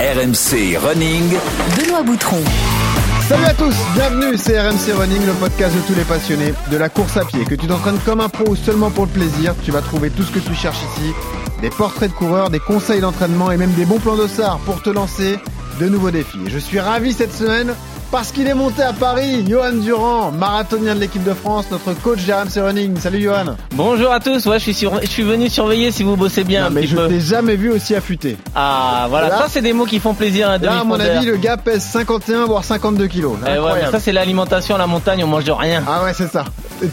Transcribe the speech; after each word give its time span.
RMC 0.00 0.76
Running. 0.76 1.36
Benoît 1.76 2.02
Boutron. 2.02 2.42
Salut 3.28 3.44
à 3.44 3.54
tous, 3.54 3.76
bienvenue, 3.94 4.36
c'est 4.36 4.60
RMC 4.60 4.92
Running, 4.92 5.24
le 5.24 5.32
podcast 5.34 5.72
de 5.76 5.80
tous 5.82 5.94
les 5.94 6.02
passionnés 6.02 6.52
de 6.68 6.76
la 6.76 6.88
course 6.88 7.16
à 7.16 7.24
pied. 7.24 7.44
Que 7.44 7.54
tu 7.54 7.68
t'entraînes 7.68 8.00
comme 8.04 8.20
un 8.20 8.28
pro 8.28 8.50
ou 8.50 8.56
seulement 8.56 8.90
pour 8.90 9.06
le 9.06 9.12
plaisir, 9.12 9.54
tu 9.64 9.70
vas 9.70 9.82
trouver 9.82 10.10
tout 10.10 10.24
ce 10.24 10.32
que 10.32 10.40
tu 10.40 10.52
cherches 10.52 10.82
ici. 10.82 11.12
Des 11.62 11.70
portraits 11.70 12.10
de 12.10 12.16
coureurs, 12.16 12.50
des 12.50 12.58
conseils 12.58 13.00
d'entraînement 13.00 13.52
et 13.52 13.56
même 13.56 13.72
des 13.74 13.84
bons 13.84 14.00
plans 14.00 14.16
d'ossard 14.16 14.58
pour 14.66 14.82
te 14.82 14.90
lancer 14.90 15.38
de 15.78 15.88
nouveaux 15.88 16.10
défis. 16.10 16.40
Je 16.48 16.58
suis 16.58 16.80
ravi 16.80 17.12
cette 17.12 17.32
semaine 17.32 17.72
parce 18.14 18.30
qu'il 18.30 18.46
est 18.46 18.54
monté 18.54 18.80
à 18.80 18.92
Paris, 18.92 19.44
Johan 19.44 19.72
Durand, 19.72 20.30
marathonien 20.30 20.94
de 20.94 21.00
l'équipe 21.00 21.24
de 21.24 21.34
France, 21.34 21.66
notre 21.72 22.00
coach 22.00 22.20
RMC 22.28 22.62
Running. 22.62 22.96
Salut 23.00 23.20
Johan. 23.20 23.56
Bonjour 23.74 24.12
à 24.12 24.20
tous, 24.20 24.46
ouais, 24.46 24.60
je 24.60 24.62
suis, 24.62 24.74
sur... 24.74 25.00
je 25.00 25.08
suis 25.08 25.24
venu 25.24 25.48
surveiller 25.48 25.90
si 25.90 26.04
vous 26.04 26.14
bossez 26.16 26.44
bien 26.44 26.66
Non, 26.66 26.70
mais 26.70 26.86
je 26.86 26.96
t'ai 26.96 27.18
jamais 27.18 27.56
vu 27.56 27.72
aussi 27.72 27.92
affûté. 27.96 28.36
Ah 28.54 29.06
voilà, 29.10 29.30
Là- 29.30 29.38
ça 29.38 29.46
c'est 29.48 29.62
des 29.62 29.72
mots 29.72 29.84
qui 29.84 29.98
font 29.98 30.14
plaisir 30.14 30.48
à 30.48 30.58
Là, 30.58 30.78
à 30.78 30.84
mon 30.84 31.00
avis, 31.00 31.26
le 31.26 31.36
gars 31.38 31.56
pèse 31.56 31.82
51 31.82 32.44
voire 32.44 32.62
52 32.62 33.08
kilos. 33.08 33.36
Eh 33.48 33.58
ouais, 33.58 33.72
mais 33.82 33.90
ça 33.90 33.98
c'est 33.98 34.12
l'alimentation 34.12 34.76
à 34.76 34.78
la 34.78 34.86
montagne, 34.86 35.24
on 35.24 35.26
mange 35.26 35.42
de 35.42 35.50
rien. 35.50 35.82
Ah 35.84 36.04
ouais, 36.04 36.14
c'est 36.14 36.30
ça. 36.30 36.44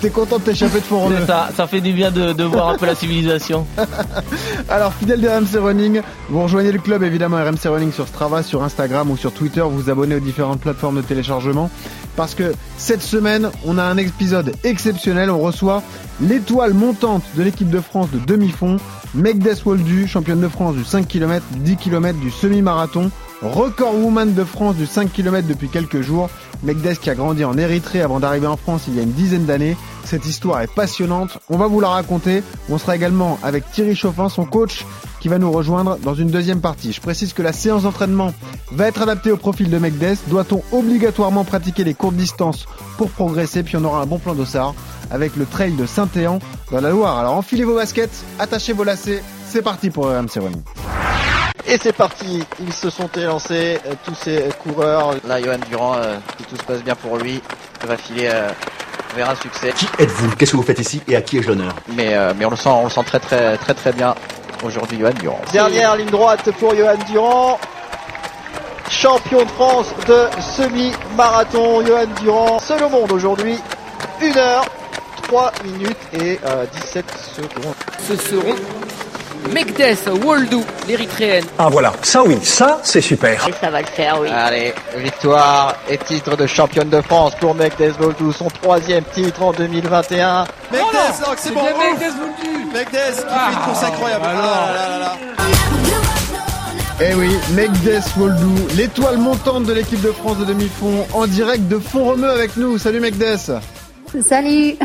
T'es 0.02 0.10
content 0.10 0.40
de 0.40 0.44
t'échapper 0.44 0.80
de 0.80 0.86
fond 0.86 1.12
C'est 1.16 1.28
ça, 1.28 1.50
ça 1.56 1.68
fait 1.68 1.82
du 1.82 1.92
bien 1.92 2.10
de, 2.10 2.34
de 2.34 2.44
voir 2.44 2.70
un 2.70 2.78
peu 2.78 2.88
la 2.88 2.96
civilisation. 2.96 3.68
Alors, 4.70 4.94
fidèle 4.94 5.22
de 5.22 5.28
RMC 5.28 5.60
Running, 5.62 6.02
vous 6.30 6.42
rejoignez 6.44 6.72
le 6.72 6.80
club 6.80 7.04
évidemment 7.04 7.38
RMC 7.38 7.70
Running 7.70 7.92
sur 7.92 8.08
Strava, 8.08 8.42
sur 8.42 8.64
Instagram 8.64 9.12
ou 9.12 9.18
sur 9.18 9.32
Twitter, 9.34 9.62
vous 9.62 9.78
vous 9.78 9.90
abonnez 9.92 10.16
aux 10.16 10.20
différentes 10.20 10.62
plateformes 10.62 10.98
de 10.98 11.02
téléchargement. 11.12 11.70
Parce 12.16 12.36
que 12.36 12.54
cette 12.78 13.02
semaine, 13.02 13.50
on 13.66 13.78
a 13.78 13.84
un 13.84 13.98
épisode 13.98 14.54
exceptionnel, 14.64 15.30
on 15.30 15.40
reçoit 15.40 15.84
l'étoile 16.22 16.74
montante 16.74 17.24
de 17.36 17.44
l'équipe 17.44 17.70
de 17.70 17.82
France 17.82 18.10
de 18.12 18.20
demi-fond, 18.20 18.78
Megdes 19.14 19.58
Woldu, 19.66 20.08
championne 20.08 20.40
de 20.40 20.48
France 20.48 20.76
du 20.76 20.86
5 20.86 21.08
km, 21.08 21.46
10 21.58 21.76
km 21.76 22.18
du 22.20 22.32
semi-marathon, 22.32 23.12
record 23.42 23.96
woman 23.96 24.34
de 24.34 24.44
France 24.44 24.76
du 24.76 24.86
5 24.86 25.12
km 25.12 25.48
depuis 25.48 25.70
quelques 25.70 26.02
jours. 26.02 26.30
Megdes 26.64 26.98
qui 27.00 27.10
a 27.10 27.16
grandi 27.16 27.44
en 27.44 27.58
Érythrée 27.58 28.02
avant 28.02 28.20
d'arriver 28.20 28.48
en 28.48 28.58
France 28.58 28.84
il 28.88 28.96
y 28.96 29.00
a 29.00 29.04
une 29.04 29.12
dizaine 29.12 29.46
d'années. 29.46 29.76
Cette 30.04 30.26
histoire 30.26 30.62
est 30.62 30.74
passionnante, 30.74 31.40
on 31.50 31.58
va 31.58 31.68
vous 31.68 31.80
la 31.80 31.90
raconter. 31.90 32.44
On 32.70 32.78
sera 32.78 32.96
également 32.96 33.40
avec 33.44 33.70
Thierry 33.72 33.96
Chauffin, 33.96 34.30
son 34.30 34.46
coach, 34.46 34.86
qui 35.20 35.28
va 35.28 35.40
nous 35.40 35.52
rejoindre 35.52 35.98
dans 35.98 36.14
une 36.14 36.30
deuxième 36.30 36.62
partie. 36.62 36.92
Je 36.92 37.02
précise 37.02 37.34
que 37.34 37.42
la 37.42 37.54
séance 37.54 37.84
d'entraînement 37.84 38.34
va 38.72 38.88
être 38.88 39.02
adaptée 39.02 39.32
au 39.32 39.38
profil 39.38 39.70
de 39.70 39.78
Megdes. 39.78 40.18
Doit-on 40.28 40.62
obligatoirement 40.72 41.44
pratiquer 41.44 41.84
les 41.84 41.94
courtes 41.94 42.16
distances 42.16 42.66
pour 42.98 43.10
progresser? 43.10 43.64
Puis 43.64 43.78
on 43.78 43.84
aura 43.84 44.02
un 44.02 44.06
bon 44.06 44.20
plan 44.20 44.36
d'ossard 44.36 44.76
avec 45.10 45.36
le 45.36 45.46
trail 45.46 45.74
de 45.74 45.86
Saint-Éan 45.86 46.40
dans 46.72 46.82
la 46.82 46.90
Loire. 46.90 47.18
Alors 47.18 47.36
enfilez 47.36 47.64
vos 47.64 47.76
baskets, 47.76 48.24
attachez 48.40 48.74
vos 48.74 48.84
lacets, 48.84 49.24
c'est 49.48 49.62
parti 49.62 49.90
pour 49.90 50.06
RMC 50.06 50.40
Running. 50.40 50.62
Et 51.68 51.78
c'est 51.82 51.94
parti, 51.94 52.44
ils 52.60 52.74
se 52.74 52.90
sont 52.90 53.10
élancés, 53.16 53.80
euh, 53.86 53.94
tous 54.04 54.16
ces 54.16 54.50
coureurs. 54.64 55.16
Là, 55.28 55.42
Johan 55.42 55.58
Durand, 55.70 55.96
euh, 55.96 56.18
si 56.38 56.44
tout 56.46 56.58
se 56.58 56.64
passe 56.64 56.84
bien 56.84 56.96
pour 56.96 57.18
lui, 57.18 57.42
va 57.88 57.98
filer 57.98 58.30
euh, 58.32 58.50
vers 59.16 59.30
un 59.30 59.36
succès. 59.36 59.72
Qui 59.76 59.88
êtes-vous? 60.00 60.36
Qu'est-ce 60.36 60.52
que 60.52 60.58
vous 60.58 60.64
faites 60.64 60.80
ici 60.80 61.02
Et 61.08 61.16
à 61.16 61.22
qui 61.22 61.38
ai-je 61.38 61.48
l'honneur? 61.50 61.74
Mais, 61.96 62.16
euh, 62.16 62.34
mais 62.38 62.46
on 62.46 62.50
le 62.50 62.56
sent, 62.56 62.70
on 62.70 62.86
le 62.86 62.90
sent 62.90 63.04
très 63.06 63.20
très 63.20 63.58
très 63.58 63.74
très 63.74 63.94
bien 63.94 64.16
aujourd'hui, 64.64 65.00
Johan 65.00 65.12
Durand. 65.20 65.42
Dernière 65.52 65.96
ligne 65.96 66.10
droite 66.10 66.50
pour 66.60 66.76
Johan 66.76 66.98
Durand. 67.10 67.60
Champion 68.90 69.44
de 69.46 69.50
France 69.52 69.88
de 70.08 70.28
semi-marathon, 70.42 71.86
Johan 71.86 72.08
Durand. 72.22 72.60
Seul 72.60 72.84
au 72.84 72.90
monde 72.90 73.12
aujourd'hui. 73.12 73.58
1 74.22 74.38
heure, 74.38 74.66
3 75.24 75.52
minutes 75.64 75.98
et 76.14 76.40
euh, 76.46 76.66
17 76.84 77.06
secondes. 77.36 77.76
ce 78.08 78.16
seront 78.18 78.56
Megdes 79.50 79.98
Woldou, 80.24 80.64
l'érythréenne. 80.88 81.46
Ah 81.58 81.70
voilà, 81.70 81.94
ça 82.02 82.24
oui, 82.24 82.38
ça 82.44 82.80
c'est 82.84 83.02
super. 83.02 83.48
Ça 83.60 83.70
va 83.70 83.82
le 83.82 83.88
faire, 83.88 84.20
oui. 84.22 84.30
Allez, 84.30 84.74
victoire 84.98 85.76
et 85.90 85.98
titre 85.98 86.38
de 86.38 86.46
championne 86.48 86.90
de 86.90 87.02
France 87.02 87.34
pour 87.40 87.56
Megdes 87.56 87.94
Voldou, 88.00 88.32
son 88.32 88.48
troisième 88.48 89.04
titre 89.14 89.42
en 89.42 89.52
2021. 89.52 90.46
Megdes, 90.72 90.86
oh, 91.26 91.32
c'est 91.38 91.54
bon. 91.54 91.64
Megdes 91.64 92.14
Woldou 92.20 92.72
Megdes 92.74 92.90
qui 92.90 93.22
fait 93.22 93.52
une 93.52 93.60
course 93.66 93.84
incroyable. 93.84 94.26
Ah, 94.28 94.34
là, 94.34 94.74
là, 94.74 94.90
là, 94.90 95.00
là. 95.00 95.18
Eh 97.04 97.16
oui, 97.16 97.36
Megdes 97.54 98.04
Woldou, 98.18 98.68
l'étoile 98.76 99.18
montante 99.18 99.64
de 99.64 99.74
l'équipe 99.74 100.02
de 100.02 100.12
France 100.12 100.38
de 100.38 100.46
demi-fond, 100.46 101.08
en 101.14 101.26
direct 101.26 101.68
de 101.68 101.80
Font-Romeu 101.80 102.30
avec 102.30 102.58
nous. 102.58 102.78
Salut 102.78 103.00
Megdes 103.00 103.60
Salut 104.20 104.76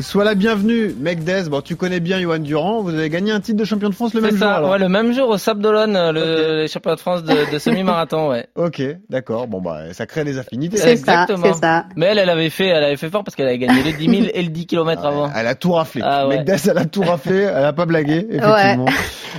Sois 0.00 0.22
la 0.24 0.36
bienvenue, 0.36 0.94
Megdes. 1.00 1.48
Bon, 1.48 1.60
tu 1.60 1.74
connais 1.74 1.98
bien 1.98 2.20
Johan 2.20 2.38
Durand. 2.38 2.80
Vous 2.82 2.94
avez 2.94 3.10
gagné 3.10 3.32
un 3.32 3.40
titre 3.40 3.58
de 3.58 3.64
champion 3.64 3.88
de 3.88 3.94
France 3.94 4.14
le 4.14 4.20
même 4.20 4.30
jour. 4.30 4.38
ça, 4.38 4.54
alors. 4.54 4.70
ouais, 4.70 4.78
le 4.78 4.88
même 4.88 5.12
jour 5.12 5.28
au 5.30 5.36
Sable 5.36 5.60
d'Olonne, 5.60 5.96
euh, 5.96 6.12
le, 6.12 6.62
les 6.62 6.68
championnats 6.68 6.94
de 6.94 7.00
France 7.00 7.24
de, 7.24 7.52
de 7.52 7.58
semi-marathon, 7.58 8.28
ouais. 8.30 8.46
Ok, 8.54 8.80
d'accord. 9.10 9.48
Bon 9.48 9.60
bah, 9.60 9.92
ça 9.92 10.06
crée 10.06 10.22
des 10.22 10.38
affinités. 10.38 10.76
C'est 10.76 10.92
Exactement. 10.92 11.44
ça, 11.44 11.52
c'est 11.54 11.60
ça. 11.60 11.84
Mais 11.96 12.06
elle, 12.06 12.18
elle 12.18 12.30
avait 12.30 12.50
fait, 12.50 12.66
elle 12.68 12.84
avait 12.84 12.96
fait 12.96 13.10
fort 13.10 13.24
parce 13.24 13.34
qu'elle 13.34 13.48
avait 13.48 13.58
gagné 13.58 13.82
les 13.82 13.92
10 13.94 14.08
000 14.08 14.22
et 14.32 14.42
le 14.42 14.48
10 14.50 14.66
km 14.66 15.04
avant. 15.04 15.28
Elle 15.34 15.48
a 15.48 15.56
tout 15.56 15.72
raflé. 15.72 16.02
Ah 16.04 16.28
ouais. 16.28 16.36
Megdes, 16.38 16.60
elle 16.70 16.78
a 16.78 16.84
tout 16.84 17.02
raflé. 17.02 17.38
Elle 17.38 17.64
a 17.64 17.72
pas 17.72 17.86
blagué, 17.86 18.26
effectivement. 18.30 18.86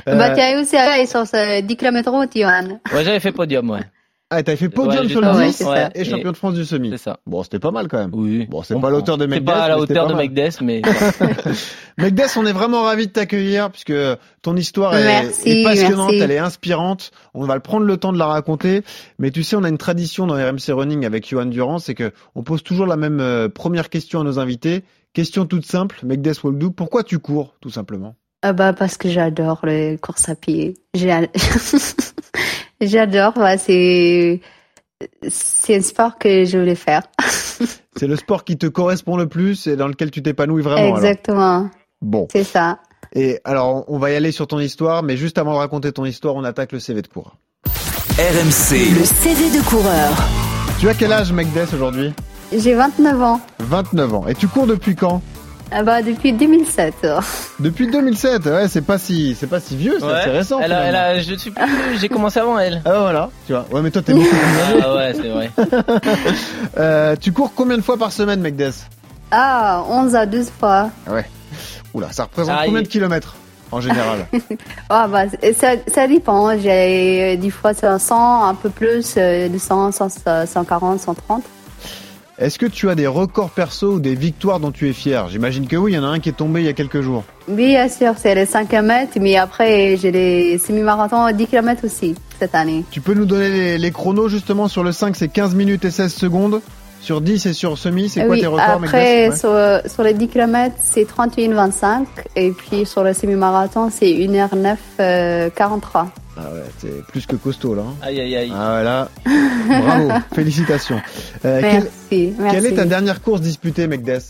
Euh, 0.07 0.15
Bah, 0.17 0.31
tu 0.35 0.41
as 0.41 0.59
aussi 0.59 0.75
allé 0.75 1.05
sur 1.05 1.25
ce 1.25 1.61
10 1.61 1.75
km 1.77 2.11
route, 2.11 2.29
Johan. 2.35 2.79
Ouais, 2.93 3.03
j'avais 3.05 3.19
fait 3.21 3.31
podium, 3.31 3.69
ouais. 3.69 3.79
Ah, 4.31 4.43
t'avais 4.43 4.57
fait 4.57 4.69
podium 4.69 5.03
Ouais, 5.05 5.09
sur 5.09 5.21
le 5.21 5.27
j'étais- 5.27 5.37
10 5.37 5.39
ouais, 5.45 5.51
c'est 5.51 5.63
ça. 5.63 5.89
et 5.95 6.05
champion 6.05 6.31
de 6.31 6.37
France 6.37 6.53
du 6.53 6.63
semi. 6.65 6.89
C'est 6.91 6.97
ça. 6.97 7.19
Bon, 7.25 7.41
c'était 7.43 7.59
pas 7.59 7.71
mal 7.71 7.87
quand 7.87 7.97
même. 7.97 8.11
Oui. 8.13 8.45
Bon, 8.49 8.61
c'est 8.63 8.75
On 8.75 8.79
pas 8.79 8.89
l'auteur 8.91 9.17
de 9.17 9.23
C'est 9.23 9.27
Megdes. 9.29 9.45
pas 9.45 9.63
à 9.63 9.67
la 9.69 9.79
hauteur 9.79 10.07
de. 10.07 10.13
Megdes, 10.13 10.49
mais 10.61 10.81
Megdes, 11.97 12.21
on 12.37 12.45
est 12.45 12.51
vraiment 12.53 12.83
ravis 12.83 13.07
de 13.07 13.11
t'accueillir 13.11 13.71
puisque 13.71 13.93
ton 14.41 14.55
histoire 14.55 14.95
est, 14.95 15.03
Merci, 15.03 15.49
est 15.49 15.63
passionnante, 15.63 16.11
merci. 16.11 16.19
elle 16.23 16.31
est 16.31 16.37
inspirante. 16.37 17.11
On 17.33 17.43
va 17.45 17.55
le 17.55 17.61
prendre 17.61 17.85
le 17.85 17.97
temps 17.97 18.13
de 18.13 18.17
la 18.19 18.27
raconter. 18.27 18.83
Mais 19.17 19.31
tu 19.31 19.43
sais, 19.43 19.55
on 19.55 19.63
a 19.63 19.69
une 19.69 19.77
tradition 19.77 20.27
dans 20.27 20.35
RMC 20.35 20.71
Running 20.73 21.05
avec 21.05 21.27
Johan 21.27 21.45
Durand, 21.45 21.79
c'est 21.79 21.95
que 21.95 22.11
on 22.35 22.43
pose 22.43 22.63
toujours 22.63 22.85
la 22.85 22.97
même 22.97 23.19
euh, 23.19 23.49
première 23.49 23.89
question 23.89 24.21
à 24.21 24.23
nos 24.23 24.39
invités. 24.39 24.83
Question 25.13 25.45
toute 25.45 25.65
simple, 25.65 25.99
Megdes 26.03 26.35
Woldou, 26.43 26.69
pourquoi 26.71 27.03
tu 27.03 27.17
cours, 27.17 27.55
tout 27.61 27.71
simplement? 27.71 28.15
Ah 28.43 28.53
bah, 28.53 28.73
parce 28.73 28.95
que 28.95 29.09
j'adore 29.09 29.61
les 29.65 29.97
courses 29.97 30.29
à 30.29 30.35
pied. 30.35 30.75
J'ai- 30.93 31.11
J'adore, 32.81 33.33
bah, 33.33 33.57
c'est, 33.57 34.39
c'est 35.27 35.75
un 35.75 35.81
sport 35.81 36.17
que 36.17 36.45
je 36.45 36.57
voulais 36.57 36.75
faire. 36.75 37.03
C'est 37.95 38.07
le 38.07 38.15
sport 38.15 38.45
qui 38.45 38.57
te 38.57 38.65
correspond 38.65 39.17
le 39.17 39.27
plus 39.27 39.67
et 39.67 39.75
dans 39.75 39.89
lequel 39.89 40.09
tu 40.09 40.23
t'épanouis 40.23 40.61
vraiment. 40.61 40.81
alors. 40.83 40.97
Exactement. 40.99 41.69
Bon. 42.01 42.27
C'est 42.31 42.45
ça. 42.45 42.79
Et 43.13 43.39
alors, 43.43 43.83
on 43.89 43.97
va 43.97 44.11
y 44.11 44.15
aller 44.15 44.31
sur 44.31 44.47
ton 44.47 44.59
histoire, 44.59 45.03
mais 45.03 45.17
juste 45.17 45.37
avant 45.37 45.51
de 45.51 45.57
raconter 45.57 45.91
ton 45.91 46.05
histoire, 46.05 46.35
on 46.35 46.45
attaque 46.45 46.71
le 46.71 46.79
CV 46.79 47.01
de 47.01 47.07
cours. 47.07 47.35
RMC, 47.65 48.95
Le 48.97 49.03
CV 49.03 49.57
de 49.57 49.61
coureur. 49.69 50.11
Tu 50.79 50.87
as 50.87 50.93
quel 50.93 51.11
âge, 51.11 51.33
Megdes, 51.33 51.67
aujourd'hui? 51.73 52.13
J'ai 52.55 52.73
29 52.73 53.21
ans. 53.21 53.41
29 53.59 54.13
ans. 54.13 54.27
Et 54.27 54.35
tu 54.35 54.47
cours 54.47 54.65
depuis 54.67 54.95
quand? 54.95 55.21
Ah 55.71 55.83
bah, 55.83 56.01
depuis 56.01 56.33
2007. 56.33 57.07
Depuis 57.59 57.87
2007. 57.91 58.45
Ouais, 58.47 58.67
c'est 58.67 58.81
pas 58.81 58.97
si, 58.97 59.35
c'est 59.39 59.45
pas 59.47 59.59
si 59.59 59.75
vieux, 59.77 59.99
ça, 59.99 60.07
Ouais. 60.07 60.13
c'est 60.23 60.29
récent. 60.31 60.59
Elle 60.61 60.73
a, 60.73 60.79
elle 60.81 60.87
finalement. 60.95 61.19
a, 61.19 61.19
je 61.21 61.35
suis 61.35 61.51
plus, 61.51 61.99
j'ai 61.99 62.09
commencé 62.09 62.39
avant 62.39 62.57
elle. 62.57 62.81
Ah 62.85 62.99
voilà, 62.99 63.29
tu 63.45 63.53
vois. 63.53 63.65
Ouais, 63.71 63.81
mais 63.81 63.91
toi, 63.91 64.01
t'es 64.01 64.13
beaucoup 64.13 64.27
plus 64.27 64.37
âgé. 64.75 64.83
Ah 64.83 64.95
ouais, 64.95 65.13
c'est 65.13 65.29
vrai. 65.29 65.51
Euh, 66.77 67.15
tu 67.19 67.31
cours 67.31 67.51
combien 67.55 67.77
de 67.77 67.81
fois 67.83 67.97
par 67.97 68.11
semaine, 68.11 68.39
Megdes? 68.41 68.73
Ah, 69.31 69.83
11 69.89 70.15
à 70.15 70.25
12 70.25 70.49
fois. 70.59 70.89
Oula, 71.93 72.11
ça 72.11 72.23
représente 72.23 72.55
Ah, 72.59 72.63
combien 72.65 72.81
de 72.81 72.87
kilomètres 72.87 73.35
en 73.71 73.81
général? 73.81 74.25
Ah 74.89 75.07
bah, 75.07 75.23
c'est- 75.29 75.53
ça, 75.53 75.67
ça 75.87 76.07
dépend. 76.07 76.57
J'ai 76.57 77.33
euh, 77.33 77.37
des 77.37 77.49
fois 77.51 77.73
c'est 77.73 77.99
100, 77.99 78.43
un 78.45 78.55
peu 78.55 78.69
plus, 78.69 79.13
euh, 79.17 79.47
200, 79.49 79.91
100, 79.91 80.09
140, 80.47 80.99
130. 80.99 81.43
Est-ce 82.39 82.57
que 82.57 82.65
tu 82.65 82.89
as 82.89 82.95
des 82.95 83.05
records 83.07 83.49
perso 83.49 83.93
ou 83.95 83.99
des 83.99 84.15
victoires 84.15 84.61
dont 84.61 84.71
tu 84.71 84.87
es 84.89 84.93
fier? 84.93 85.27
J'imagine 85.27 85.67
que 85.67 85.75
oui, 85.75 85.91
il 85.91 85.95
y 85.95 85.99
en 85.99 86.05
a 86.05 86.07
un 86.07 86.19
qui 86.19 86.29
est 86.29 86.37
tombé 86.37 86.61
il 86.61 86.65
y 86.65 86.69
a 86.69 86.73
quelques 86.73 87.01
jours. 87.01 87.25
Bien 87.49 87.89
sûr, 87.89 88.13
c'est 88.17 88.33
les 88.33 88.45
5 88.45 88.69
km, 88.69 89.17
mais 89.19 89.35
après 89.35 89.97
j'ai 89.97 90.09
les 90.11 90.57
semi-marathons 90.57 91.29
10 91.33 91.47
km 91.47 91.83
aussi 91.83 92.15
cette 92.39 92.55
année. 92.55 92.85
Tu 92.91 93.01
peux 93.01 93.13
nous 93.13 93.25
donner 93.25 93.49
les, 93.49 93.77
les 93.77 93.91
chronos 93.91 94.29
justement 94.29 94.69
sur 94.69 94.83
le 94.85 94.93
5, 94.93 95.17
c'est 95.17 95.27
15 95.27 95.53
minutes 95.55 95.83
et 95.83 95.91
16 95.91 96.13
secondes. 96.13 96.61
Sur 97.01 97.21
10 97.21 97.45
et 97.45 97.53
sur 97.53 97.77
semi, 97.77 98.09
c'est 98.09 98.21
quoi 98.25 98.31
oui, 98.35 98.41
tes 98.41 98.47
records, 98.47 98.83
après 98.83 99.29
Ouais. 99.29 99.35
sur, 99.35 99.51
sur 99.89 100.03
les 100.03 100.13
10 100.13 100.27
km 100.27 100.75
c'est 100.83 101.07
31,25 101.09 102.05
et 102.35 102.51
puis 102.51 102.85
sur 102.85 103.03
le 103.03 103.13
semi-marathon 103.13 103.89
c'est 103.89 104.05
1h09 104.11 104.75
euh, 104.99 105.49
43. 105.55 106.09
Ah 106.41 106.53
ouais, 106.53 106.63
c'est 106.79 107.03
plus 107.07 107.25
que 107.25 107.35
costaud 107.35 107.75
là. 107.75 107.81
hein. 107.85 107.93
Aïe 108.01 108.21
aïe 108.21 108.35
aïe. 108.37 108.51
Ah 108.55 108.69
voilà, 108.81 109.09
bravo, 109.83 110.09
félicitations. 110.33 111.01
Euh, 111.45 111.59
quelle, 111.61 111.71
Merci, 112.11 112.33
merci. 112.39 112.55
quelle 112.55 112.65
est 112.67 112.75
ta 112.75 112.85
dernière 112.85 113.21
course 113.21 113.41
disputée, 113.41 113.87
Megdes 113.87 114.21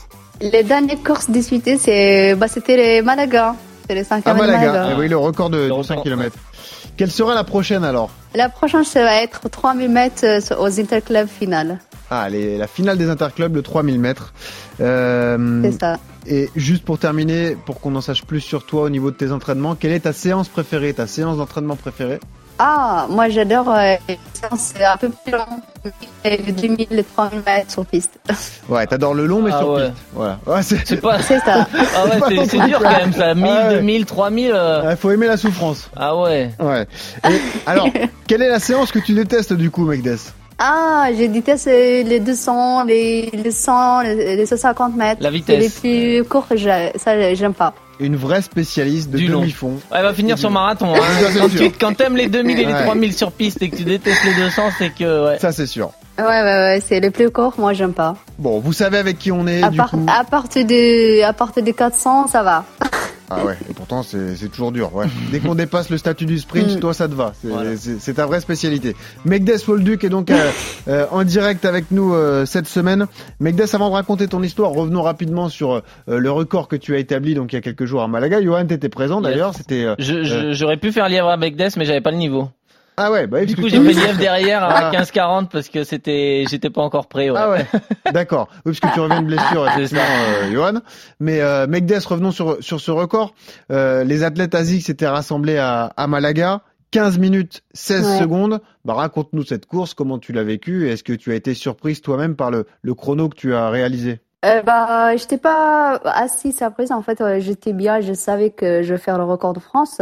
Les 0.42 0.64
dernières 0.64 1.04
courses 1.04 1.30
disputées 1.30 1.78
c'est 1.78 2.34
bah, 2.36 2.48
c'était 2.48 2.78
les 2.78 3.02
Malaga. 3.02 3.56
C'est 3.88 3.96
les 3.96 4.04
5 4.04 4.18
À 4.28 4.34
km 4.34 4.42
de 4.46 4.52
Malaga, 4.52 4.72
Malaga. 4.72 4.94
Eh 4.96 5.00
oui, 5.00 5.08
le 5.08 5.18
record 5.18 5.50
de, 5.50 5.58
Le 5.58 5.68
de 5.68 5.72
record, 5.72 5.86
5 5.86 6.04
km. 6.04 6.36
Quelle 6.98 7.12
sera 7.12 7.34
la 7.36 7.44
prochaine 7.44 7.84
alors? 7.84 8.10
La 8.36 8.50
prochaine, 8.50 8.84
ça 8.84 9.02
va 9.04 9.22
être 9.24 9.50
3000 9.50 9.90
mètres 9.90 10.24
euh, 10.26 10.40
aux 10.60 10.80
interclubs 10.80 11.28
finales. 11.28 11.80
Ah, 12.12 12.28
les- 12.30 12.58
la 12.58 12.68
finale 12.68 12.98
des 12.98 13.10
interclubs, 13.10 13.56
le 13.56 13.62
3000 13.62 14.00
mètres. 14.00 14.34
Euh, 14.82 15.62
C'est 15.64 15.80
ça. 15.80 15.98
et 16.26 16.50
juste 16.56 16.84
pour 16.84 16.98
terminer, 16.98 17.56
pour 17.66 17.80
qu'on 17.80 17.96
en 17.96 18.02
sache 18.02 18.24
plus 18.24 18.42
sur 18.42 18.66
toi 18.66 18.84
au 18.84 18.90
niveau 18.90 19.12
de 19.12 19.16
tes 19.16 19.32
entraînements, 19.32 19.76
quelle 19.76 19.92
est 19.92 20.02
ta 20.02 20.14
séance 20.14 20.48
préférée, 20.50 20.94
ta 20.94 21.08
séance 21.08 21.38
d'entraînement 21.38 21.76
préférée? 21.76 22.20
Ah, 22.62 23.08
moi 23.10 23.30
j'adore 23.30 23.70
euh, 23.72 23.96
les 24.10 24.20
séances 24.34 24.74
un 24.86 24.98
peu 24.98 25.08
plus 25.10 25.32
longues, 25.32 25.94
les 26.26 26.38
2000, 26.52 26.88
les 26.92 27.04
3000 27.06 27.42
mètres 27.46 27.72
sur 27.72 27.86
piste. 27.86 28.20
Ouais, 28.70 28.86
t'adores 28.86 29.14
le 29.14 29.26
long, 29.28 29.42
mais 29.42 29.52
Ah 29.54 29.60
sur 29.60 29.70
ouais. 29.72 29.86
piste. 29.90 29.98
Voilà. 30.14 30.40
Ouais, 30.46 30.62
c'est. 30.64 30.86
C'est 30.86 30.98
pas. 30.98 31.22
C'est 31.22 31.40
ça. 31.40 31.68
Ah 31.96 32.06
ouais, 32.06 32.20
c'est- 32.28 32.46
c'est 32.58 32.66
dur 32.68 32.80
quand 32.82 32.92
même 32.98 33.14
ça. 33.14 33.34
1000, 33.34 33.46
Ah 33.48 33.68
ouais. 33.70 33.76
2000, 33.76 34.06
3000. 34.06 34.52
euh, 34.54 34.84
Ouais, 34.90 34.96
faut 34.98 35.10
aimer 35.12 35.28
la 35.28 35.38
souffrance. 35.38 35.90
Ah 35.96 36.18
ouais. 36.18 36.52
Ouais. 36.60 36.86
Et, 37.30 37.40
alors, 37.66 37.88
quelle 38.28 38.42
est 38.42 38.50
la 38.50 38.60
séance 38.60 38.92
que 38.92 39.00
tu 39.00 39.14
détestes 39.14 39.54
du 39.54 39.72
coup, 39.72 39.86
Megdes 39.86 40.18
Ah, 40.62 41.08
je 41.18 41.24
déteste 41.26 41.68
euh, 41.68 42.04
les 42.04 42.20
200, 42.20 42.84
les, 42.84 43.30
les 43.32 43.52
100, 43.52 44.02
les, 44.02 44.36
les 44.36 44.46
150 44.46 44.96
mètres. 44.96 45.22
La 45.24 45.30
vitesse. 45.32 45.58
les 45.84 46.20
plus 46.22 46.28
courts, 46.28 46.48
je- 46.52 46.90
ça 46.98 47.34
j'aime 47.34 47.54
pas. 47.54 47.74
Une 48.02 48.16
vraie 48.18 48.42
spécialiste 48.42 49.10
de 49.10 49.18
Du 49.18 49.28
long. 49.28 49.42
demi-fond. 49.42 49.72
Ouais, 49.92 49.98
elle 49.98 50.04
va 50.04 50.14
finir 50.14 50.38
sur 50.38 50.52
marathon. 50.52 50.94
Hein. 50.96 51.00
c'est 51.34 51.40
Quand, 51.40 51.50
sûr. 51.50 51.60
tu, 51.60 51.72
quand 51.72 51.94
t'aimes 51.98 52.16
les 52.18 52.28
2000 52.28 52.60
et 52.60 52.66
les 52.66 52.74
Ouais. 52.74 52.84
3000 52.86 53.14
sur 53.14 53.32
piste 53.32 53.62
et 53.62 53.70
que 53.70 53.76
tu 53.78 53.84
détestes 53.84 54.24
les 54.26 54.34
200, 54.36 54.64
c'est 54.78 54.90
que 54.94 55.26
ouais. 55.32 55.40
Ça, 55.40 55.52
c'est 55.54 55.66
sûr. 55.66 55.92
Ouais, 56.18 56.26
ouais, 56.26 56.44
ouais, 56.44 56.84
c'est 56.86 57.00
les 57.00 57.12
plus 57.12 57.30
courts, 57.30 57.54
moi 57.58 57.72
j'aime 57.74 57.94
pas. 57.94 58.16
Bon, 58.38 58.60
vous 58.60 58.74
savez 58.74 58.98
avec 58.98 59.18
qui 59.18 59.32
on 59.32 59.48
est, 59.48 59.64
À, 59.64 59.70
du 59.70 59.78
part, 59.78 59.92
coup. 59.92 60.06
à 60.08 60.24
partir 60.26 60.66
de, 60.66 61.24
à 61.24 61.32
partir 61.34 61.64
de 61.64 61.72
400, 61.72 62.28
ça 62.28 62.44
va. 62.44 62.66
Ah 63.32 63.46
ouais, 63.46 63.58
et 63.70 63.74
pourtant 63.74 64.02
c'est 64.04 64.36
c'est 64.36 64.50
toujours 64.50 64.72
dur. 64.72 64.94
Ouais. 64.96 65.06
Dès 65.32 65.40
qu'on 65.40 65.56
dépasse 65.56 65.90
le 65.90 65.98
statut 65.98 66.26
du 66.26 66.40
sprint, 66.40 66.78
Mm. 66.78 66.80
toi 66.80 66.94
ça 66.94 67.08
te 67.08 67.14
va. 67.14 67.34
C'est 67.42 67.48
Voilà. 67.50 67.72
ta 68.16 68.26
vraie 68.26 68.40
spécialité. 68.42 68.96
Megdes 69.26 69.60
Wolduc 69.68 70.04
est 70.04 70.10
donc 70.10 70.32
euh, 70.32 70.52
euh, 70.88 71.06
en 71.12 71.24
direct 71.24 71.66
avec 71.66 71.92
nous 71.92 72.14
euh, 72.14 72.46
cette 72.46 72.68
semaine. 72.68 73.06
Megdes, 73.40 73.66
avant 73.74 73.90
de 73.90 73.94
raconter 73.94 74.28
ton 74.28 74.42
histoire, 74.44 74.72
revenons 74.72 75.02
rapidement 75.04 75.50
sur 75.50 75.74
euh, 75.74 75.82
le 76.08 76.32
record 76.32 76.68
que 76.68 76.76
tu 76.76 76.96
as 76.96 76.98
établi 76.98 77.36
donc 77.36 77.54
il 77.54 77.56
y 77.56 77.60
a 77.60 77.62
quelques 77.62 77.86
jours 77.86 78.02
à 78.02 78.08
Malaga. 78.08 78.42
Johan, 78.42 78.66
t'étais 78.66 78.90
présent 78.90 79.22
d'ailleurs. 79.22 79.54
C'était 79.54 79.84
euh, 79.86 79.96
Je- 80.00 80.24
je- 80.24 80.54
J'aurais 80.54 80.78
pu 80.78 80.92
faire 80.92 81.08
lièvre 81.10 81.30
avec 81.30 81.56
Des, 81.56 81.68
mais 81.78 81.86
j'avais 81.86 82.02
pas 82.02 82.12
le 82.12 82.18
niveau. 82.18 82.50
Ah 83.02 83.12
ouais, 83.12 83.28
bah 83.28 83.46
Du 83.46 83.56
coup, 83.56 83.68
j'ai 83.70 83.80
fait 83.82 83.94
lièvre 83.94 84.18
derrière 84.20 84.64
à 84.64 84.90
Ah. 84.90 84.92
15-40 84.92 85.48
parce 85.50 85.70
que 85.70 85.84
c'était, 85.84 86.46
j'étais 86.50 86.70
pas 86.70 86.82
encore 86.82 87.08
prêt. 87.08 87.30
Ouais. 87.30 87.38
Ah 87.40 87.50
ouais, 87.50 87.66
d'accord. 88.12 88.50
Oui, 88.66 88.74
parce 88.74 88.80
que 88.80 88.94
tu 88.94 89.00
reviens 89.00 89.22
de 89.22 89.28
blessure, 89.28 89.68
effectivement, 89.76 90.02
euh, 90.02 90.52
Johan. 90.52 90.80
Mais 91.20 91.42
euh, 91.42 91.66
Megdes, 91.68 92.04
revenons 92.06 92.32
sur 92.32 92.58
sur 92.62 92.80
ce 92.80 92.92
record. 92.92 93.34
Euh, 93.72 94.04
les 94.04 94.24
athlètes 94.24 94.54
ASIC 94.56 94.86
s'étaient 94.86 95.08
rassemblés 95.08 95.58
à, 95.58 95.92
à 95.98 96.08
Malaga. 96.08 96.62
15 96.92 97.20
minutes 97.20 97.62
16 97.74 98.04
Ouais. 98.08 98.18
secondes. 98.20 98.62
Bah, 98.84 98.96
raconte-nous 98.96 99.44
cette 99.44 99.68
course, 99.68 99.94
comment 99.94 100.18
tu 100.18 100.34
l'as 100.34 100.44
vécue 100.44 100.88
et 100.88 100.94
est-ce 100.94 101.04
que 101.04 101.14
tu 101.14 101.32
as 101.32 101.36
été 101.36 101.54
surprise 101.54 102.02
toi-même 102.02 102.36
par 102.36 102.50
le, 102.50 102.66
le 102.82 102.94
chrono 102.96 103.30
que 103.30 103.36
tu 103.36 103.54
as 103.54 103.70
réalisé? 103.70 104.22
Euh, 104.44 104.64
bah, 104.64 105.16
j'étais 105.16 105.38
pas 105.38 106.00
assez 106.04 106.52
surprise. 106.52 106.92
En 106.92 107.04
fait, 107.04 107.22
euh, 107.22 107.40
j'étais 107.40 107.74
bien. 107.74 108.00
Je 108.02 108.14
savais 108.14 108.50
que 108.50 108.82
je 108.82 108.94
vais 108.94 109.00
faire 109.00 109.18
le 109.20 109.24
record 109.24 109.54
de 109.54 109.60
France. 109.60 110.02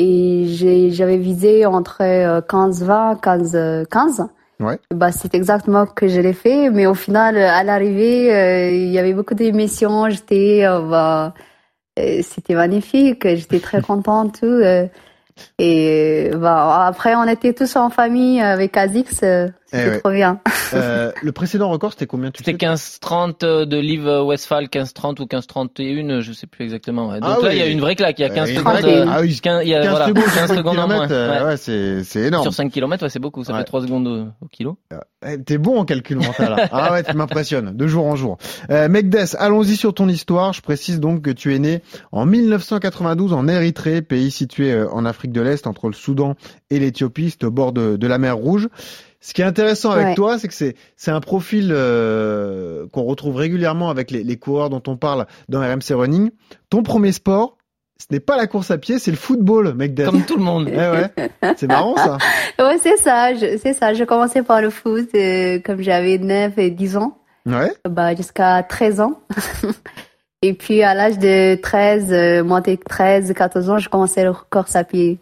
Et 0.00 0.46
j'avais 0.92 1.16
visé 1.16 1.66
entre 1.66 2.02
euh, 2.02 2.40
15-20, 2.40 3.20
15-15. 3.20 4.28
Ouais. 4.60 4.78
Bah, 4.94 5.10
c'est 5.10 5.34
exactement 5.34 5.86
ce 5.86 5.92
que 5.92 6.06
je 6.06 6.20
l'ai 6.20 6.32
fait. 6.32 6.70
Mais 6.70 6.86
au 6.86 6.94
final, 6.94 7.36
à 7.36 7.64
l'arrivée, 7.64 8.32
euh, 8.32 8.70
il 8.70 8.90
y 8.90 8.98
avait 9.00 9.12
beaucoup 9.12 9.34
d'émissions. 9.34 10.08
J'étais, 10.08 10.64
euh, 10.64 10.80
bah, 10.88 11.34
euh, 11.98 12.20
c'était 12.22 12.54
magnifique. 12.54 13.26
J'étais 13.26 13.58
très 13.58 13.82
contente, 13.90 14.38
tout. 14.38 14.46
euh. 14.46 14.86
et, 15.58 16.30
bah, 16.36 16.86
après, 16.86 17.16
on 17.16 17.24
était 17.24 17.52
tous 17.52 17.74
en 17.74 17.90
famille 17.90 18.40
avec 18.40 18.76
Azix. 18.76 19.24
Euh, 19.74 19.82
Eh 19.84 19.88
ouais. 19.90 20.00
trop 20.00 20.10
bien. 20.12 20.40
Euh, 20.74 21.12
Le 21.22 21.32
précédent 21.32 21.68
record, 21.70 21.92
c'était 21.92 22.06
combien 22.06 22.30
tu 22.30 22.42
C'était 22.44 22.52
sais 22.66 22.72
15-30 22.74 23.64
de 23.64 23.76
Liv 23.78 24.06
Westphal, 24.06 24.66
15-30 24.66 25.20
ou 25.20 25.26
15-31, 25.26 26.20
je 26.20 26.32
sais 26.32 26.46
plus 26.46 26.64
exactement. 26.64 27.08
ouais. 27.08 27.20
Donc 27.20 27.30
Ah 27.32 27.42
là, 27.42 27.48
oui. 27.48 27.56
il 27.56 27.58
y 27.58 27.62
a 27.62 27.66
une 27.66 27.80
vraie 27.80 27.94
claque. 27.96 28.18
Il 28.18 28.22
y 28.22 28.24
a 28.24 28.30
Euh, 28.30 28.34
15 28.34 28.50
une 28.50 28.56
secondes. 28.58 28.84
euh, 28.84 29.04
Ah 29.08 29.20
oui, 29.20 29.38
15, 29.40 29.62
il 29.64 29.68
y 29.70 29.74
a, 29.74 29.80
15 29.82 29.90
voilà, 29.90 30.06
secondes, 30.08 30.24
15 30.24 30.32
sur 30.34 30.46
5 30.48 30.56
secondes 30.56 30.78
en 30.78 30.88
moins. 30.88 31.10
euh, 31.10 31.38
ouais. 31.40 31.44
ouais, 31.50 31.56
c'est 31.56 32.04
c'est 32.04 32.20
énorme. 32.20 32.42
Sur 32.44 32.54
5 32.54 32.70
km, 32.72 33.02
ouais, 33.04 33.08
c'est 33.10 33.18
beaucoup. 33.18 33.44
Ça 33.44 33.52
Ouais. 33.52 33.58
fait 33.60 33.64
3 33.64 33.82
secondes 33.82 34.06
au, 34.06 34.22
au 34.44 34.48
kilo. 34.50 34.78
Eh, 35.26 35.42
T'es 35.42 35.58
bon 35.58 35.78
en 35.78 35.84
calcul 35.84 36.18
mental. 36.18 36.54
hein. 36.58 36.68
Ah 36.72 36.92
ouais, 36.92 37.02
tu 37.02 37.14
m'impressionnes 37.16 37.76
de 37.76 37.86
jour 37.86 38.06
en 38.06 38.14
jour. 38.16 38.38
Euh, 38.70 38.88
Megdes, 38.88 39.34
allons-y 39.38 39.76
sur 39.76 39.92
ton 39.94 40.08
histoire. 40.08 40.52
Je 40.52 40.60
précise 40.62 41.00
donc 41.00 41.22
que 41.22 41.30
tu 41.30 41.54
es 41.54 41.58
né 41.58 41.82
en 42.12 42.24
1992 42.26 43.32
en 43.32 43.48
Érythrée, 43.48 44.02
pays 44.02 44.30
situé 44.30 44.72
euh, 44.72 44.88
en 44.92 45.04
Afrique 45.04 45.32
de 45.32 45.40
l'Est 45.40 45.66
entre 45.66 45.88
le 45.88 45.92
Soudan 45.94 46.34
et 46.70 46.78
l'Éthiopie, 46.78 47.30
c'est 47.30 47.44
au 47.44 47.50
bord 47.50 47.72
de, 47.72 47.96
de 47.96 48.06
la 48.06 48.18
mer 48.18 48.36
Rouge. 48.36 48.68
Ce 49.20 49.34
qui 49.34 49.42
est 49.42 49.44
intéressant 49.44 49.90
avec 49.90 50.06
Ouais. 50.08 50.14
toi, 50.14 50.38
c'est 50.38 50.46
que 50.48 50.54
c'est 50.54 50.76
c'est 50.96 51.10
un 51.10 51.20
profil 51.20 51.70
euh, 51.72 52.86
qu'on 52.92 53.02
retrouve 53.02 53.36
régulièrement 53.36 53.90
avec 53.90 54.10
les, 54.10 54.22
les 54.22 54.36
coureurs 54.36 54.70
dont 54.70 54.82
on 54.86 54.96
parle 54.96 55.26
dans 55.48 55.60
RMC 55.60 55.92
Running. 55.94 56.30
Ton 56.70 56.82
premier 56.84 57.10
sport, 57.12 57.56
ce 57.98 58.06
n'est 58.12 58.20
pas 58.20 58.36
la 58.36 58.46
course 58.46 58.70
à 58.70 58.78
pied, 58.78 59.00
c'est 59.00 59.10
le 59.10 59.16
football, 59.16 59.74
Megdes. 59.74 60.04
Comme 60.04 60.22
tout 60.24 60.36
le 60.36 60.44
monde. 60.44 60.68
Eh 60.72 60.76
ouais, 60.76 61.30
c'est 61.56 61.66
marrant 61.66 61.96
ça. 61.96 62.18
Ouais, 62.60 62.78
c'est 62.80 62.96
ça, 62.98 63.34
je- 63.34 63.56
c'est 63.60 63.72
ça. 63.72 63.92
J'ai 63.92 64.06
commencé 64.06 64.42
par 64.42 64.60
le 64.62 64.70
foot 64.70 65.08
euh, 65.16 65.58
comme 65.64 65.80
j'avais 65.82 66.18
9 66.18 66.56
et 66.58 66.70
10 66.70 66.96
ans, 66.96 67.18
Ouais. 67.46 67.72
bah, 67.88 68.14
jusqu'à 68.14 68.62
13 68.62 69.00
ans. 69.00 69.20
et 70.42 70.54
puis 70.54 70.82
à 70.82 70.94
l'âge 70.94 71.18
de 71.18 71.56
13, 71.60 72.12
euh, 72.12 72.44
monté 72.44 72.76
13, 72.76 73.32
14 73.34 73.70
ans, 73.70 73.78
j'ai 73.78 73.88
commencé 73.88 74.22
le 74.22 74.32
course 74.50 74.76
à 74.76 74.84
pied. 74.84 75.18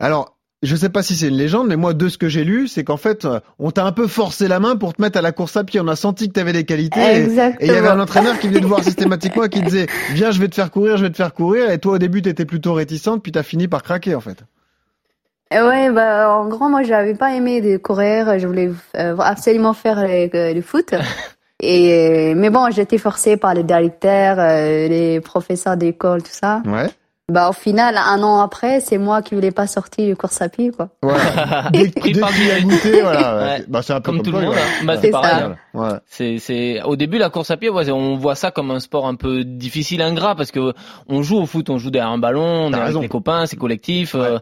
Alors, 0.00 0.34
je 0.62 0.74
sais 0.74 0.88
pas 0.88 1.02
si 1.02 1.14
c'est 1.14 1.28
une 1.28 1.36
légende, 1.36 1.68
mais 1.68 1.76
moi, 1.76 1.94
de 1.94 2.08
ce 2.08 2.18
que 2.18 2.28
j'ai 2.28 2.44
lu, 2.44 2.68
c'est 2.68 2.84
qu'en 2.84 2.96
fait, 2.96 3.24
euh, 3.24 3.40
on 3.58 3.70
t'a 3.70 3.84
un 3.84 3.92
peu 3.92 4.06
forcé 4.06 4.48
la 4.48 4.58
main 4.60 4.76
pour 4.76 4.94
te 4.94 5.00
mettre 5.00 5.18
à 5.18 5.22
la 5.22 5.32
course 5.32 5.56
à 5.56 5.64
pied. 5.64 5.80
On 5.80 5.88
a 5.88 5.96
senti 5.96 6.28
que 6.28 6.34
tu 6.34 6.40
avais 6.40 6.52
des 6.52 6.64
qualités. 6.64 7.00
Exactement. 7.00 7.56
Et 7.60 7.66
il 7.66 7.72
y 7.72 7.76
avait 7.76 7.88
un 7.88 8.00
entraîneur 8.00 8.38
qui 8.38 8.48
venait 8.48 8.60
te 8.60 8.66
voir 8.66 8.82
systématiquement 8.84 9.44
et 9.44 9.48
qui 9.48 9.62
disait, 9.62 9.86
viens, 10.10 10.30
je 10.30 10.40
vais 10.40 10.48
te 10.48 10.54
faire 10.54 10.70
courir, 10.70 10.96
je 10.96 11.04
vais 11.04 11.10
te 11.10 11.16
faire 11.16 11.32
courir. 11.32 11.70
Et 11.70 11.78
toi, 11.78 11.94
au 11.94 11.98
début, 11.98 12.22
t'étais 12.22 12.44
plutôt 12.44 12.74
réticente, 12.74 13.22
puis 13.22 13.32
t'as 13.32 13.42
fini 13.42 13.68
par 13.68 13.82
craquer, 13.82 14.14
en 14.14 14.20
fait. 14.20 14.44
Et 15.50 15.60
ouais, 15.60 15.90
bah, 15.90 16.30
en 16.36 16.48
gros, 16.48 16.68
moi, 16.68 16.82
j'avais 16.82 17.14
pas 17.14 17.34
aimé 17.34 17.60
de 17.60 17.76
courir. 17.78 18.38
Je 18.38 18.46
voulais 18.46 18.70
euh, 18.96 19.16
absolument 19.18 19.72
faire 19.72 20.00
le, 20.00 20.28
euh, 20.34 20.54
le 20.54 20.62
foot. 20.62 20.94
Et, 21.60 22.34
mais 22.36 22.50
bon, 22.50 22.70
j'étais 22.70 22.98
forcée 22.98 23.36
par 23.36 23.52
les 23.52 23.64
directeurs, 23.64 24.36
euh, 24.38 24.86
les 24.86 25.20
professeurs 25.20 25.76
d'école, 25.76 26.22
tout 26.22 26.30
ça. 26.30 26.62
Ouais. 26.64 26.86
Bah, 27.30 27.50
au 27.50 27.52
final, 27.52 27.98
un 27.98 28.22
an 28.22 28.40
après, 28.40 28.80
c'est 28.80 28.96
moi 28.96 29.20
qui 29.20 29.34
voulais 29.34 29.50
pas 29.50 29.66
sortir 29.66 30.06
du 30.06 30.16
course 30.16 30.40
à 30.40 30.48
pied, 30.48 30.70
quoi. 30.70 30.88
Ouais. 31.02 31.12
dès 31.72 31.88
dès 31.88 32.00
qu'il 32.00 32.22
a 32.24 32.60
goûté, 32.62 33.02
voilà. 33.02 33.36
Ouais. 33.58 33.64
Bah, 33.68 33.82
c'est 33.82 33.92
un 33.92 34.00
peu 34.00 34.12
Comme 34.12 34.22
tout 34.22 34.32
le 34.32 34.40
monde. 34.40 34.54
ouais. 34.54 34.56
hein. 34.58 34.84
Bah, 34.86 34.96
c'est 34.98 35.10
pareil. 35.10 35.30
ça. 35.30 35.44
hein. 35.46 35.56
Ouais. 35.74 35.98
C'est, 36.06 36.38
c'est, 36.38 36.82
au 36.84 36.96
début, 36.96 37.18
la 37.18 37.28
course 37.28 37.50
à 37.50 37.58
pied, 37.58 37.68
ouais, 37.68 37.90
on 37.90 38.16
voit 38.16 38.34
ça 38.34 38.50
comme 38.50 38.70
un 38.70 38.80
sport 38.80 39.06
un 39.06 39.14
peu 39.14 39.44
difficile, 39.44 40.00
ingrat, 40.00 40.36
parce 40.36 40.50
que 40.50 40.72
on 41.06 41.22
joue 41.22 41.36
au 41.36 41.44
foot, 41.44 41.68
on 41.68 41.76
joue 41.76 41.90
derrière 41.90 42.10
un 42.10 42.18
ballon, 42.18 42.42
on 42.68 42.72
est 42.72 42.76
avec 42.80 42.96
les 43.02 43.08
copains, 43.08 43.44
c'est 43.44 43.56
collectif. 43.56 44.14
euh, 44.14 44.38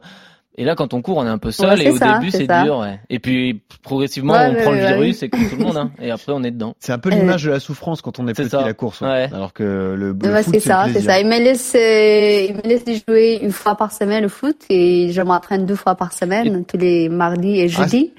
et 0.56 0.64
là, 0.64 0.74
quand 0.74 0.94
on 0.94 1.02
court, 1.02 1.18
on 1.18 1.26
est 1.26 1.28
un 1.30 1.38
peu 1.38 1.50
seul, 1.50 1.78
Ouais, 1.78 1.84
et 1.84 1.90
au 1.90 1.96
ça, 1.96 2.18
début, 2.18 2.30
c'est 2.30 2.46
dur, 2.46 2.78
ouais. 2.78 2.98
Et 3.10 3.18
puis, 3.18 3.60
progressivement, 3.82 4.32
Ouais, 4.32 4.46
on 4.50 4.54
ouais, 4.54 4.62
prend 4.62 4.70
le 4.72 4.78
virus, 4.78 4.98
ouais. 5.08 5.12
c'est 5.12 5.28
comme 5.28 5.48
tout 5.48 5.56
le 5.56 5.64
monde, 5.64 5.76
hein. 5.76 5.90
Et 6.00 6.10
après, 6.10 6.32
on 6.32 6.42
est 6.42 6.50
dedans. 6.50 6.74
C'est 6.80 6.92
un 6.92 6.98
peu 6.98 7.10
l'image 7.10 7.44
de 7.44 7.50
la 7.50 7.60
souffrance 7.60 8.00
quand 8.02 8.18
on 8.18 8.26
est 8.28 8.32
petit, 8.34 8.48
ça. 8.48 8.62
la 8.64 8.72
course. 8.74 9.00
ouais. 9.02 9.06
Ouais. 9.08 9.28
Alors 9.32 9.52
que 9.52 9.62
le, 9.62 10.12
le 10.12 10.32
Ouais, 10.32 10.42
foot, 10.42 10.54
c'est 10.54 10.60
ça, 10.60 10.86
c'est 10.92 11.02
ça. 11.02 11.20
Il 11.20 11.26
me 11.26 11.38
laisse, 11.38 11.74
euh, 11.74 12.46
il 12.48 12.56
me 12.56 12.62
laisse 12.62 12.84
jouer 13.06 13.38
une 13.42 13.52
fois 13.52 13.74
par 13.76 13.92
semaine 13.92 14.22
le 14.22 14.28
foot 14.28 14.56
et 14.70 15.10
je 15.12 15.20
m'entraîne 15.22 15.66
deux 15.66 15.76
fois 15.76 15.94
par 15.94 16.12
semaine, 16.12 16.64
tous 16.64 16.78
les 16.78 17.08
mardis 17.08 17.60
et 17.60 17.68
jeudis. 17.68 18.12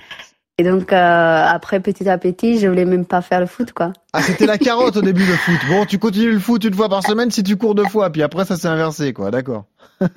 et 0.59 0.63
donc 0.63 0.93
euh, 0.93 1.43
après, 1.47 1.79
petit 1.79 2.07
à 2.09 2.17
petit, 2.17 2.59
je 2.59 2.67
voulais 2.67 2.85
même 2.85 3.05
pas 3.05 3.21
faire 3.21 3.39
le 3.39 3.45
foot, 3.47 3.73
quoi. 3.73 3.93
Ah, 4.17 4.21
c'était 4.23 4.47
la 4.47 4.57
carotte 4.57 4.97
au 4.97 5.01
début, 5.01 5.25
le 5.25 5.33
foot. 5.33 5.59
Bon, 5.69 5.85
tu 5.85 5.99
continues 5.99 6.31
le 6.31 6.39
foot 6.39 6.63
une 6.63 6.73
fois 6.73 6.89
par 6.89 7.05
semaine 7.05 7.29
si 7.29 7.43
tu 7.43 7.55
cours 7.55 7.75
deux 7.75 7.85
fois, 7.85 8.09
puis 8.09 8.23
après, 8.23 8.45
ça 8.45 8.55
s'est 8.57 8.67
inversé, 8.67 9.13
quoi. 9.13 9.29
D'accord. 9.29 9.65
Ouais, 10.01 10.07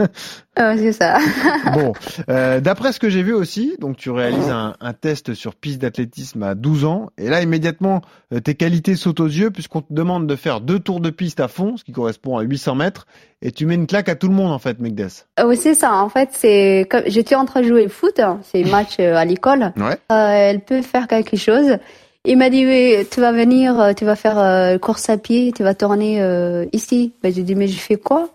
c'est 0.57 0.93
ça. 0.93 1.19
Bon, 1.75 1.93
euh, 2.31 2.61
d'après 2.61 2.93
ce 2.93 3.01
que 3.01 3.11
j'ai 3.11 3.23
vu 3.23 3.35
aussi, 3.35 3.77
donc 3.79 3.97
tu 3.97 4.11
réalises 4.11 4.49
un, 4.49 4.75
un 4.81 4.93
test 4.95 5.35
sur 5.35 5.55
piste 5.55 5.83
d'athlétisme 5.83 6.43
à 6.43 6.55
12 6.55 6.85
ans, 6.87 7.11
et 7.19 7.29
là 7.29 7.43
immédiatement 7.43 8.01
euh, 8.33 8.41
tes 8.41 8.55
qualités 8.55 8.97
sautent 8.97 9.21
aux 9.21 9.27
yeux 9.27 9.51
puisqu'on 9.51 9.83
te 9.83 9.93
demande 9.93 10.27
de 10.27 10.37
faire 10.37 10.61
deux 10.61 10.79
tours 10.81 11.01
de 11.01 11.11
piste 11.11 11.41
à 11.41 11.49
fond, 11.49 11.77
ce 11.77 11.85
qui 11.85 11.93
correspond 11.93 12.39
à 12.39 12.43
800 12.43 12.75
mètres, 12.75 13.07
et 13.43 13.53
tu 13.53 13.67
mets 13.67 13.75
une 13.75 13.87
claque 13.87 14.09
à 14.09 14.15
tout 14.17 14.29
le 14.29 14.35
monde 14.35 14.53
en 14.53 14.59
fait, 14.59 14.81
Megdes. 14.81 15.09
Euh, 15.39 15.45
Oui, 15.47 15.57
c'est 15.57 15.75
ça. 15.75 15.95
En 15.95 16.09
fait, 16.09 16.31
c'est 16.33 16.87
comme 16.91 17.03
j'étais 17.07 17.35
en 17.35 17.45
train 17.45 17.61
de 17.63 17.67
jouer 17.69 17.87
au 17.87 17.89
foot, 17.89 18.19
hein, 18.21 18.41
c'est 18.43 18.65
match 18.65 18.97
euh, 19.01 19.15
à 19.17 19.25
l'école. 19.25 19.73
Ouais. 19.77 19.97
Euh, 20.13 20.29
elle 20.31 20.61
peut 20.61 20.83
faire 20.83 21.07
quelque 21.07 21.37
chose. 21.37 21.77
Il 22.25 22.37
m'a 22.37 22.51
dit 22.51 22.67
oui, 22.67 23.07
tu 23.11 23.21
vas 23.21 23.33
venir, 23.33 23.81
euh, 23.81 23.93
tu 23.95 24.05
vas 24.05 24.17
faire 24.17 24.39
euh, 24.39 24.79
course 24.79 25.09
à 25.09 25.17
pied, 25.17 25.53
tu 25.57 25.63
vas 25.63 25.75
tourner 25.75 26.23
euh, 26.23 26.67
ici. 26.73 27.15
Ben, 27.23 27.33
j'ai 27.33 27.43
dit 27.43 27.55
mais 27.55 27.67
je 27.67 27.79
fais 27.79 27.97
quoi? 27.97 28.29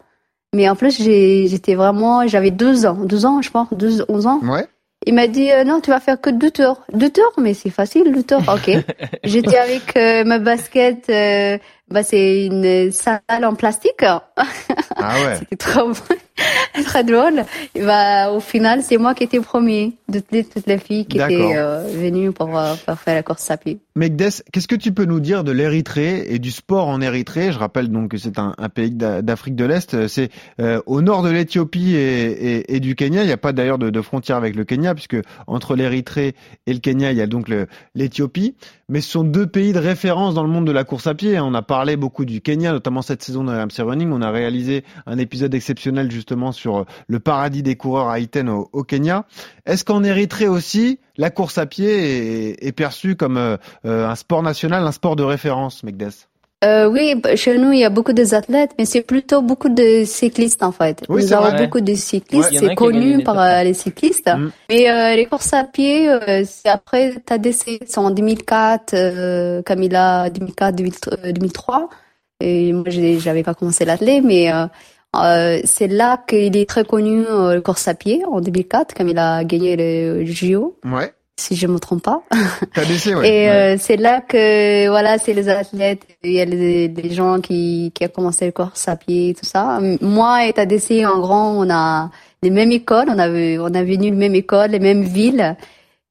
Mais 0.53 0.67
en 0.69 0.75
plus 0.75 1.01
j'ai 1.01 1.47
j'étais 1.47 1.75
vraiment 1.75 2.27
j'avais 2.27 2.51
12 2.51 2.85
ans, 2.85 2.97
12 3.03 3.25
ans 3.25 3.41
je 3.41 3.51
pense, 3.51 3.67
12 3.71 4.05
11 4.09 4.27
ans. 4.27 4.39
Ouais. 4.43 4.67
Il 5.05 5.13
m'a 5.13 5.27
dit 5.27 5.51
euh, 5.51 5.63
non, 5.63 5.81
tu 5.81 5.91
vas 5.91 5.99
faire 5.99 6.19
que 6.19 6.31
deux 6.31 6.49
tours. 6.49 6.81
Deux 6.91 7.11
tours, 7.11 7.33
mais 7.37 7.53
c'est 7.53 7.69
facile 7.69 8.11
deux 8.11 8.23
tours. 8.23 8.41
OK. 8.47 8.71
J'étais 9.23 9.57
avec 9.57 9.95
euh, 9.97 10.23
ma 10.23 10.39
basket 10.39 11.09
euh, 11.09 11.57
bah 11.89 12.01
c'est 12.01 12.45
une 12.45 12.91
salle 12.91 13.19
en 13.43 13.53
plastique. 13.53 14.03
Ah 14.03 14.23
ouais. 15.23 15.35
C'était 15.39 15.57
trop 15.57 15.91
très 16.85 17.03
drôle. 17.03 17.43
Et 17.73 17.81
bah, 17.83 18.31
au 18.31 18.39
final, 18.39 18.81
c'est 18.83 18.97
moi 18.97 19.13
qui 19.15 19.23
étais 19.23 19.39
premier 19.39 19.93
de 20.09 20.19
toutes 20.19 20.31
les, 20.31 20.43
toutes 20.43 20.67
les 20.67 20.77
filles 20.77 21.05
qui 21.05 21.17
étaient 21.17 21.55
euh, 21.55 21.83
venues 21.93 22.31
pour, 22.31 22.57
euh, 22.57 22.75
pour 22.85 22.97
faire 22.99 23.15
la 23.15 23.23
course 23.23 23.49
à 23.51 23.57
pied. 23.57 23.79
Megdes, 23.95 24.43
qu'est-ce 24.51 24.67
que 24.67 24.75
tu 24.75 24.91
peux 24.91 25.05
nous 25.05 25.19
dire 25.21 25.43
de 25.45 25.51
l'Érythrée 25.53 26.25
et 26.29 26.39
du 26.39 26.51
sport 26.51 26.87
en 26.89 26.99
Érythrée? 27.01 27.51
Je 27.53 27.57
rappelle 27.59 27.87
donc 27.89 28.11
que 28.11 28.17
c'est 28.17 28.37
un, 28.39 28.53
un 28.57 28.69
pays 28.69 28.91
d'A- 28.91 29.21
d'Afrique 29.21 29.55
de 29.55 29.63
l'Est. 29.65 30.07
C'est 30.07 30.29
euh, 30.59 30.81
au 30.85 31.01
nord 31.01 31.23
de 31.23 31.29
l'Éthiopie 31.29 31.95
et, 31.95 32.55
et- 32.57 32.75
et 32.75 32.79
du 32.81 32.95
Kenya. 32.95 33.21
Il 33.23 33.27
n'y 33.27 33.31
a 33.31 33.37
pas 33.37 33.53
d'ailleurs 33.53 33.77
de, 33.77 33.89
de 33.89 34.01
frontière 34.01 34.35
avec 34.37 34.55
le 34.55 34.65
Kenya, 34.65 34.93
puisque 34.93 35.17
entre 35.47 35.75
l'Érythrée 35.75 36.35
et 36.67 36.73
le 36.73 36.79
Kenya, 36.79 37.11
il 37.11 37.17
y 37.17 37.21
a 37.21 37.27
donc 37.27 37.49
l'Éthiopie. 37.95 38.55
Mais 38.89 39.01
ce 39.01 39.09
sont 39.09 39.23
deux 39.23 39.47
pays 39.47 39.73
de 39.73 39.79
référence 39.79 40.35
dans 40.35 40.43
le 40.43 40.49
monde 40.49 40.67
de 40.67 40.71
la 40.71 40.83
course 40.83 41.07
à 41.07 41.15
pied. 41.15 41.39
On 41.39 41.53
a 41.55 41.61
parlé 41.63 41.95
beaucoup 41.95 42.23
du 42.25 42.41
Kenya, 42.41 42.71
notamment 42.71 43.01
cette 43.01 43.23
saison 43.23 43.43
de 43.43 43.51
RMC 43.51 43.79
Running. 43.83 44.11
On 44.11 44.21
a 44.21 44.29
réalisé 44.29 44.83
un 45.07 45.17
épisode 45.17 45.55
exceptionnel 45.55 46.11
justement 46.25 46.51
sur 46.51 46.77
euh, 46.77 46.85
le 47.07 47.19
paradis 47.19 47.61
des 47.61 47.75
coureurs 47.75 48.09
à 48.09 48.19
Iten 48.19 48.49
au, 48.49 48.67
au 48.73 48.83
Kenya. 48.83 49.25
Est-ce 49.67 49.85
qu'en 49.85 50.03
Érythrée 50.03 50.47
aussi, 50.47 50.99
la 51.17 51.29
course 51.29 51.59
à 51.59 51.67
pied 51.67 52.49
est, 52.49 52.67
est 52.67 52.71
perçue 52.71 53.15
comme 53.15 53.37
euh, 53.37 53.57
euh, 53.85 54.07
un 54.07 54.15
sport 54.15 54.41
national, 54.41 54.83
un 54.83 54.91
sport 54.91 55.15
de 55.15 55.23
référence, 55.23 55.83
Megdes 55.83 56.09
Euh, 56.63 56.89
oui, 56.89 57.13
bah, 57.13 57.35
chez 57.35 57.59
nous, 57.59 57.71
il 57.73 57.79
y 57.79 57.83
a 57.83 57.91
beaucoup 57.91 58.11
d'athlètes, 58.13 58.71
mais 58.79 58.85
c'est 58.85 59.03
plutôt 59.03 59.43
beaucoup 59.43 59.69
de 59.69 60.03
cyclistes, 60.03 60.63
en 60.63 60.71
fait. 60.71 61.03
Oui, 61.09 61.21
nous 61.21 61.33
avons 61.33 61.49
vrai. 61.51 61.63
beaucoup 61.63 61.79
de 61.81 61.93
cyclistes, 61.93 62.51
Ouais, 62.51 62.57
c'est 62.57 62.73
connu 62.73 63.23
par 63.23 63.39
euh, 63.39 63.61
les 63.63 63.75
cyclistes. 63.75 64.27
Mm. 64.27 64.49
Mais 64.69 64.89
euh, 64.89 65.15
les 65.15 65.27
courses 65.27 65.53
à 65.53 65.63
pied, 65.63 66.09
euh, 66.09 66.43
c'est 66.43 66.69
après 66.69 67.13
TADC, 67.23 67.81
c'est 67.85 67.97
en 67.99 68.09
2004, 68.09 68.95
euh, 68.95 69.61
Camilla 69.61 70.31
2004, 70.31 70.75
2000, 70.75 70.93
euh, 71.11 71.31
2003. 71.33 71.89
Et 72.41 72.73
moi, 72.73 72.85
j'avais 72.89 73.43
pas 73.43 73.53
commencé 73.53 73.85
l'athlète, 73.85 74.23
mais 74.23 74.51
euh, 75.23 75.57
euh, 75.57 75.61
c'est 75.65 75.87
là 75.87 76.23
qu'il 76.27 76.55
est 76.57 76.67
très 76.69 76.83
connu, 76.85 77.23
euh, 77.29 77.55
le 77.55 77.61
course 77.61 77.87
à 77.87 77.93
pied, 77.93 78.23
en 78.25 78.41
2004, 78.41 78.93
comme 78.93 79.07
il 79.09 79.17
a 79.17 79.43
gagné 79.43 79.75
le 79.75 80.25
JO, 80.25 80.77
Ouais. 80.85 81.13
si 81.37 81.55
je 81.55 81.67
me 81.67 81.79
trompe 81.79 82.03
pas. 82.03 82.21
Ouais. 82.77 82.83
Et 83.07 83.15
Ouais. 83.15 83.49
euh, 83.49 83.77
c'est 83.79 83.97
là 83.97 84.21
que 84.21 84.87
voilà, 84.89 85.17
c'est 85.17 85.33
les 85.33 85.49
athlètes, 85.49 86.03
il 86.23 86.31
y 86.33 86.41
a 86.41 86.45
les, 86.45 86.87
les 86.87 87.09
gens 87.13 87.39
qui 87.41 87.91
qui 87.93 88.03
a 88.03 88.07
commencé 88.09 88.45
le 88.45 88.51
course 88.51 88.87
à 88.87 88.95
pied, 88.95 89.35
tout 89.37 89.45
ça. 89.45 89.79
Moi 90.01 90.45
et 90.47 90.53
TADC 90.53 91.05
en 91.05 91.19
grand, 91.19 91.51
on 91.57 91.69
a 91.69 92.09
les 92.43 92.49
mêmes 92.51 92.71
écoles, 92.71 93.07
on 93.09 93.17
avait 93.19 93.57
on 93.59 93.73
a 93.73 93.83
venu 93.83 94.05
les 94.05 94.11
mêmes 94.11 94.35
écoles, 94.35 94.71
les 94.71 94.79
mêmes 94.79 95.03
villes. 95.03 95.55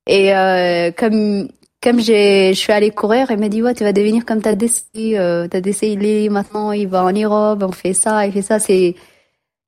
Et 0.07 0.35
euh, 0.37 0.91
comme 0.97 1.49
comme 1.85 2.01
je 2.01 2.53
suis 2.55 2.73
allée 2.73 2.91
courir, 2.91 3.31
il 3.31 3.37
m'a 3.37 3.51
dit 3.51 3.63
ouais, 3.63 3.75
tu 3.75 3.85
vas 3.85 3.93
devenir 3.93 4.25
comme 4.25 4.41
TADC, 4.41 4.87
euh, 4.97 5.47
TADC 5.49 5.83
il 5.83 6.07
est 6.07 6.31
maintenant 6.31 6.73
il 6.73 6.89
va 6.89 7.05
en 7.05 7.13
Europe, 7.13 7.63
on 7.63 7.73
fait 7.73 7.93
ça, 7.93 8.27
il 8.27 8.33
fait 8.33 8.41
ça, 8.41 8.59
c'est 8.59 8.95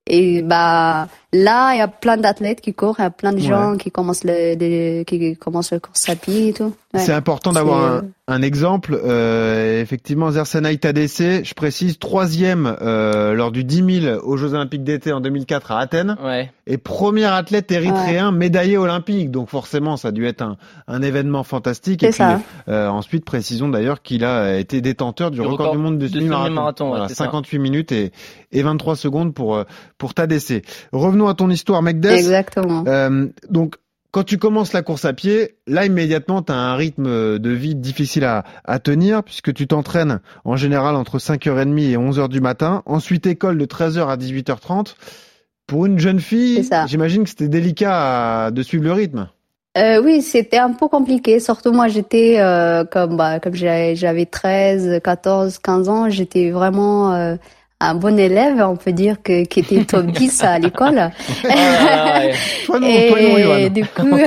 et 0.08 0.40
bah 0.42 1.08
là, 1.44 1.74
il 1.74 1.78
y 1.78 1.80
a 1.80 1.88
plein 1.88 2.16
d'athlètes 2.16 2.60
qui 2.60 2.74
courent, 2.74 2.96
il 2.98 3.02
y 3.02 3.04
a 3.06 3.10
plein 3.10 3.32
de 3.32 3.38
gens 3.38 3.76
qui 3.76 3.90
commencent 3.90 4.24
le, 4.24 4.54
de- 4.56 5.02
qui 5.04 5.36
commencent 5.36 5.72
le 5.72 5.80
course 5.80 6.08
à 6.08 6.16
pied 6.16 6.48
et 6.48 6.52
tout. 6.52 6.72
Ouais. 6.94 7.00
C'est 7.00 7.12
important 7.12 7.52
d'avoir 7.52 8.02
un, 8.28 8.42
exemple. 8.42 8.98
Euh, 9.04 9.80
effectivement, 9.82 10.30
Zersenay 10.30 10.76
Tadesse, 10.78 11.20
je 11.44 11.54
précise, 11.54 11.98
troisième 11.98 12.76
euh, 12.80 13.34
lors 13.34 13.52
du 13.52 13.64
10 13.64 14.00
000 14.02 14.16
aux 14.24 14.36
Jeux 14.36 14.54
Olympiques 14.54 14.82
d'été 14.84 15.12
en 15.12 15.20
2004 15.20 15.72
à 15.72 15.78
Athènes. 15.80 16.16
Ouais. 16.24 16.50
Et 16.66 16.78
premier 16.78 17.24
athlète 17.26 17.70
érythréen 17.70 18.32
médaillé 18.32 18.78
olympique. 18.78 19.30
Donc 19.30 19.48
forcément, 19.50 19.96
ça 19.96 20.08
a 20.08 20.10
dû 20.12 20.26
être 20.26 20.42
un, 20.42 20.56
un 20.88 21.02
événement 21.02 21.44
fantastique. 21.44 22.02
Et 22.02 22.08
puis 22.08 22.16
ça. 22.16 22.40
euh, 22.68 22.88
ensuite, 22.88 23.24
précisons 23.24 23.68
d'ailleurs 23.68 24.02
qu'il 24.02 24.24
a 24.24 24.58
été 24.58 24.80
détenteur 24.80 25.30
du 25.30 25.36
Du 25.36 25.42
record, 25.42 25.58
record 25.58 25.72
du 25.76 25.78
monde 25.82 25.98
du 25.98 26.06
de 26.06 26.12
semi-marathon. 26.12 26.46
semi-marathon, 26.46 26.84
ouais, 26.86 26.90
Voilà, 26.92 27.08
c'est 27.08 27.14
ça. 27.14 27.24
58 27.24 27.58
minutes 27.58 27.92
et, 27.92 28.10
et 28.52 28.62
23 28.62 28.96
secondes 28.96 29.34
pour 29.34 29.54
euh, 29.56 29.64
pour 29.98 30.14
Tadesse. 30.14 30.52
Revenons 30.92 31.25
à 31.28 31.34
ton 31.34 31.50
histoire, 31.50 31.82
Megdes. 31.82 32.06
Exactement. 32.06 32.84
Euh, 32.86 33.26
donc, 33.50 33.76
quand 34.10 34.22
tu 34.24 34.38
commences 34.38 34.72
la 34.72 34.82
course 34.82 35.04
à 35.04 35.12
pied, 35.12 35.56
là 35.66 35.84
immédiatement, 35.84 36.40
tu 36.42 36.50
as 36.52 36.56
un 36.56 36.74
rythme 36.74 37.38
de 37.38 37.50
vie 37.50 37.74
difficile 37.74 38.24
à, 38.24 38.44
à 38.64 38.78
tenir 38.78 39.22
puisque 39.22 39.52
tu 39.52 39.66
t'entraînes 39.66 40.20
en 40.44 40.56
général 40.56 40.96
entre 40.96 41.18
5h30 41.18 41.78
et 41.80 41.96
11h 41.96 42.28
du 42.28 42.40
matin. 42.40 42.82
Ensuite, 42.86 43.26
école 43.26 43.58
de 43.58 43.66
13h 43.66 44.08
à 44.08 44.16
18h30. 44.16 44.94
Pour 45.66 45.84
une 45.84 45.98
jeune 45.98 46.20
fille, 46.20 46.66
j'imagine 46.86 47.24
que 47.24 47.28
c'était 47.30 47.48
délicat 47.48 48.44
à- 48.46 48.50
de 48.52 48.62
suivre 48.62 48.84
le 48.84 48.92
rythme. 48.92 49.28
Euh, 49.76 50.00
oui, 50.02 50.22
c'était 50.22 50.56
un 50.58 50.72
peu 50.72 50.88
compliqué. 50.88 51.38
Surtout 51.38 51.72
moi, 51.72 51.88
j'étais 51.88 52.36
euh, 52.38 52.84
comme 52.84 53.16
bah, 53.18 53.40
comme 53.40 53.54
j'avais 53.54 54.24
13, 54.24 55.00
14, 55.04 55.58
15 55.58 55.88
ans, 55.90 56.08
j'étais 56.08 56.50
vraiment 56.50 57.12
euh, 57.12 57.36
un 57.80 57.94
bon 57.94 58.18
élève, 58.18 58.60
on 58.60 58.76
peut 58.76 58.92
dire 58.92 59.22
que 59.22 59.44
qui 59.44 59.60
était 59.60 59.84
top 59.84 60.06
10 60.12 60.44
à 60.44 60.58
l'école. 60.58 61.10
Ah, 61.48 62.20
ouais. 62.20 62.34
Toi 62.66 62.80
non, 62.80 62.88
toi 62.88 63.20
non, 63.20 63.56
Et 63.56 63.70
du 63.70 63.84
coup, 63.84 64.16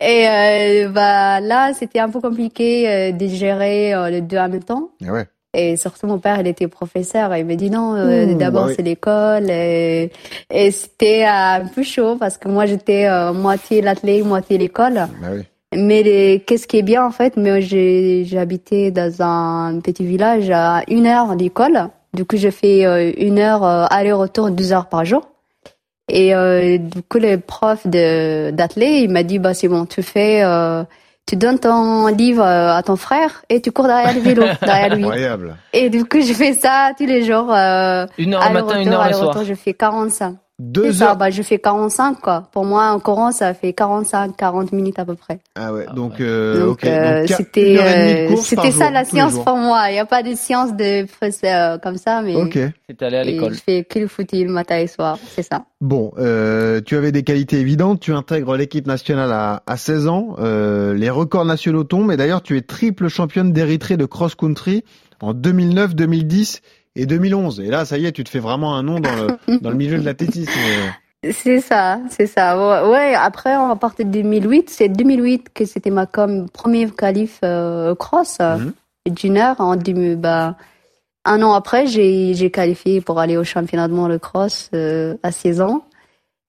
et 0.00 0.28
euh, 0.28 0.88
bah 0.88 1.40
là, 1.40 1.72
c'était 1.74 1.98
un 1.98 2.08
peu 2.10 2.20
compliqué 2.20 2.88
euh, 2.88 3.12
de 3.12 3.26
gérer 3.26 3.94
euh, 3.94 4.10
les 4.10 4.20
deux 4.20 4.38
en 4.38 4.48
même 4.48 4.62
temps. 4.62 4.90
Ah 5.06 5.12
ouais. 5.12 5.26
Et 5.54 5.76
surtout, 5.76 6.06
mon 6.06 6.18
père, 6.18 6.38
il 6.40 6.46
était 6.46 6.68
professeur. 6.68 7.34
Il 7.34 7.46
m'a 7.46 7.54
dit 7.54 7.70
non, 7.70 7.94
euh, 7.96 8.34
d'abord 8.34 8.64
bah 8.64 8.68
oui. 8.68 8.74
c'est 8.76 8.82
l'école. 8.82 9.50
Et, 9.50 10.12
et 10.50 10.70
c'était 10.70 11.24
euh, 11.24 11.62
un 11.62 11.66
peu 11.66 11.82
chaud 11.82 12.16
parce 12.16 12.36
que 12.36 12.48
moi, 12.48 12.66
j'étais 12.66 13.06
euh, 13.06 13.32
moitié 13.32 13.80
l'athlète, 13.80 14.24
moitié 14.24 14.58
l'école. 14.58 14.94
Bah 14.94 15.28
oui. 15.32 15.42
Mais 15.74 16.02
les- 16.02 16.40
qu'est-ce 16.46 16.66
qui 16.66 16.78
est 16.78 16.82
bien 16.82 17.04
en 17.04 17.10
fait, 17.10 17.36
moi 17.36 17.60
j'ai 17.60 18.24
j'habitais 18.24 18.90
dans 18.90 19.20
un 19.22 19.80
petit 19.80 20.04
village 20.04 20.48
à 20.50 20.82
une 20.88 21.06
heure 21.06 21.36
d'école. 21.36 21.88
Du 22.14 22.24
coup, 22.24 22.36
j'ai 22.38 22.50
fait 22.50 22.86
euh, 22.86 23.12
une 23.18 23.38
heure 23.38 23.62
euh, 23.64 23.84
aller-retour, 23.90 24.50
deux 24.50 24.72
heures 24.72 24.86
par 24.88 25.04
jour. 25.04 25.28
Et 26.10 26.34
euh, 26.34 26.78
du 26.78 27.02
coup, 27.02 27.18
le 27.18 27.36
prof 27.36 27.86
de 27.86 28.50
d'athlète, 28.50 29.02
il 29.02 29.10
m'a 29.10 29.22
dit 29.22 29.38
bah 29.38 29.52
c'est 29.52 29.68
bon, 29.68 29.84
tu 29.84 30.02
fais, 30.02 30.42
euh, 30.42 30.84
tu 31.26 31.36
donnes 31.36 31.58
ton 31.58 32.06
livre 32.06 32.42
euh, 32.42 32.72
à 32.74 32.82
ton 32.82 32.96
frère 32.96 33.44
et 33.50 33.60
tu 33.60 33.70
cours 33.72 33.86
derrière 33.88 34.14
le 34.14 34.20
vélo, 34.20 34.44
derrière 34.62 34.94
lui. 34.96 35.04
Incroyable. 35.04 35.56
Et 35.74 35.90
du 35.90 36.06
coup, 36.06 36.22
je 36.22 36.32
fais 36.32 36.54
ça 36.54 36.92
tous 36.96 37.04
les 37.04 37.24
jours. 37.24 37.52
Euh, 37.52 38.06
Une 38.16 38.32
heure 38.32 38.48
le 38.48 38.54
matin, 38.54 38.80
une 38.80 38.88
aller-retour, 38.88 38.94
heure 38.94 39.08
le 39.08 39.32
soir. 39.34 39.44
je 39.44 39.52
fais 39.54 39.74
45. 39.74 40.36
C'est 40.60 40.72
Deux 40.72 40.92
ça, 40.92 41.10
heures. 41.10 41.16
bah, 41.16 41.30
je 41.30 41.40
fais 41.42 41.60
45 41.60 42.20
quoi. 42.20 42.48
Pour 42.50 42.64
moi, 42.64 42.90
en 42.90 42.98
courant, 42.98 43.30
ça 43.30 43.54
fait 43.54 43.72
45, 43.72 44.36
40 44.36 44.72
minutes 44.72 44.98
à 44.98 45.04
peu 45.04 45.14
près. 45.14 45.38
Ah 45.54 45.72
ouais. 45.72 45.84
Ah 45.88 45.92
Donc, 45.92 46.20
euh, 46.20 46.58
Donc, 46.66 46.78
ok. 46.78 46.84
euh, 46.84 47.20
Donc, 47.26 47.36
c'était 47.36 47.76
euh, 47.78 48.36
c'était 48.38 48.72
ça 48.72 48.86
jour, 48.86 48.92
la 48.92 49.04
science 49.04 49.38
pour 49.38 49.56
moi. 49.56 49.84
Il 49.88 49.92
n'y 49.92 49.98
a 50.00 50.04
pas 50.04 50.24
de 50.24 50.34
science 50.34 50.74
de 50.74 51.06
euh, 51.44 51.78
comme 51.78 51.96
ça, 51.96 52.22
mais 52.22 52.34
Ok. 52.34 52.58
C'est 52.90 53.02
allé 53.02 53.16
à 53.18 53.22
l'école. 53.22 53.54
je 53.54 53.60
fais 53.60 53.84
que 53.84 54.00
le 54.00 54.08
footing 54.08 54.46
le 54.48 54.52
matin 54.52 54.78
et 54.78 54.88
soir, 54.88 55.16
c'est 55.28 55.44
ça. 55.44 55.64
Bon, 55.80 56.10
euh, 56.18 56.80
tu 56.84 56.96
avais 56.96 57.12
des 57.12 57.22
qualités 57.22 57.60
évidentes. 57.60 58.00
Tu 58.00 58.12
intègres 58.12 58.56
l'équipe 58.56 58.86
nationale 58.88 59.30
à, 59.30 59.62
à 59.68 59.76
16 59.76 60.08
ans. 60.08 60.34
Euh, 60.40 60.92
les 60.92 61.08
records 61.08 61.44
nationaux 61.44 61.84
tombent. 61.84 62.10
Et 62.10 62.16
d'ailleurs, 62.16 62.42
tu 62.42 62.56
es 62.56 62.62
triple 62.62 63.06
championne 63.06 63.52
d'Érythrée 63.52 63.96
de 63.96 64.06
cross-country 64.06 64.82
en 65.20 65.34
2009, 65.34 65.94
2010 65.94 66.62
et 66.98 67.06
2011. 67.06 67.60
Et 67.60 67.68
là, 67.68 67.84
ça 67.84 67.96
y 67.96 68.06
est, 68.06 68.12
tu 68.12 68.24
te 68.24 68.28
fais 68.28 68.38
vraiment 68.38 68.74
un 68.76 68.82
nom 68.82 69.00
dans 69.00 69.14
le, 69.14 69.58
dans 69.60 69.70
le 69.70 69.76
milieu 69.76 69.98
de 69.98 70.04
l'athlétisme. 70.04 70.50
C'est 71.32 71.60
ça, 71.60 71.98
c'est 72.10 72.26
ça. 72.26 72.88
Ouais, 72.88 73.14
après, 73.14 73.56
on 73.56 73.68
va 73.68 73.76
partir 73.76 74.04
de 74.04 74.10
2008. 74.10 74.68
C'est 74.70 74.88
2008 74.88 75.48
que 75.54 75.64
c'était 75.64 75.90
ma 75.90 76.06
comme 76.06 76.48
premier 76.48 76.88
qualif 76.90 77.38
euh, 77.44 77.94
cross 77.94 78.38
euh, 78.40 78.56
Mhm. 78.58 78.72
En 79.58 79.74
2000, 79.74 80.16
bah, 80.16 80.56
un 81.24 81.42
an 81.42 81.54
après, 81.54 81.86
j'ai 81.86 82.50
qualifié 82.50 83.00
pour 83.00 83.18
aller 83.20 83.38
au 83.38 83.44
championnat 83.44 83.88
de 83.88 83.94
monde 83.94 84.12
de 84.12 84.18
cross 84.18 84.68
euh, 84.74 85.14
à 85.22 85.32
16 85.32 85.62
ans. 85.62 85.82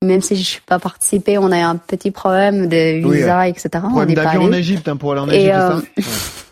Même 0.03 0.22
si 0.22 0.36
je 0.36 0.44
suis 0.44 0.62
pas 0.62 0.79
participé, 0.79 1.38
on 1.38 1.51
a 1.51 1.60
eu 1.60 1.62
un 1.62 1.75
petit 1.75 2.12
problème 2.12 2.68
de 2.68 3.06
Oui, 3.06 3.18
visa, 3.18 3.48
etc. 3.48 3.70
on 3.94 4.06
n'est 4.06 4.13
pas 4.13 4.38
en. 4.38 4.51
Égypte 4.51 4.88
hein, 4.88 4.96
pour 4.96 5.12
aller 5.12 5.22
en 5.22 5.29
Et, 5.29 5.53
euh, 5.53 5.70
ça 5.70 5.75
Ouais. 5.75 6.03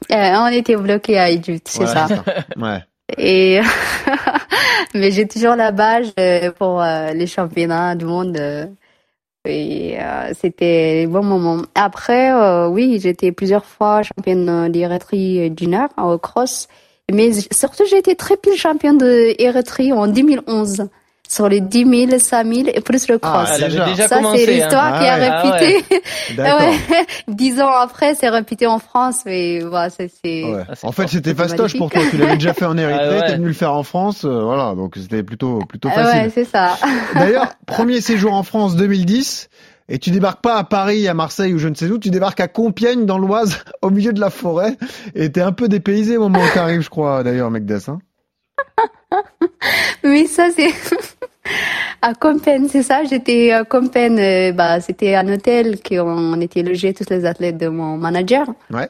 Euh, 0.09 0.35
on 0.37 0.47
était 0.47 0.77
bloqué 0.77 1.19
à 1.19 1.29
Égypte, 1.29 1.67
c'est 1.69 1.83
Voilà, 1.83 2.07
ça. 2.07 2.23
Ouais. 2.55 2.81
Et 3.17 3.61
mais 4.93 5.11
j'ai 5.11 5.27
toujours 5.27 5.55
la 5.55 5.71
badge 5.71 6.09
euh, 6.19 6.51
pour 6.51 6.81
euh, 6.81 7.13
les 7.13 7.27
championnats 7.27 7.95
du 7.95 8.05
monde. 8.05 8.37
euh, 8.37 8.65
Et 9.45 9.97
c'était 10.35 11.01
des 11.05 11.07
bons 11.07 11.23
moments. 11.23 11.63
Après, 11.75 12.31
oui, 12.67 12.99
j'étais 13.01 13.31
plusieurs 13.31 13.65
fois 13.65 14.03
championne 14.03 14.71
d'Érythrée 14.71 15.53
junior 15.57 15.89
au 15.97 16.17
cross. 16.19 16.67
Mais 17.11 17.31
surtout, 17.53 17.85
j'ai 17.89 17.99
été 17.99 18.15
triple 18.15 18.55
championne 18.55 18.97
d'Érythrée 18.99 19.93
en 19.93 20.07
2011 20.07 20.89
sur 21.27 21.49
les 21.49 21.61
10 21.61 22.07
000, 22.09 22.19
5 22.19 22.47
000 22.47 22.67
et 22.73 22.81
plus 22.81 23.07
le 23.07 23.17
cross. 23.17 23.47
Ah, 23.49 23.53
Elle 23.55 23.63
avait 23.65 23.71
déjà. 23.73 23.85
déjà 23.85 24.07
Ça, 24.07 24.19
c'est 24.35 24.45
l'histoire 24.45 24.93
hein. 24.93 24.99
qui 24.99 25.05
a 25.05 25.13
Ah 25.13 25.19
ouais. 25.19 25.29
Ah 25.31 25.51
répété. 25.51 25.85
D'accord. 26.35 26.59
Ouais. 26.67 26.77
Dix 27.27 27.61
ans 27.61 27.71
après, 27.71 28.15
c'est 28.15 28.29
répété 28.29 28.65
en 28.67 28.79
France, 28.79 29.21
mais 29.25 29.59
voilà, 29.61 29.89
c'est, 29.89 30.09
c'est, 30.23 30.43
Ouais. 30.43 30.63
Ah, 30.69 30.73
c'est 30.75 30.87
En 30.87 30.91
fait, 30.91 31.07
c'était 31.07 31.33
fastoche 31.35 31.77
pour 31.77 31.89
toi. 31.89 32.01
Tu 32.09 32.17
l'avais 32.17 32.35
déjà 32.35 32.53
fait 32.53 32.65
en 32.65 32.77
Érythrée, 32.77 33.05
Ah 33.07 33.11
ouais. 33.21 33.27
t'es 33.27 33.33
venu 33.35 33.47
le 33.47 33.53
faire 33.53 33.73
en 33.73 33.83
France, 33.83 34.23
euh, 34.25 34.41
voilà. 34.43 34.73
Donc 34.75 34.95
c'était 34.95 35.23
plutôt 35.23 35.59
plutôt 35.59 35.89
Ah 35.91 36.03
facile. 36.03 36.21
ouais, 36.23 36.31
c'est 36.33 36.45
ça. 36.45 36.77
D'ailleurs, 37.15 37.47
premier 37.65 38.01
séjour 38.01 38.33
en 38.33 38.43
France 38.43 38.75
2010, 38.75 39.49
et 39.89 39.99
tu 39.99 40.11
débarques 40.11 40.41
pas 40.41 40.55
à 40.57 40.63
Paris, 40.63 41.07
à 41.07 41.13
Marseille 41.13 41.53
ou 41.53 41.59
je 41.59 41.67
ne 41.67 41.75
sais 41.75 41.85
où, 41.89 41.97
tu 41.97 42.09
débarques 42.09 42.39
à 42.41 42.47
Compiègne 42.47 43.05
dans 43.05 43.17
l'Oise, 43.17 43.59
au 43.81 43.89
milieu 43.89 44.11
de 44.13 44.19
la 44.19 44.29
forêt, 44.29 44.75
et 45.15 45.31
t'es 45.31 45.41
un 45.41 45.51
peu 45.53 45.67
dépaysé 45.69 46.17
au 46.17 46.21
moment 46.21 46.39
où 46.43 46.49
t'arrives, 46.53 46.81
je 46.81 46.89
crois, 46.89 47.23
d'ailleurs, 47.23 47.49
Megdas. 47.51 47.85
Hein 47.89 47.99
Oui, 50.03 50.27
ça 50.27 50.47
c'est 50.55 50.71
à 52.01 52.13
Compen, 52.13 52.67
c'est 52.69 52.83
ça. 52.83 53.03
J'étais 53.03 53.51
à 53.51 53.63
Compen, 53.63 54.17
euh, 54.19 54.51
bah 54.51 54.79
c'était 54.81 55.15
un 55.15 55.27
hôtel 55.31 55.77
qu'on 55.81 56.39
était 56.41 56.63
logés 56.63 56.93
tous 56.93 57.09
les 57.09 57.25
athlètes 57.25 57.57
de 57.57 57.67
mon 57.67 57.97
manager. 57.97 58.47
Ouais. 58.71 58.89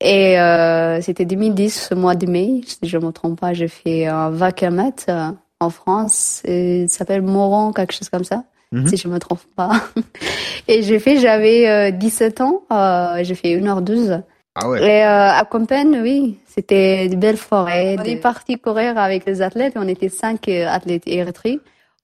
Et 0.00 0.38
euh, 0.40 1.00
c'était 1.00 1.24
2010, 1.24 1.88
ce 1.90 1.94
mois 1.94 2.14
de 2.16 2.26
mai, 2.26 2.60
si 2.66 2.78
je 2.88 2.98
me 2.98 3.10
trompe 3.12 3.38
pas, 3.40 3.52
j'ai 3.52 3.68
fait 3.68 4.06
un 4.06 4.30
vacamat 4.30 4.90
euh, 5.08 5.30
en 5.60 5.70
France. 5.70 6.42
Et 6.44 6.86
ça 6.88 6.98
s'appelle 6.98 7.22
Moron, 7.22 7.72
quelque 7.72 7.92
chose 7.92 8.08
comme 8.08 8.24
ça, 8.24 8.44
Mhm. 8.72 8.88
si 8.88 8.96
je 8.96 9.06
me 9.06 9.18
trompe 9.18 9.42
pas. 9.54 9.70
Et 10.68 10.82
j'ai 10.82 10.98
fait, 10.98 11.18
j'avais 11.18 11.68
euh, 11.68 11.90
17 11.92 12.40
ans, 12.40 12.62
euh, 12.72 13.18
j'ai 13.22 13.34
fait 13.34 13.54
1h12. 13.60 14.22
Ah 14.54 14.68
ouais. 14.68 14.82
Et 14.82 15.04
euh, 15.04 15.30
à 15.30 15.44
Compen, 15.48 16.00
oui, 16.02 16.38
c'était 16.46 17.08
de 17.08 17.16
belles 17.16 17.36
forêts. 17.36 17.96
On 17.98 18.02
est 18.04 18.16
parti 18.16 18.58
courir 18.58 18.98
avec 18.98 19.24
les 19.24 19.40
athlètes. 19.40 19.74
On 19.76 19.86
était 19.88 20.08
cinq 20.08 20.48
euh, 20.48 20.66
athlètes 20.68 21.04
érythréens. 21.06 21.58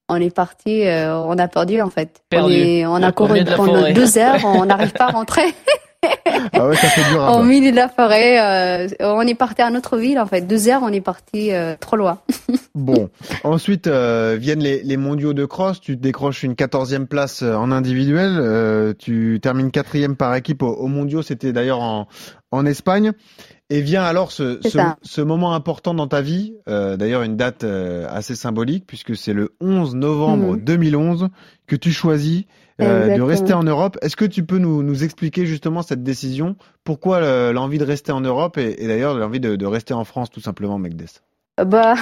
On 0.08 0.16
est 0.16 0.34
parti, 0.34 0.86
euh, 0.86 1.14
on 1.16 1.36
a 1.38 1.48
perdu 1.48 1.80
en 1.82 1.90
fait. 1.90 2.22
Perdu. 2.30 2.46
On, 2.46 2.56
est- 2.56 2.86
on 2.86 3.02
a 3.02 3.12
couru 3.12 3.44
pendant 3.44 3.74
forêt. 3.74 3.92
deux 3.92 4.16
heures. 4.18 4.40
On 4.44 4.64
n'arrive 4.66 4.92
pas 4.92 5.06
à 5.06 5.10
rentrer 5.10 5.54
Ah 6.52 6.66
ouais, 6.68 6.76
ça 6.76 6.88
fait 6.88 7.10
dur 7.10 7.22
à 7.22 7.30
au 7.30 7.32
voir. 7.34 7.44
milieu 7.44 7.70
de 7.72 7.76
la 7.76 7.88
forêt. 7.88 8.40
euh, 8.40 8.88
on 9.00 9.22
est 9.22 9.34
parti 9.34 9.60
à 9.62 9.70
notre 9.70 9.96
ville 9.98 10.18
en 10.18 10.26
fait. 10.26 10.42
Deux 10.42 10.68
heures, 10.68 10.80
on 10.82 10.92
est 10.92 11.00
parti 11.00 11.52
euh, 11.52 11.74
trop 11.78 11.96
loin. 11.96 12.20
Bon, 12.74 13.10
ensuite 13.42 13.88
euh, 13.88 14.36
viennent 14.38 14.62
les, 14.62 14.82
les 14.84 14.96
mondiaux 14.96 15.32
de 15.34 15.44
cross. 15.44 15.80
Tu 15.80 15.96
décroches 15.96 16.44
une 16.44 16.52
14e 16.54 17.06
place 17.06 17.42
en 17.42 17.72
individuel. 17.72 18.36
euh, 18.38 18.94
tu 18.96 19.40
termines 19.42 19.72
quatrième 19.72 20.14
par 20.14 20.32
équipe 20.36 20.62
aux, 20.62 20.74
aux 20.74 20.86
mondiaux. 20.86 21.22
C'était 21.22 21.52
d'ailleurs 21.52 21.80
en, 21.80 22.06
en 22.52 22.66
Espagne. 22.66 23.12
Et 23.70 23.82
vient 23.82 24.02
alors 24.02 24.32
ce, 24.32 24.60
ce, 24.62 24.78
ce 25.02 25.20
moment 25.20 25.52
important 25.54 25.92
dans 25.92 26.06
ta 26.08 26.22
vie. 26.22 26.54
euh, 26.68 26.96
d'ailleurs, 26.96 27.22
une 27.22 27.37
date 27.37 27.64
euh, 27.64 28.06
assez 28.08 28.34
symbolique 28.34 28.84
puisque 28.87 29.14
c'est 29.14 29.34
le 29.34 29.54
11 29.60 29.94
novembre 29.94 30.52
Mhm. 30.56 30.60
2011 30.64 31.28
que 31.66 31.76
tu 31.76 31.92
choisis 31.92 32.44
euh, 32.80 33.14
de 33.14 33.20
rester 33.20 33.52
en 33.52 33.64
Europe. 33.64 33.98
Est-ce 34.00 34.16
que 34.16 34.25
tu 34.25 34.42
peux 34.44 34.56
nous, 34.58 34.82
nous 34.82 35.04
expliquer 35.04 35.44
justement 35.44 35.82
cette 35.82 36.02
décision? 36.02 36.56
Pourquoi 36.84 37.16
euh, 37.18 37.52
l'envie 37.52 37.76
de 37.78 37.84
rester 37.84 38.10
en 38.12 38.22
Europe 38.22 38.56
et, 38.56 38.82
et 38.82 38.87
d'ailleurs 38.87 39.14
l'envie 39.18 39.40
de, 39.40 39.56
de 39.56 39.66
rester 39.66 39.92
en 39.92 40.04
France 40.04 40.30
tout 40.30 40.40
simplement, 40.40 40.78
Megdes 40.78 41.06
Bah 41.66 41.94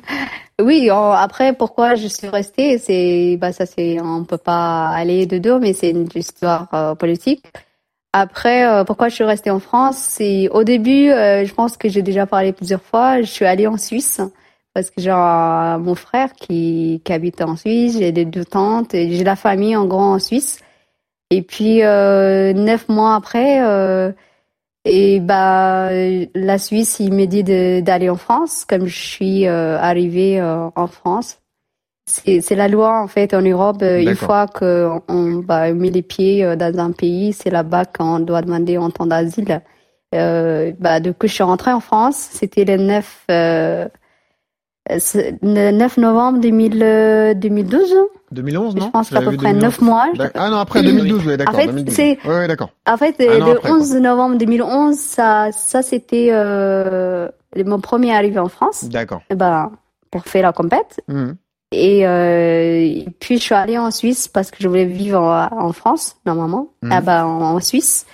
oui. 0.60 0.90
après, 0.90 1.54
pourquoi 1.56 1.94
je 1.94 2.06
suis 2.08 2.28
restée, 2.28 2.78
c'est 2.78 3.38
bah 3.40 3.52
ça 3.52 3.64
c'est 3.64 3.98
on 4.00 4.24
peut 4.24 4.36
pas 4.38 4.88
aller 4.88 5.24
de 5.26 5.38
deux, 5.38 5.58
mais 5.58 5.72
c'est 5.72 5.90
une 5.90 6.08
histoire 6.14 6.68
euh, 6.74 6.94
politique. 6.94 7.44
Après, 8.16 8.64
euh, 8.64 8.84
pourquoi 8.84 9.08
je 9.08 9.16
suis 9.16 9.24
restée 9.24 9.50
en 9.50 9.58
France, 9.58 9.96
c'est 9.98 10.48
au 10.50 10.62
début, 10.62 11.10
euh, 11.10 11.44
je 11.44 11.52
pense 11.52 11.76
que 11.76 11.88
j'ai 11.88 12.00
déjà 12.00 12.26
parlé 12.26 12.52
plusieurs 12.52 12.80
fois. 12.80 13.20
Je 13.22 13.26
suis 13.26 13.44
allée 13.44 13.66
en 13.66 13.76
Suisse 13.76 14.20
parce 14.72 14.90
que 14.90 15.00
j'ai 15.00 15.10
mon 15.10 15.96
frère 15.96 16.32
qui, 16.34 17.02
qui 17.04 17.12
habite 17.12 17.42
en 17.42 17.56
Suisse, 17.56 17.98
j'ai 17.98 18.12
des 18.12 18.24
deux 18.24 18.44
tantes, 18.44 18.94
et 18.94 19.10
j'ai 19.12 19.24
la 19.24 19.34
famille 19.34 19.76
en 19.76 19.86
grand 19.86 20.14
en 20.14 20.18
Suisse. 20.20 20.60
Et 21.30 21.42
puis 21.42 21.82
euh, 21.82 22.52
neuf 22.52 22.88
mois 22.88 23.16
après. 23.16 23.64
Euh, 23.66 24.12
et 24.84 25.20
bah 25.20 25.90
la 26.34 26.58
Suisse, 26.58 26.98
il 27.00 27.14
m'a 27.14 27.26
dit 27.26 27.42
d'aller 27.44 28.10
en 28.10 28.16
France, 28.16 28.64
comme 28.64 28.86
je 28.86 28.96
suis 28.96 29.48
euh, 29.48 29.78
arrivée 29.78 30.40
euh, 30.40 30.68
en 30.76 30.86
France. 30.86 31.38
C'est 32.06 32.40
c'est 32.42 32.54
la 32.54 32.68
loi 32.68 33.00
en 33.02 33.08
fait 33.08 33.32
en 33.34 33.40
Europe. 33.40 33.78
euh, 33.82 33.98
une 34.00 34.14
fois 34.26 34.46
qu'on 34.46 35.02
on, 35.08 35.36
bah, 35.38 35.72
met 35.72 35.90
les 35.90 36.02
pieds 36.02 36.44
euh, 36.44 36.54
dans 36.56 36.78
un 36.78 36.92
pays, 36.92 37.32
c'est 37.32 37.50
là-bas 37.50 37.86
qu'on 37.86 38.20
doit 38.20 38.42
demander 38.42 38.76
en 38.76 38.90
temps 38.90 39.06
d'asile. 39.06 39.62
Euh, 40.14 40.72
bah, 40.78 41.00
du 41.00 41.12
coup, 41.14 41.26
je 41.26 41.32
suis 41.32 41.42
rentrée 41.42 41.72
en 41.72 41.80
France. 41.80 42.16
C'était 42.32 42.64
le 42.66 42.76
9, 42.76 43.24
euh, 43.30 43.88
c'est 44.98 45.38
le 45.42 45.70
9 45.70 45.96
novembre 45.96 46.40
2000, 46.40 46.82
euh, 46.82 47.34
2012. 47.34 47.94
2011, 48.32 48.76
non 48.76 48.86
Je 48.86 48.90
pense 48.90 49.10
qu'à 49.10 49.20
peu 49.20 49.36
près 49.36 49.52
2011. 49.54 49.62
9 49.62 49.80
mois. 49.80 50.06
Ah 50.34 50.50
non, 50.50 50.58
après 50.58 50.82
2012, 50.82 51.26
oui, 51.26 51.36
d'accord. 51.38 51.54
En 51.54 51.58
fait, 51.58 51.66
2012. 51.68 51.94
c'est- 51.94 52.18
Ouais, 52.26 52.34
ouais, 52.36 52.48
d'accord. 52.48 52.70
En 52.86 52.96
fait, 52.98 53.16
euh, 53.20 53.38
le 53.38 53.42
après, 53.52 53.68
quoi. 53.70 53.70
11 53.78 53.94
novembre 53.94 54.36
2011, 54.36 54.98
ça, 54.98 55.50
ça 55.52 55.82
c'était 55.82 56.28
euh, 56.32 57.28
mon 57.64 57.80
premier 57.80 58.14
arrivé 58.14 58.38
en 58.38 58.48
France. 58.48 58.84
D'accord. 58.84 59.22
Ben, 59.34 59.72
pour 60.10 60.24
faire 60.26 60.42
la 60.42 60.52
compète. 60.52 61.00
Mhm. 61.08 61.36
Et, 61.74 62.06
euh, 62.06 63.02
puis 63.20 63.38
je 63.38 63.42
suis 63.42 63.54
allée 63.54 63.78
en 63.78 63.90
Suisse 63.90 64.28
parce 64.28 64.50
que 64.50 64.58
je 64.60 64.68
voulais 64.68 64.84
vivre 64.84 65.20
en, 65.20 65.66
en 65.66 65.72
France 65.72 66.16
normalement, 66.24 66.68
bah, 66.82 67.26
en, 67.26 67.40
en 67.56 67.60
Suisse. 67.60 68.06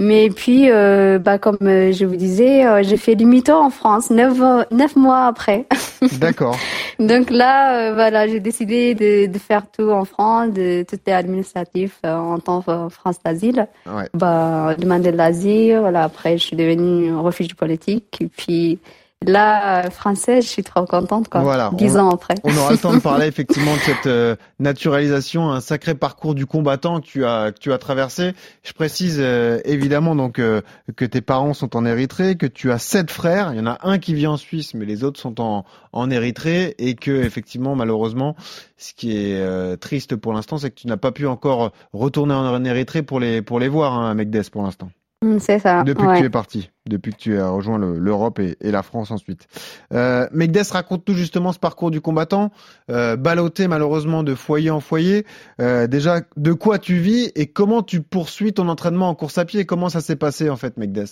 Mais 0.00 0.30
puis, 0.30 0.70
euh, 0.70 1.18
bah, 1.18 1.38
comme 1.38 1.58
euh, 1.62 1.90
je 1.92 2.04
vous 2.04 2.14
disais, 2.14 2.64
euh, 2.64 2.84
j'ai 2.84 2.96
fait 2.96 3.16
demi-tour 3.16 3.56
en 3.56 3.70
France 3.70 4.10
neuf, 4.10 4.38
neuf 4.70 4.94
mois 4.94 5.26
après. 5.26 5.66
D'accord. 6.20 6.56
Donc 7.00 7.30
là, 7.30 7.92
voilà, 7.92 8.28
j'ai 8.28 8.38
décidé 8.38 8.94
de, 8.94 9.26
de 9.26 9.38
faire 9.38 9.68
tout 9.68 9.90
en 9.90 10.04
France, 10.04 10.52
de 10.52 10.84
tout 10.88 10.98
est 11.04 11.12
administratif 11.12 11.98
en 12.04 12.38
tant 12.38 12.62
que 12.62 12.88
France 12.90 13.16
d'asile. 13.24 13.66
Ouais. 13.86 14.08
Bah, 14.14 14.76
demander 14.78 15.10
de 15.10 15.16
l'asile. 15.16 15.80
Là, 15.92 16.04
après, 16.04 16.38
je 16.38 16.44
suis 16.44 16.56
devenue 16.56 17.12
refuge 17.16 17.54
politique. 17.56 18.18
Et 18.20 18.28
puis 18.28 18.78
là, 19.28 19.84
euh, 19.84 19.90
française, 19.90 20.44
je 20.44 20.48
suis 20.48 20.62
trop 20.62 20.84
contente, 20.84 21.28
quoi. 21.28 21.42
Voilà, 21.42 21.70
Dix 21.74 21.96
on- 21.96 22.00
ans 22.00 22.10
après. 22.10 22.34
On 22.44 22.56
aura 22.56 22.72
le 22.72 22.78
temps 22.78 22.92
de 22.92 23.00
parler 23.00 23.26
effectivement 23.28 23.74
de 23.74 23.80
cette 23.80 24.06
euh, 24.06 24.36
naturalisation, 24.58 25.50
un 25.50 25.60
sacré 25.60 25.94
parcours 25.94 26.34
du 26.34 26.46
combattant 26.46 27.00
que 27.00 27.06
tu 27.06 27.24
as 27.24 27.52
que 27.52 27.58
tu 27.58 27.72
as 27.72 27.78
traversé. 27.78 28.32
Je 28.62 28.72
précise 28.72 29.18
euh, 29.20 29.60
évidemment 29.64 30.16
donc 30.16 30.38
euh, 30.38 30.62
que 30.96 31.04
tes 31.04 31.20
parents 31.20 31.54
sont 31.54 31.76
en 31.76 31.84
Érythrée, 31.84 32.36
que 32.36 32.46
tu 32.46 32.72
as 32.72 32.78
sept 32.78 33.10
frères. 33.10 33.52
Il 33.52 33.58
y 33.58 33.60
en 33.60 33.66
a 33.66 33.78
un 33.82 33.98
qui 33.98 34.14
vit 34.14 34.26
en 34.26 34.36
Suisse, 34.36 34.74
mais 34.74 34.86
les 34.86 35.04
autres 35.04 35.20
sont 35.20 35.40
en 35.40 35.64
en 35.92 36.10
Érythrée 36.10 36.74
et 36.78 36.94
que 36.94 37.10
effectivement 37.10 37.74
malheureusement, 37.74 38.36
ce 38.76 38.92
qui 38.94 39.16
est 39.16 39.40
euh, 39.40 39.76
triste 39.76 40.16
pour 40.16 40.32
l'instant, 40.32 40.58
c'est 40.58 40.70
que 40.70 40.78
tu 40.80 40.86
n'as 40.86 40.96
pas 40.96 41.12
pu 41.12 41.26
encore 41.26 41.72
retourner 41.92 42.34
en, 42.34 42.64
Érythrée 42.64 43.02
pour 43.02 43.20
les 43.20 43.42
pour 43.42 43.58
les 43.60 43.68
voir, 43.68 43.94
hein, 43.94 44.14
Megdes, 44.14 44.48
pour 44.50 44.62
l'instant. 44.62 44.90
Mm, 45.24 45.38
C'est 45.40 45.58
ça. 45.58 45.82
Depuis 45.82 46.06
ouais. 46.06 46.14
que 46.14 46.18
tu 46.20 46.26
es 46.26 46.30
parti, 46.30 46.70
depuis 46.88 47.12
que 47.12 47.18
tu 47.18 47.38
as 47.38 47.48
rejoint 47.48 47.76
le- 47.78 47.98
l'Europe 47.98 48.38
et, 48.38 48.56
et 48.60 48.70
la 48.70 48.82
France 48.84 49.10
ensuite. 49.10 49.48
Euh, 49.92 50.28
Megdes, 50.32 50.62
raconte-nous 50.70 51.14
justement 51.14 51.52
ce 51.52 51.58
parcours 51.58 51.90
du 51.90 52.00
combattant, 52.00 52.50
euh, 52.90 53.16
ballotté 53.16 53.66
malheureusement 53.66 54.22
de 54.22 54.34
foyer 54.36 54.70
en 54.70 54.78
foyer. 54.80 55.26
Euh, 55.60 55.88
déjà, 55.88 56.20
de 56.36 56.52
quoi 56.52 56.78
tu 56.78 56.94
vis 56.98 57.32
et 57.34 57.46
comment 57.46 57.82
tu 57.82 58.00
poursuis 58.00 58.52
ton 58.52 58.68
entraînement 58.68 59.08
en 59.08 59.14
course 59.16 59.38
à 59.38 59.44
pied 59.44 59.66
Comment 59.66 59.88
ça 59.88 60.00
s'est 60.00 60.14
passé 60.16 60.50
en 60.50 60.56
fait, 60.56 60.76
Megdes 60.76 61.06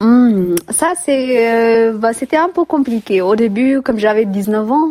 Hmm, 0.00 0.56
ça, 0.70 0.92
c'est, 1.02 1.54
euh, 1.54 1.96
bah, 1.96 2.12
c'était 2.12 2.36
un 2.36 2.48
peu 2.48 2.64
compliqué. 2.64 3.20
Au 3.22 3.36
début, 3.36 3.80
comme 3.80 3.98
j'avais 3.98 4.24
19 4.24 4.70
ans, 4.72 4.88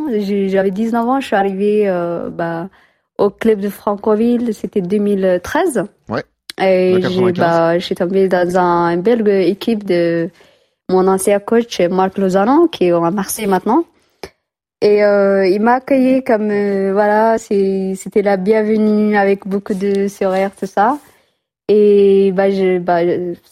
j'avais 0.48 0.72
19 0.72 1.06
ans, 1.08 1.20
je 1.20 1.28
suis 1.28 1.36
arrivée 1.36 1.90
euh, 1.90 2.30
bah, 2.30 2.70
au 3.18 3.30
club 3.30 3.60
de 3.60 3.68
Francoville, 3.68 4.54
c'était 4.54 4.80
2013. 4.82 5.84
Ouais. 6.10 6.24
Et 6.62 6.94
j'ai, 6.96 7.02
95. 7.02 7.34
bah, 7.40 7.80
je 7.80 7.86
suis 7.86 7.96
tombée 7.96 8.28
dans 8.28 8.58
un, 8.58 8.90
une 8.94 9.02
belle 9.02 9.28
équipe 9.28 9.84
de 9.86 10.30
mon 10.90 11.08
ancien 11.08 11.40
coach, 11.40 11.80
Marc 11.82 12.18
Lozano, 12.18 12.68
qui 12.68 12.86
est 12.86 12.92
à 12.92 13.12
Marseille 13.12 13.48
maintenant. 13.48 13.86
Et 14.82 15.04
euh, 15.04 15.48
il 15.48 15.62
m'a 15.62 15.76
accueilli 15.76 16.24
comme, 16.24 16.50
euh, 16.52 16.92
voilà, 16.92 17.38
c'était 17.38 18.22
la 18.22 18.36
bienvenue 18.38 19.16
avec 19.16 19.48
beaucoup 19.48 19.74
de 19.74 20.08
sourires, 20.10 20.52
tout 20.60 20.66
ça. 20.66 20.98
Et 21.70 22.34
bah, 22.34 22.50
je, 22.52 22.78
bah, 22.80 22.98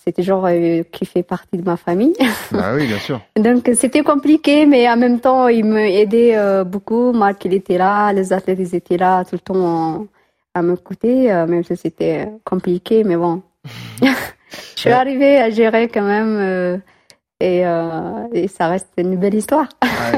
c'était 0.03 0.21
genre 0.23 0.45
euh, 0.45 0.83
qui 0.91 1.05
fait 1.05 1.23
partie 1.23 1.55
de 1.57 1.63
ma 1.63 1.77
famille. 1.77 2.13
Bah 2.51 2.73
oui, 2.75 2.85
bien 2.85 2.99
sûr. 2.99 3.21
Donc 3.37 3.69
c'était 3.73 4.03
compliqué, 4.03 4.65
mais 4.65 4.89
en 4.89 4.97
même 4.97 5.21
temps, 5.21 5.47
il 5.47 5.63
m'aidait 5.63 6.35
euh, 6.35 6.65
beaucoup. 6.65 7.13
Marc, 7.13 7.45
il 7.45 7.53
était 7.53 7.77
là, 7.77 8.11
les 8.11 8.33
athlètes, 8.33 8.59
ils 8.59 8.75
étaient 8.75 8.97
là 8.97 9.23
tout 9.23 9.35
le 9.35 9.39
temps 9.39 9.55
en- 9.55 10.07
à 10.53 10.61
m'écouter, 10.61 11.31
euh, 11.31 11.47
même 11.47 11.63
si 11.63 11.75
c'était 11.75 12.29
compliqué, 12.43 13.03
mais 13.03 13.15
bon. 13.15 13.41
Je 14.01 14.81
suis 14.81 14.89
arrivée 14.89 15.37
à 15.37 15.49
gérer 15.49 15.87
quand 15.87 16.01
même, 16.05 16.35
euh, 16.39 16.77
et, 17.39 17.65
euh, 17.65 18.27
et 18.33 18.47
ça 18.47 18.67
reste 18.67 18.89
une 18.97 19.15
belle 19.15 19.33
histoire. 19.33 19.67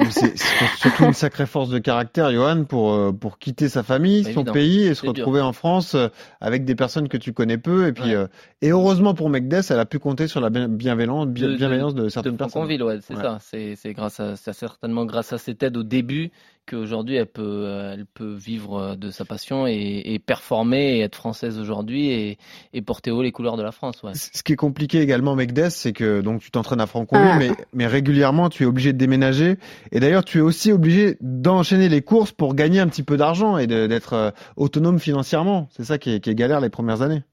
C'est 0.10 0.38
surtout 0.78 1.04
une 1.06 1.14
sacrée 1.14 1.46
force 1.46 1.70
de 1.70 1.78
caractère, 1.80 2.32
Johan, 2.32 2.64
pour 2.64 3.14
pour 3.18 3.38
quitter 3.40 3.70
sa 3.70 3.84
famille, 3.84 4.24
son 4.34 4.44
pays 4.44 4.84
et 4.88 4.94
se 4.96 5.02
dur. 5.02 5.10
retrouver 5.12 5.42
en 5.42 5.54
France 5.54 5.96
avec 6.42 6.66
des 6.66 6.76
personnes 6.76 7.08
que 7.10 7.18
tu 7.18 7.32
connais 7.32 7.58
peu. 7.58 7.88
Et 7.88 7.94
puis 7.94 8.04
Ouais. 8.10 8.16
euh, 8.16 8.28
et 8.62 8.70
heureusement 8.72 9.14
pour 9.14 9.30
Megdes, 9.30 9.62
elle 9.70 9.80
a 9.80 9.86
pu 9.86 10.00
compter 10.00 10.28
sur 10.28 10.42
la 10.42 10.50
bien- 10.50 10.68
bienveillance, 10.68 11.28
bien- 11.28 11.48
De- 11.48 11.52
de- 11.54 11.58
bienveillance 11.58 11.94
de 11.96 12.04
de 12.04 12.10
certaines 12.10 12.36
personnes. 12.38 12.52
Franconville, 12.52 12.84
ouais, 12.84 13.00
c'est 13.02 13.16
Ouais. 13.16 13.22
ça. 13.22 13.38
C'est, 13.42 13.76
c'est 13.76 13.94
grâce 13.94 14.20
à, 14.20 14.36
c'est 14.36 14.54
certainement 14.54 15.06
grâce 15.06 15.32
à 15.32 15.38
cette 15.38 15.62
aide 15.64 15.78
au 15.78 15.84
début 15.84 16.32
qu'aujourd'hui 16.66 17.16
elle 17.16 17.26
peut, 17.26 17.42
euh, 17.44 17.94
elle 17.94 18.06
peut 18.06 18.34
vivre 18.34 18.78
euh, 18.78 18.96
de 18.96 19.12
sa 19.12 19.26
passion 19.26 19.68
et, 19.68 20.02
et 20.06 20.20
performer 20.20 20.98
et 20.98 21.02
être 21.02 21.16
française 21.16 21.60
aujourd'hui 21.60 22.10
et, 22.10 22.38
et 22.74 22.82
porter 22.82 23.12
haut 23.12 23.22
les 23.22 23.32
couleurs 23.32 23.58
de 23.58 23.64
la 23.64 23.72
France, 23.72 24.02
ouais. 24.04 24.14
Ce 24.14 24.44
qui 24.44 24.54
est 24.54 24.58
compliqué 24.58 25.02
également, 25.02 25.36
Megdes, 25.36 25.70
c'est 25.70 25.94
que 25.94 26.22
donc 26.22 26.42
tu 26.42 26.52
t'entraînes 26.52 26.82
à 26.82 26.88
Franconville, 26.88 27.28
Ah. 27.32 27.40
mais, 27.40 27.52
mais 27.74 27.88
régulièrement 27.88 28.50
tu 28.50 28.64
es 28.64 28.66
obligé 28.66 28.94
de 28.94 28.98
déménager. 28.98 29.58
Et 29.92 30.00
d'ailleurs, 30.00 30.24
tu 30.24 30.40
es 30.40 30.42
aussi 30.42 30.72
obligé 30.72 31.18
d'enchaîner 31.22 31.90
les 31.90 32.02
courses 32.02 32.32
pour 32.32 32.56
gagner 32.56 32.80
un 32.80 32.88
petit 32.88 33.04
peu 33.04 33.18
d'argent 33.18 33.58
et 33.58 33.68
d'être 33.68 34.14
euh, 34.14 34.32
autonome 34.56 35.00
financièrement. 35.00 35.68
C'est 35.76 35.84
ça 35.84 35.98
qui 35.98 36.16
est, 36.16 36.20
qui 36.20 36.30
est 36.30 36.36
galère 36.36 36.60
les 36.60 36.70
premières 36.70 37.02
années. 37.02 37.24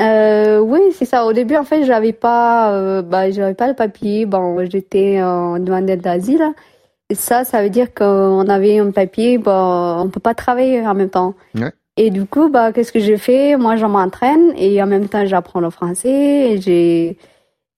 Euh, 0.00 0.58
oui, 0.58 0.80
c'est 0.92 1.04
ça. 1.04 1.26
Au 1.26 1.32
début, 1.32 1.56
en 1.56 1.64
fait, 1.64 1.84
j'avais 1.84 2.12
pas, 2.14 2.72
euh, 2.72 3.02
bah, 3.02 3.30
j'avais 3.30 3.54
pas 3.54 3.68
le 3.68 3.74
papier. 3.74 4.24
Bon, 4.24 4.64
j'étais 4.64 5.22
en 5.22 5.58
demandeur 5.58 5.98
d'asile. 5.98 6.42
Ça, 7.14 7.44
ça 7.44 7.62
veut 7.62 7.70
dire 7.70 7.94
qu'on 7.94 8.48
avait 8.48 8.78
un 8.78 8.90
papier, 8.90 9.38
bah, 9.38 10.00
on 10.00 10.08
peut 10.08 10.20
pas 10.20 10.34
travailler 10.34 10.86
en 10.86 10.94
même 10.94 11.10
temps. 11.10 11.34
Ouais. 11.54 11.72
Et 11.96 12.10
du 12.10 12.24
coup, 12.24 12.48
bah, 12.48 12.72
qu'est-ce 12.72 12.92
que 12.92 13.00
j'ai 13.00 13.18
fait? 13.18 13.56
Moi, 13.56 13.76
je 13.76 13.86
m'entraîne 13.86 14.52
et 14.56 14.82
en 14.82 14.86
même 14.86 15.08
temps, 15.08 15.26
j'apprends 15.26 15.60
le 15.60 15.70
français. 15.70 16.52
Et 16.52 16.60
j'ai 16.60 17.18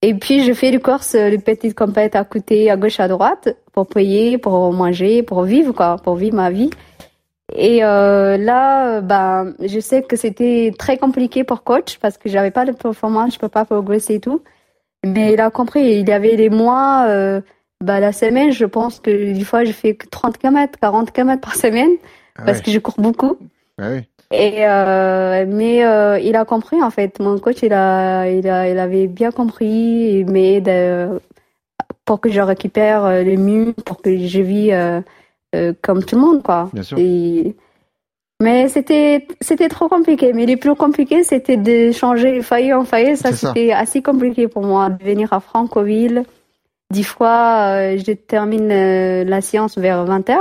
et 0.05 0.13
puis, 0.15 0.43
je 0.43 0.51
fais 0.51 0.69
des 0.69 0.81
courses, 0.81 1.13
les 1.13 1.37
petites 1.37 1.75
compètes 1.75 2.17
à 2.17 2.25
côté, 2.25 2.69
à 2.69 2.75
gauche, 2.75 2.99
à 2.99 3.07
droite, 3.07 3.55
pour 3.71 3.87
payer, 3.87 4.37
pour 4.37 4.73
manger, 4.73 5.23
pour 5.23 5.43
vivre, 5.43 5.71
quoi, 5.71 5.95
pour 5.95 6.15
vivre 6.15 6.35
ma 6.35 6.49
vie. 6.49 6.69
Et 7.55 7.85
euh, 7.85 8.35
là, 8.37 8.99
bah, 8.99 9.45
je 9.61 9.79
sais 9.79 10.01
que 10.03 10.17
c'était 10.17 10.73
très 10.77 10.97
compliqué 10.97 11.45
pour 11.45 11.63
coach 11.63 11.99
parce 11.99 12.17
que 12.17 12.27
j'avais 12.27 12.51
pas 12.51 12.65
de 12.65 12.73
performance, 12.73 13.35
je 13.35 13.39
peux 13.39 13.47
pas 13.47 13.63
progresser 13.63 14.15
et 14.15 14.19
tout. 14.19 14.41
Mais 15.05 15.33
il 15.33 15.39
a 15.39 15.49
compris, 15.51 15.99
il 15.99 16.09
y 16.09 16.11
avait 16.11 16.35
des 16.35 16.49
mois, 16.49 17.05
euh, 17.07 17.39
bah, 17.83 17.99
la 17.99 18.11
semaine, 18.11 18.51
je 18.51 18.65
pense 18.65 18.99
que 18.99 19.11
des 19.33 19.43
fois, 19.43 19.63
je 19.63 19.71
fais 19.71 19.95
que 19.95 20.07
30 20.07 20.37
km, 20.37 20.79
40 20.79 21.11
km 21.11 21.41
par 21.41 21.55
semaine 21.55 21.91
Ah 22.37 22.43
parce 22.45 22.57
ouais. 22.59 22.63
que 22.63 22.71
je 22.71 22.79
cours 22.79 22.95
beaucoup. 22.97 23.37
Ah 23.79 23.89
oui. 23.91 24.01
Et 24.31 24.65
euh, 24.67 25.45
mais 25.47 25.85
euh, 25.85 26.17
il 26.19 26.35
a 26.35 26.43
compris 26.45 26.81
en 26.81 26.89
fait. 26.89 27.19
Mon 27.19 27.37
coach, 27.37 27.57
il 27.61 27.73
a, 27.73 28.27
il 28.29 28.47
a, 28.49 28.67
il 28.69 28.79
avait 28.79 29.07
bien 29.07 29.31
compris. 29.31 30.19
Il 30.19 30.31
m'aide 30.31 30.69
euh, 30.69 31.19
pour 32.05 32.19
que 32.19 32.29
je 32.31 32.41
récupère 32.41 33.07
les 33.23 33.37
mieux, 33.37 33.73
pour 33.85 34.01
que 34.01 34.15
je 34.17 34.41
vis 34.41 34.71
comme 35.83 36.03
tout 36.03 36.15
le 36.15 36.21
monde, 36.21 36.41
quoi. 36.43 36.69
Bien 36.73 36.83
sûr. 36.83 36.97
Et- 36.97 37.55
Mais 38.41 38.67
c'était, 38.67 39.27
c'était 39.39 39.69
trop 39.69 39.87
compliqué. 39.87 40.33
Mais 40.33 40.45
le 40.47 40.57
plus 40.57 40.75
compliqué, 40.75 41.23
c'était 41.23 41.55
de 41.55 41.91
changer 41.91 42.41
foyer 42.41 42.73
en 42.73 42.83
C'est 42.85 43.15
ça. 43.15 43.31
c'était 43.33 43.71
assez 43.71 44.01
compliqué 44.01 44.47
pour 44.47 44.63
moi 44.63 44.89
de 44.89 45.01
venir 45.03 45.31
à 45.31 45.39
Francoville. 45.39 46.23
Dix 46.93 47.03
fois, 47.03 47.71
euh, 47.71 47.97
je 47.97 48.11
termine 48.13 48.71
euh, 48.71 49.23
la 49.23 49.41
séance 49.41 49.77
vers 49.77 50.05
20h. 50.05 50.35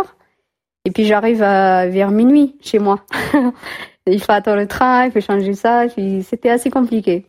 Et 0.85 0.91
puis 0.91 1.05
j'arrive 1.07 1.39
vers 1.39 2.11
minuit 2.11 2.57
chez 2.61 2.79
moi. 2.79 3.05
il 4.07 4.21
faut 4.21 4.33
attendre 4.33 4.59
le 4.59 4.67
train, 4.67 5.07
il 5.07 5.13
faut 5.13 5.21
changer 5.21 5.55
ça. 5.55 5.87
C'était 6.23 6.51
assez 6.51 6.71
compliqué. 6.71 7.27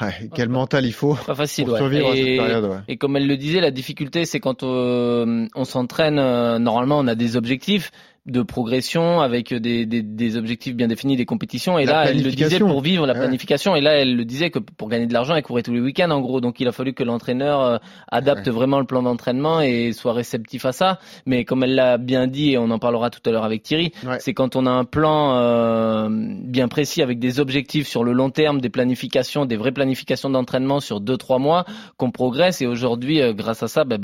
Ouais, 0.00 0.12
quel 0.34 0.50
mental 0.50 0.84
il 0.84 0.92
faut 0.92 1.14
Pas 1.26 1.34
facile, 1.34 1.64
pour 1.64 1.72
ouais. 1.72 1.80
survivre 1.80 2.08
à 2.10 2.14
cette 2.14 2.26
Et- 2.26 2.36
période. 2.36 2.64
Ouais. 2.66 2.76
Et 2.86 2.96
comme 2.98 3.16
elle 3.16 3.26
le 3.26 3.36
disait, 3.38 3.60
la 3.62 3.70
difficulté, 3.70 4.26
c'est 4.26 4.40
quand 4.40 4.62
euh, 4.62 5.46
on 5.54 5.64
s'entraîne, 5.64 6.16
normalement, 6.58 6.98
on 6.98 7.06
a 7.06 7.14
des 7.14 7.36
objectifs 7.38 7.90
de 8.26 8.42
progression 8.42 9.20
avec 9.20 9.54
des, 9.54 9.86
des, 9.86 10.02
des 10.02 10.36
objectifs 10.36 10.74
bien 10.74 10.88
définis, 10.88 11.16
des 11.16 11.24
compétitions. 11.26 11.78
Et 11.78 11.84
La 11.84 11.92
là, 12.04 12.10
elle 12.10 12.22
le 12.22 12.30
disait 12.32 12.58
pour 12.58 12.80
vivre 12.80 13.06
la 13.06 13.12
Ouais. 13.12 13.20
planification. 13.20 13.76
Et 13.76 13.80
là, 13.80 13.92
elle 13.92 14.16
le 14.16 14.24
disait 14.24 14.50
que 14.50 14.58
pour 14.58 14.88
gagner 14.88 15.06
de 15.06 15.12
l'argent, 15.12 15.34
elle 15.36 15.42
courait 15.42 15.62
tous 15.62 15.72
les 15.72 15.80
week-ends, 15.80 16.10
en 16.10 16.20
gros. 16.20 16.40
Donc, 16.40 16.58
il 16.60 16.66
a 16.68 16.72
fallu 16.72 16.92
que 16.92 17.04
l'entraîneur 17.04 17.60
euh, 17.62 17.78
adapte 18.10 18.46
Ouais. 18.46 18.52
vraiment 18.52 18.80
le 18.80 18.84
plan 18.86 19.02
d'entraînement 19.02 19.60
et 19.60 19.92
soit 19.92 20.12
réceptif 20.12 20.64
à 20.66 20.72
ça. 20.72 20.98
Mais 21.24 21.44
comme 21.44 21.62
elle 21.62 21.74
l'a 21.76 21.98
bien 21.98 22.26
dit, 22.26 22.52
et 22.52 22.58
on 22.58 22.70
en 22.70 22.78
parlera 22.78 23.10
tout 23.10 23.20
à 23.26 23.30
l'heure 23.30 23.44
avec 23.44 23.62
Thierry, 23.62 23.92
Ouais. 24.04 24.18
c'est 24.20 24.34
quand 24.34 24.56
on 24.56 24.66
a 24.66 24.70
un 24.70 24.84
plan 24.84 25.36
euh, 25.36 26.08
bien 26.10 26.68
précis 26.68 27.02
avec 27.02 27.18
des 27.20 27.38
objectifs 27.40 27.86
sur 27.86 28.02
le 28.02 28.12
long 28.12 28.30
terme, 28.30 28.60
des 28.60 28.70
planifications, 28.70 29.46
des 29.46 29.56
vraies 29.56 29.72
planifications 29.72 30.30
d'entraînement 30.30 30.80
sur 30.80 31.00
deux 31.00 31.16
trois 31.16 31.38
mois 31.38 31.64
qu'on 31.96 32.10
progresse. 32.10 32.60
Et 32.60 32.66
aujourd'hui, 32.66 33.22
euh, 33.22 33.32
grâce 33.32 33.62
à 33.62 33.68
ça, 33.68 33.84
bah, 33.84 33.96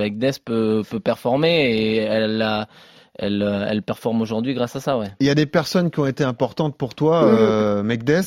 peut, 0.44 0.82
peut 0.88 1.00
performer 1.00 1.70
et 1.72 1.96
elle 1.96 2.40
a, 2.40 2.68
elle, 3.18 3.42
euh, 3.42 3.66
elle 3.68 3.82
performe 3.82 4.20
aujourd'hui 4.22 4.54
grâce 4.54 4.74
à 4.76 4.80
ça, 4.80 4.98
ouais. 4.98 5.08
Il 5.20 5.26
y 5.26 5.30
a 5.30 5.34
des 5.34 5.46
personnes 5.46 5.90
qui 5.90 6.00
ont 6.00 6.06
été 6.06 6.24
importantes 6.24 6.76
pour 6.76 6.94
toi, 6.94 7.22
Mhm. 7.22 7.28
euh, 7.30 7.82
Megdes. 7.82 8.22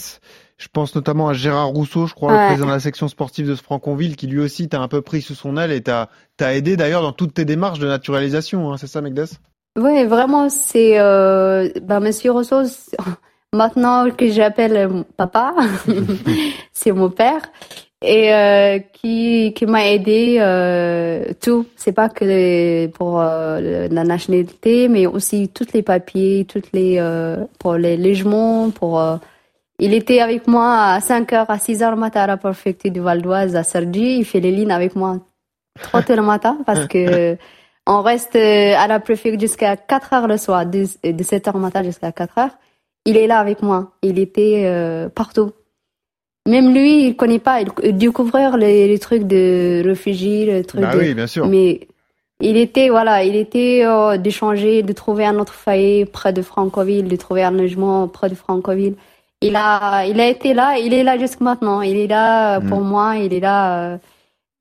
Je 0.57 0.67
pense 0.71 0.95
notamment 0.95 1.27
à 1.27 1.33
Gérard 1.33 1.67
Rousseau, 1.67 2.07
je 2.07 2.13
crois, 2.13 2.31
le 2.31 2.45
président 2.45 2.67
de 2.67 2.71
la 2.71 2.79
section 2.79 3.09
sportive 3.09 3.45
de 3.47 3.55
ce 3.55 3.61
Franconville, 3.61 4.15
qui 4.15 4.27
lui 4.27 4.39
aussi 4.39 4.69
t'a 4.69 4.79
un 4.79 4.87
peu 4.87 5.01
pris 5.01 5.21
sous 5.21 5.35
son 5.35 5.57
aile 5.57 5.71
et 5.73 5.81
t'a 5.81 6.07
t'a 6.37 6.53
aidé 6.55 6.77
d'ailleurs 6.77 7.01
dans 7.01 7.11
toutes 7.11 7.33
tes 7.33 7.43
démarches 7.45 7.79
de 7.79 7.87
naturalisation. 7.87 8.71
Hein, 8.71 8.77
c'est 8.77 8.87
ça, 8.87 9.01
Megdes 9.01 9.25
Oui, 9.77 10.05
vraiment, 10.05 10.47
c'est 10.49 10.97
euh, 10.97 11.67
ben, 11.81 11.99
Monsieur 11.99 12.31
Rousseau, 12.31 12.61
maintenant 13.53 14.09
que 14.11 14.29
j'appelle 14.31 15.03
papa, 15.17 15.53
c'est 16.71 16.91
mon 16.93 17.09
père, 17.09 17.41
et 18.01 18.33
euh, 18.33 18.79
qui, 18.93 19.53
qui 19.55 19.65
m'a 19.65 19.87
aidé 19.87 20.37
euh, 20.39 21.25
tout. 21.41 21.65
C'est 21.75 21.93
pas 21.93 22.09
que 22.09 22.87
pour 22.87 23.21
euh, 23.21 23.87
la 23.89 24.03
nationalité, 24.03 24.87
mais 24.87 25.05
aussi 25.07 25.49
tous 25.49 25.67
les 25.73 25.81
papiers, 25.81 26.45
toutes 26.47 26.71
les 26.73 26.97
euh, 26.99 27.45
pour 27.59 27.75
les 27.75 27.97
logements, 27.97 28.69
pour 28.69 28.99
euh, 28.99 29.17
il 29.79 29.93
était 29.93 30.19
avec 30.19 30.47
moi 30.47 30.77
à 30.77 30.99
5h, 30.99 31.45
à 31.47 31.57
6h 31.57 31.91
le 31.91 31.95
matin 31.97 32.21
à 32.21 32.27
la 32.27 32.37
préfecture 32.37 32.91
du 32.91 32.99
Val 33.01 33.21
d'Oise, 33.21 33.55
à 33.55 33.63
Sergi. 33.63 34.17
Il 34.19 34.25
fait 34.25 34.39
les 34.39 34.51
lignes 34.51 34.71
avec 34.71 34.95
moi 34.95 35.19
trop 35.81 36.01
tôt 36.01 36.15
le 36.15 36.21
matin 36.21 36.57
parce 36.65 36.87
que 36.87 37.37
on 37.87 38.01
reste 38.01 38.35
à 38.35 38.87
la 38.87 38.99
préfecture 38.99 39.39
jusqu'à 39.39 39.75
4 39.75 40.13
heures 40.13 40.27
le 40.27 40.37
soir, 40.37 40.65
de, 40.65 40.85
de 41.03 41.23
7 41.23 41.47
heures 41.47 41.55
le 41.55 41.61
matin 41.61 41.83
jusqu'à 41.83 42.11
4 42.11 42.37
heures. 42.37 42.57
Il 43.05 43.17
est 43.17 43.27
là 43.27 43.39
avec 43.39 43.61
moi. 43.61 43.91
Il 44.01 44.19
était 44.19 44.63
euh, 44.65 45.09
partout. 45.09 45.51
Même 46.47 46.73
lui, 46.73 47.07
il 47.07 47.15
connaît 47.15 47.39
pas. 47.39 47.61
Il, 47.61 47.97
découvrir 47.97 48.57
les, 48.57 48.87
les 48.87 48.99
trucs 48.99 49.23
de 49.23 49.81
réfugiés, 49.85 50.45
les 50.45 50.63
trucs 50.63 50.81
Bah 50.81 50.93
de... 50.93 50.99
oui, 50.99 51.13
bien 51.15 51.27
sûr. 51.27 51.47
Mais 51.47 51.87
il 52.41 52.57
était, 52.57 52.89
voilà, 52.89 53.23
il 53.23 53.35
était 53.35 53.81
euh, 53.85 54.17
d'échanger, 54.17 54.83
de 54.83 54.93
trouver 54.93 55.25
un 55.25 55.39
autre 55.39 55.53
foyer 55.53 56.05
près 56.05 56.33
de 56.33 56.41
Francoville, 56.41 57.07
de 57.07 57.15
trouver 57.15 57.43
un 57.43 57.51
logement 57.51 58.07
près 58.07 58.29
de 58.29 58.35
Francoville. 58.35 58.95
Il 59.41 59.55
a, 59.55 60.05
il 60.05 60.19
a 60.19 60.27
été 60.27 60.53
là, 60.53 60.77
il 60.77 60.93
est 60.93 61.03
là 61.03 61.17
jusqu'à 61.17 61.43
maintenant. 61.43 61.81
Il 61.81 61.97
est 61.97 62.07
là 62.07 62.57
euh, 62.57 62.61
pour 62.61 62.81
Mm. 62.81 62.87
moi, 62.87 63.15
il 63.17 63.33
est 63.33 63.39
là. 63.39 63.93
euh, 63.93 63.97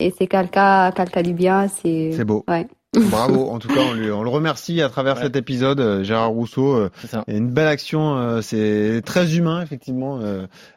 et 0.01 0.13
c'est 0.17 0.27
quelqu'un, 0.27 0.91
quelqu'un 0.93 1.23
du 1.23 1.33
bien. 1.35 1.69
C'est, 1.69 2.11
C'est 2.13 2.25
beau. 2.25 2.45
Ouais. 2.49 2.67
Bravo. 3.11 3.51
En 3.51 3.59
tout 3.59 3.69
cas, 3.69 3.81
on, 3.91 3.95
lui, 3.95 4.11
on 4.11 4.23
le 4.23 4.29
remercie 4.31 4.81
à 4.83 4.89
travers 4.89 5.17
Ouais. 5.17 5.23
cet 5.25 5.37
épisode, 5.37 5.81
euh, 5.81 6.05
Gérard 6.05 6.31
Rousseau. 6.31 6.75
euh. 6.75 6.91
Et 7.29 7.37
une 7.37 7.51
belle 7.51 7.69
action, 7.69 8.17
euh, 8.17 8.41
c'est 8.43 9.03
très 9.05 9.37
humain 9.37 9.63
effectivement, 9.63 10.21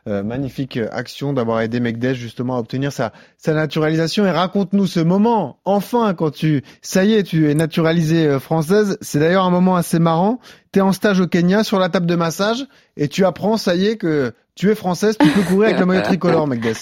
magnifique 0.05 0.79
action 0.91 1.33
d'avoir 1.33 1.61
aidé 1.61 1.79
Megdesh 1.79 2.17
justement 2.17 2.55
à 2.57 2.59
obtenir 2.59 2.91
sa, 2.91 3.11
sa 3.37 3.53
naturalisation. 3.53 4.25
Et 4.25 4.31
raconte-nous 4.31 4.87
ce 4.87 4.99
moment, 4.99 5.59
enfin 5.65 6.13
quand 6.13 6.31
tu, 6.31 6.63
ça 6.81 7.03
y 7.05 7.13
est, 7.13 7.23
tu 7.23 7.49
es 7.49 7.53
naturalisée 7.55 8.39
française. 8.39 8.97
C'est 9.01 9.19
d'ailleurs 9.19 9.45
un 9.45 9.49
moment 9.51 9.75
assez 9.75 9.99
marrant. 9.99 10.39
Tu 10.73 10.79
es 10.79 10.81
en 10.81 10.91
stage 10.91 11.19
au 11.19 11.27
Kenya 11.27 11.63
sur 11.63 11.79
la 11.79 11.89
table 11.89 12.05
de 12.05 12.15
massage 12.15 12.65
et 12.97 13.07
tu 13.07 13.25
apprends, 13.25 13.57
ça 13.57 13.75
y 13.75 13.87
est, 13.87 13.97
que 13.97 14.33
tu 14.55 14.69
es 14.71 14.75
française, 14.75 15.17
tu 15.19 15.27
peux 15.29 15.41
courir 15.43 15.69
avec 15.69 15.79
le 15.79 15.85
maillot 15.85 16.01
tricolore, 16.01 16.47
Megdes. 16.47 16.75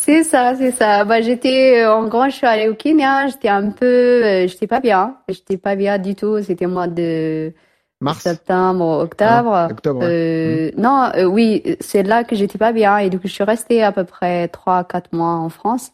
C'est 0.00 0.22
ça, 0.24 0.54
c'est 0.56 0.70
ça. 0.70 1.04
Bah, 1.04 1.20
j'étais, 1.20 1.82
euh, 1.82 1.92
en 1.92 2.06
grand, 2.08 2.28
je 2.30 2.36
suis 2.36 2.46
allée 2.46 2.68
au 2.68 2.74
Kenya. 2.74 3.28
J'étais 3.28 3.48
un 3.48 3.70
peu, 3.70 3.84
euh, 3.86 4.46
j'étais 4.46 4.66
pas 4.66 4.80
bien. 4.80 5.16
J'étais 5.28 5.58
pas 5.58 5.76
bien 5.76 5.98
du 5.98 6.14
tout. 6.14 6.42
C'était 6.42 6.66
mois 6.66 6.86
de 6.86 7.52
Mars, 8.00 8.20
septembre, 8.20 8.86
octobre. 9.00 9.52
Ah, 9.52 9.68
octobre. 9.70 10.00
ouais. 10.00 10.06
Euh, 10.08 10.70
non, 10.76 11.10
euh, 11.16 11.24
oui, 11.24 11.62
c'est 11.80 12.04
là 12.04 12.24
que 12.24 12.36
j'étais 12.36 12.58
pas 12.58 12.72
bien 12.72 12.98
et 12.98 13.10
du 13.10 13.18
coup 13.18 13.26
je 13.26 13.32
suis 13.32 13.44
restée 13.44 13.82
à 13.82 13.90
peu 13.92 14.04
près 14.04 14.48
trois, 14.48 14.84
quatre 14.84 15.12
mois 15.12 15.32
en 15.34 15.48
France. 15.48 15.90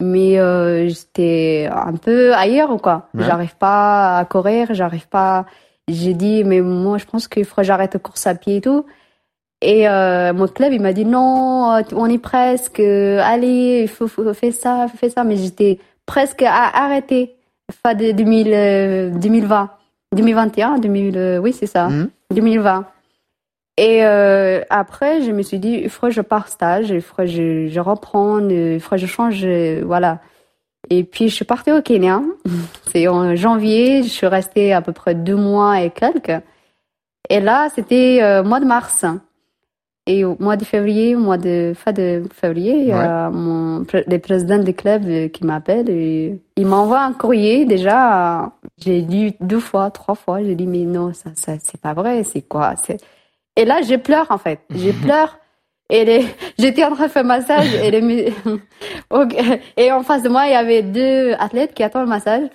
Mais 0.00 0.38
euh, 0.38 0.88
j'étais 0.88 1.68
un 1.72 1.94
peu 1.94 2.34
ailleurs 2.34 2.70
ou 2.70 2.76
quoi. 2.76 3.08
Ouais. 3.14 3.24
J'arrive 3.24 3.56
pas 3.56 4.18
à 4.18 4.24
courir, 4.26 4.68
j'arrive 4.70 5.08
pas. 5.08 5.46
J'ai 5.88 6.12
dit 6.14 6.44
mais 6.44 6.60
moi 6.60 6.98
je 6.98 7.06
pense 7.06 7.26
qu'il 7.28 7.46
faut 7.46 7.56
que 7.56 7.62
j'arrête 7.62 7.94
la 7.94 8.00
course 8.00 8.26
à 8.26 8.34
pied 8.34 8.56
et 8.56 8.60
tout. 8.60 8.84
Et 9.60 9.88
euh, 9.88 10.32
mon 10.32 10.46
club 10.46 10.72
il 10.72 10.80
m'a 10.80 10.92
dit 10.92 11.04
non, 11.04 11.72
euh, 11.74 11.82
on 11.94 12.06
est 12.06 12.18
presque. 12.18 12.80
euh, 12.80 13.20
Allez, 13.22 13.80
il 13.82 13.88
faut, 13.88 14.06
faut 14.06 14.32
faire 14.34 14.52
ça, 14.52 14.86
faut 14.90 14.96
faire 14.96 15.10
ça. 15.10 15.24
Mais 15.24 15.36
j'étais 15.36 15.78
presque 16.06 16.42
à 16.42 16.84
arrêter 16.84 17.34
fin 17.82 17.94
de 17.94 18.12
2000, 18.12 18.52
euh, 18.54 19.10
2020, 19.10 19.70
2021, 20.14 20.78
2000, 20.78 21.16
euh, 21.18 21.38
oui 21.38 21.52
c'est 21.52 21.66
ça. 21.66 21.88
Mhm. 21.88 22.08
2020. 22.34 22.86
Et 23.80 24.04
euh, 24.04 24.60
après, 24.70 25.22
je 25.22 25.30
me 25.30 25.42
suis 25.42 25.60
dit, 25.60 25.78
il 25.84 25.88
faut 25.88 26.08
que 26.08 26.12
je 26.12 26.20
partage, 26.20 26.90
il 26.90 27.00
faut 27.00 27.14
que 27.16 27.26
je, 27.26 27.68
je 27.68 27.80
reprends, 27.80 28.40
il 28.48 28.80
faut 28.80 28.90
que 28.90 28.96
je 28.96 29.06
change, 29.06 29.42
euh, 29.44 29.82
voilà. 29.84 30.18
Et 30.90 31.04
puis, 31.04 31.28
je 31.28 31.34
suis 31.36 31.44
partie 31.44 31.70
au 31.70 31.80
Kenya. 31.80 32.20
C'est 32.92 33.06
en 33.06 33.36
janvier, 33.36 34.02
je 34.02 34.08
suis 34.08 34.26
restée 34.26 34.72
à 34.72 34.82
peu 34.82 34.92
près 34.92 35.14
deux 35.14 35.36
mois 35.36 35.80
et 35.80 35.90
quelques. 35.90 36.42
Et 37.30 37.38
là, 37.40 37.68
c'était 37.74 38.18
euh, 38.22 38.42
mois 38.42 38.58
de 38.58 38.64
mars. 38.64 39.04
Et 40.10 40.24
au 40.24 40.38
mois 40.40 40.56
de 40.56 40.64
février, 40.64 41.14
au 41.14 41.18
mois 41.18 41.36
de 41.36 41.74
fin 41.76 41.92
de 41.92 42.22
février, 42.32 42.78
il 42.78 42.86
y 42.86 42.92
a 42.92 43.28
mon 43.28 43.84
le 43.92 44.16
président 44.16 44.56
du 44.56 44.72
club 44.72 45.02
euh, 45.06 45.28
qui 45.28 45.44
m'appelle 45.44 45.90
et 45.90 46.40
il 46.56 46.66
m'envoie 46.66 47.02
un 47.02 47.12
courrier. 47.12 47.66
Déjà, 47.66 48.50
j'ai 48.78 49.02
lu 49.02 49.32
deux 49.40 49.60
fois, 49.60 49.90
trois 49.90 50.14
fois. 50.14 50.42
J'ai 50.42 50.54
dit 50.54 50.66
mais 50.66 50.86
non, 50.86 51.12
ça, 51.12 51.28
ça 51.34 51.56
c'est 51.62 51.78
pas 51.78 51.92
vrai. 51.92 52.24
C'est 52.24 52.40
quoi 52.40 52.72
Et 53.54 53.66
là, 53.66 53.82
je 53.82 53.96
pleure 53.96 54.28
en 54.30 54.38
fait. 54.38 54.60
Je 54.70 54.92
pleure. 55.04 55.38
Et 55.90 56.06
les... 56.06 56.24
j'étais 56.58 56.84
en 56.84 56.94
train 56.94 57.08
de 57.08 57.10
faire 57.10 57.24
massage 57.24 57.74
et, 57.74 57.90
les... 57.90 58.32
et 59.76 59.92
en 59.92 60.02
face 60.02 60.22
de 60.22 60.30
moi, 60.30 60.46
il 60.46 60.52
y 60.52 60.56
avait 60.56 60.82
deux 60.82 61.34
athlètes 61.38 61.74
qui 61.74 61.82
attendent 61.82 62.04
le 62.04 62.08
massage. 62.08 62.48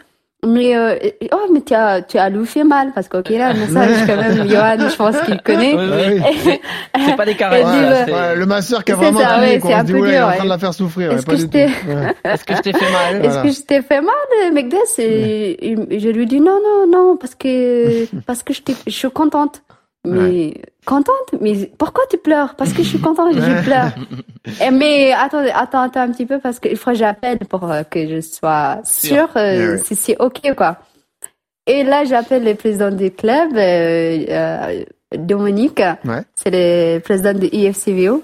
Mais, 0.45 0.75
euh, 0.75 0.95
oh, 1.31 1.37
mais 1.53 1.61
tu 1.61 1.73
as, 1.73 2.01
tu 2.01 2.17
as 2.17 2.29
louffé 2.29 2.63
mal, 2.63 2.91
parce 2.93 3.07
qu'ok 3.07 3.29
là, 3.29 3.53
le 3.53 3.59
message, 3.59 4.05
quand 4.07 4.15
même, 4.17 4.49
Johan, 4.49 4.89
je 4.89 4.95
pense 4.95 5.21
qu'il 5.21 5.41
connaît. 5.41 5.73
Oui, 5.75 6.21
oui. 6.45 6.59
C'est 7.05 7.15
pas 7.15 7.25
des 7.25 7.35
caresses. 7.35 7.65
ouais. 7.65 8.13
Ouais, 8.13 8.35
le 8.35 8.45
masseur 8.45 8.83
qui 8.83 8.91
a 8.91 8.95
vraiment 8.95 9.19
ça, 9.19 9.39
ouais, 9.39 9.59
c'est 9.61 9.73
On 9.73 9.75
un 9.77 9.79
se 9.79 9.85
dit, 9.85 9.91
peu 9.93 9.99
ouais, 10.01 10.09
il 10.09 10.13
est 10.13 10.21
en 10.21 10.27
dur, 10.27 10.35
train 10.35 10.37
de 10.37 10.41
ouais. 10.43 10.47
la 10.49 10.57
faire 10.57 10.73
souffrir. 10.73 11.11
Est-ce 11.13 11.25
ouais, 11.27 11.33
que 11.35 11.39
je 11.41 11.45
t'ai-. 11.45 11.65
Ouais. 11.65 12.13
Est-ce 12.25 12.43
que 12.43 12.55
je 12.55 12.61
t'ai 12.61 12.73
fait 12.73 12.91
mal? 12.91 13.15
Est-ce 13.15 13.27
Voilà. 13.27 13.41
que 13.43 13.49
je 13.51 13.61
t'ai 13.61 13.81
fait 13.81 14.01
mal, 14.01 14.53
Megdes 14.53 14.75
Et 14.97 15.65
il- 15.71 15.99
je 15.99 16.09
lui 16.09 16.25
dis 16.25 16.39
non, 16.41 16.59
non, 16.63 16.87
non, 16.91 17.17
parce 17.17 17.35
que, 17.35 18.05
parce 18.25 18.43
que 18.43 18.53
je, 18.53 18.61
t'ai- 18.61 18.75
je 18.85 18.91
suis 18.91 19.09
contente. 19.11 19.61
Mais 20.05 20.53
contente 20.85 21.35
Mais 21.39 21.71
pourquoi 21.77 22.03
tu 22.09 22.17
pleures? 22.17 22.55
Parce 22.55 22.73
que 22.73 22.83
je 22.83 22.89
suis 22.89 22.99
contente, 22.99 23.33
je 23.33 23.63
pleure. 23.63 23.91
Et 24.61 24.71
mais 24.71 25.13
attends, 25.13 25.45
attends, 25.53 25.81
attends 25.81 26.01
un 26.01 26.11
petit 26.11 26.25
peu 26.25 26.39
parce 26.39 26.59
qu'il 26.59 26.75
faut 26.75 26.91
que 26.91 26.97
j'appelle 26.97 27.39
pour 27.39 27.71
euh, 27.71 27.83
que 27.83 28.07
je 28.07 28.19
sois 28.19 28.81
sûre 28.83 29.29
euh, 29.37 29.77
si 29.77 29.95
c'est 29.95 30.17
ok 30.19 30.53
quoi. 30.55 30.79
Et 31.65 31.83
là, 31.83 32.03
j'appelle 32.03 32.43
le 32.43 32.55
président 32.55 32.91
du 32.91 33.11
club, 33.11 33.55
euh, 33.55 34.25
euh, 34.29 34.83
Dominique. 35.17 35.79
Ouais. 36.03 36.23
C'est 36.35 36.51
le 36.51 36.99
président 36.99 37.33
de 37.33 37.47
IFCVO. 37.53 38.23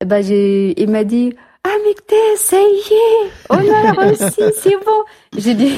Et 0.00 0.04
ben, 0.04 0.22
j'ai, 0.22 0.80
il 0.80 0.90
m'a 0.90 1.04
dit, 1.04 1.34
ah, 1.64 1.70
Mekte, 1.86 2.14
ça 2.36 2.56
y 2.60 2.92
est, 2.94 3.30
on 3.50 3.56
a 3.56 3.92
réussi, 3.92 4.42
c'est 4.60 4.76
bon. 4.84 5.04
J'ai 5.38 5.54
dit, 5.54 5.74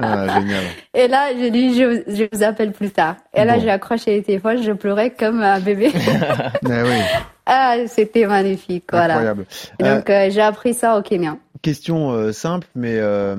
Ah, 0.00 0.38
génial. 0.40 0.64
et 0.94 1.08
là, 1.08 1.28
j'ai 1.38 1.50
dit, 1.50 1.74
je, 1.78 1.84
vous- 1.84 2.02
je 2.16 2.24
vous 2.30 2.42
appelle 2.42 2.72
plus 2.72 2.90
tard. 2.90 3.16
Et 3.34 3.44
là, 3.44 3.54
Bon. 3.56 3.62
j'ai 3.62 3.70
accroché 3.70 4.16
le 4.18 4.22
téléphone, 4.22 4.62
je 4.62 4.72
pleurais 4.72 5.10
comme 5.10 5.42
un 5.42 5.60
bébé. 5.60 5.90
Mais 6.62 6.82
oui, 6.82 7.00
ah, 7.46 7.76
c'était 7.86 8.26
magnifique, 8.26 8.84
voilà. 8.90 9.14
incroyable. 9.14 9.46
Donc, 9.80 10.10
euh, 10.10 10.28
j'ai 10.30 10.42
appris 10.42 10.74
ça 10.74 10.98
au 10.98 11.02
Kenya. 11.02 11.36
Question 11.62 12.10
euh, 12.12 12.30
simple, 12.32 12.68
mais 12.76 12.98
euh, 12.98 13.34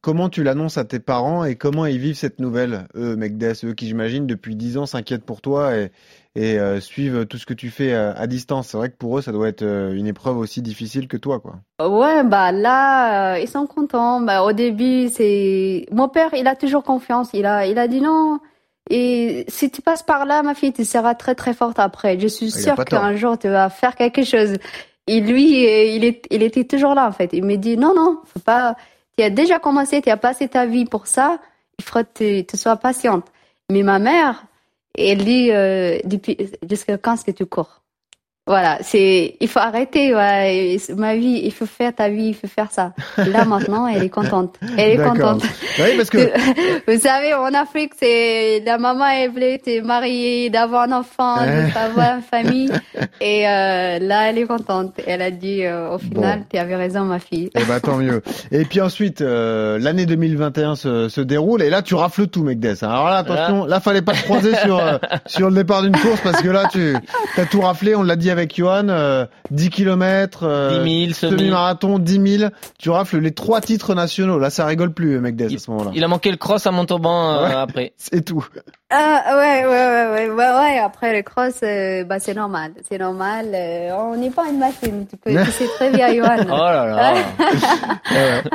comment 0.00 0.28
tu 0.28 0.42
l'annonces 0.42 0.78
à 0.78 0.84
tes 0.84 0.98
parents 0.98 1.44
et 1.44 1.56
comment 1.56 1.86
ils 1.86 1.98
vivent 1.98 2.16
cette 2.16 2.40
nouvelle 2.40 2.86
Eux, 2.94 3.16
Megdes, 3.16 3.54
eux 3.64 3.74
qui 3.74 3.86
j'imagine 3.86 4.26
depuis 4.26 4.56
10 4.56 4.78
ans 4.78 4.86
s'inquiètent 4.86 5.24
pour 5.24 5.40
toi 5.40 5.76
et, 5.76 5.90
et 6.34 6.58
euh, 6.58 6.80
suivent 6.80 7.26
tout 7.26 7.38
ce 7.38 7.46
que 7.46 7.54
tu 7.54 7.70
fais 7.70 7.92
à 7.92 8.26
distance? 8.26 8.68
C'est 8.68 8.76
vrai 8.76 8.90
que 8.90 8.96
pour 8.96 9.18
eux, 9.18 9.22
ça 9.22 9.32
doit 9.32 9.48
être 9.48 9.62
euh, 9.62 9.92
une 9.92 10.06
épreuve 10.06 10.38
aussi 10.38 10.62
difficile 10.62 11.08
que 11.08 11.16
toi, 11.16 11.40
quoi. 11.40 11.56
Ouais, 11.84 12.24
bah 12.24 12.52
là, 12.52 13.34
euh, 13.34 13.38
ils 13.38 13.48
sont 13.48 13.66
contents. 13.66 14.20
Bah, 14.20 14.42
au 14.42 14.52
début, 14.52 15.08
c'est 15.08 15.86
mon 15.90 16.08
père, 16.08 16.30
il 16.34 16.46
a 16.46 16.56
toujours 16.56 16.84
confiance. 16.84 17.30
Il 17.34 17.46
a, 17.46 17.66
il 17.66 17.78
a 17.78 17.88
dit 17.88 18.00
non. 18.00 18.38
Et 18.90 19.44
si 19.48 19.70
tu 19.70 19.82
passes 19.82 20.02
par 20.02 20.24
là, 20.24 20.42
ma 20.42 20.54
fille, 20.54 20.72
tu 20.72 20.84
seras 20.84 21.14
très 21.14 21.34
très 21.34 21.52
forte 21.52 21.78
après. 21.78 22.18
Je 22.18 22.26
suis 22.26 22.46
Il 22.46 22.56
a 22.70 22.74
sûre 22.74 22.84
qu'un 22.84 23.14
jour 23.16 23.38
tu 23.38 23.48
vas 23.48 23.68
faire 23.68 23.94
quelque 23.96 24.24
chose. 24.24 24.54
Et 25.06 25.20
lui, 25.20 25.62
il 25.96 26.04
est, 26.04 26.26
il 26.30 26.42
était 26.42 26.64
toujours 26.64 26.94
là 26.94 27.06
en 27.06 27.12
fait. 27.12 27.30
Il 27.32 27.44
me 27.44 27.56
dit 27.56 27.76
non 27.76 27.94
non, 27.94 28.20
faut 28.24 28.40
pas. 28.40 28.76
Tu 29.18 29.24
as 29.24 29.30
déjà 29.30 29.58
commencé, 29.58 30.00
tu 30.00 30.10
as 30.10 30.16
passé 30.16 30.48
ta 30.48 30.64
vie 30.64 30.84
pour 30.84 31.08
ça. 31.08 31.40
Il 31.80 31.84
faut 31.84 31.98
que 32.04 32.42
tu, 32.42 32.56
sois 32.56 32.76
patiente. 32.76 33.26
Mais 33.68 33.82
ma 33.82 33.98
mère, 33.98 34.44
elle 34.96 35.24
dit 35.24 35.50
euh, 35.50 35.98
depuis 36.04 36.36
jusqu'à 36.70 36.98
quand 36.98 37.14
est-ce 37.14 37.24
que 37.24 37.32
tu 37.32 37.44
cours? 37.44 37.82
Voilà, 38.48 38.78
c'est, 38.80 39.36
il 39.40 39.46
faut 39.48 39.58
arrêter, 39.58 40.14
ouais, 40.14 40.78
ma 40.96 41.14
vie, 41.14 41.42
il 41.44 41.52
faut 41.52 41.66
faire 41.66 41.94
ta 41.94 42.08
vie, 42.08 42.28
il 42.28 42.34
faut 42.34 42.48
faire 42.48 42.72
ça. 42.72 42.94
Là, 43.18 43.44
maintenant, 43.44 43.86
elle 43.86 44.02
est 44.02 44.08
contente. 44.08 44.56
Elle 44.78 44.92
est 44.92 44.96
D'accord. 44.96 45.34
contente. 45.34 45.42
Oui, 45.78 45.96
parce 45.96 46.08
que 46.08 46.18
Vous 46.88 46.98
savez, 46.98 47.34
en 47.34 47.52
Afrique, 47.52 47.92
c'est, 48.00 48.62
la 48.64 48.78
maman, 48.78 49.04
elle 49.06 49.30
voulait 49.30 49.58
te 49.58 49.80
marier, 49.82 50.48
d'avoir 50.48 50.84
un 50.84 50.92
enfant, 50.92 51.36
de 51.36 51.78
avoir 51.78 52.16
une 52.16 52.22
famille. 52.22 52.70
Et, 53.20 53.46
euh, 53.46 53.98
là, 53.98 54.30
elle 54.30 54.38
est 54.38 54.46
contente. 54.46 54.94
Elle 55.06 55.20
a 55.20 55.30
dit, 55.30 55.64
euh, 55.64 55.90
au 55.94 55.98
final, 55.98 56.38
Bon. 56.38 56.44
tu 56.50 56.58
avais 56.58 56.76
raison, 56.76 57.04
ma 57.04 57.18
fille. 57.18 57.50
Eh 57.54 57.64
ben, 57.64 57.80
tant 57.80 57.96
mieux. 57.96 58.22
Et 58.50 58.64
puis 58.64 58.80
ensuite, 58.80 59.20
euh, 59.20 59.78
l'année 59.78 60.06
2021 60.06 60.74
se, 60.74 61.08
se 61.10 61.20
déroule 61.20 61.60
et 61.62 61.68
là, 61.68 61.82
tu 61.82 61.94
rafles 61.94 62.28
tout, 62.28 62.42
Megdes. 62.44 62.78
Alors 62.82 63.10
là, 63.10 63.18
attention, 63.18 63.66
là, 63.66 63.80
fallait 63.80 64.00
pas 64.02 64.12
te 64.14 64.22
croiser 64.22 64.54
sur 64.56 64.78
euh, 64.78 64.96
sur 65.26 65.50
le 65.50 65.54
départ 65.54 65.82
d'une 65.82 65.96
course 65.96 66.20
parce 66.22 66.40
que 66.40 66.48
là, 66.48 66.68
tu 66.72 66.94
as 67.36 67.44
tout 67.46 67.60
raflé. 67.60 67.94
On 67.94 68.02
l'a 68.02 68.16
dit 68.16 68.30
avec 68.30 68.37
Johan, 68.46 68.88
euh, 68.88 69.26
10 69.50 69.70
km, 69.70 70.40
euh, 70.44 70.84
10 70.84 71.04
000, 71.06 71.12
semi. 71.14 71.38
semi-marathon, 71.38 71.98
10 71.98 72.38
000. 72.38 72.50
Tu 72.78 72.90
rafles 72.90 73.18
les 73.18 73.32
trois 73.32 73.60
titres 73.60 73.94
nationaux. 73.94 74.38
Là, 74.38 74.50
ça 74.50 74.66
rigole 74.66 74.92
plus, 74.92 75.18
Megdes, 75.20 75.42
à 75.54 75.58
ce 75.58 75.70
moment-là. 75.70 75.90
Il 75.94 76.04
a 76.04 76.08
manqué 76.08 76.30
le 76.30 76.36
cross 76.36 76.66
à 76.66 76.70
Montauban 76.70 77.32
euh, 77.32 77.48
Ouais. 77.48 77.54
après. 77.54 77.92
C'est 77.96 78.24
tout. 78.24 78.46
Ah, 78.90 79.22
ouais, 79.36 79.66
ouais, 79.66 79.68
ouais, 79.68 80.08
ouais, 80.12 80.30
ouais, 80.30 80.34
ouais. 80.34 80.78
Après 80.78 81.14
le 81.14 81.22
cross, 81.22 81.60
euh, 81.62 82.04
bah, 82.04 82.18
c'est 82.20 82.32
normal. 82.32 82.72
C'est 82.88 82.96
normal. 82.96 83.48
euh, 83.52 83.90
on 83.92 84.16
n'est 84.16 84.30
pas 84.30 84.46
une 84.48 84.58
machine. 84.58 85.06
Tu 85.10 85.16
peux, 85.18 85.30
tu 85.44 85.50
sais 85.50 85.66
très 85.76 85.90
bien, 85.90 86.14
Johan. 86.14 86.36
Oh 86.48 86.56
là 86.56 86.86
là. 86.86 87.14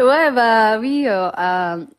Ouais, 0.00 0.30
bah 0.32 0.78
oui, 0.78 1.06
euh, 1.08 1.28
euh, 1.28 1.30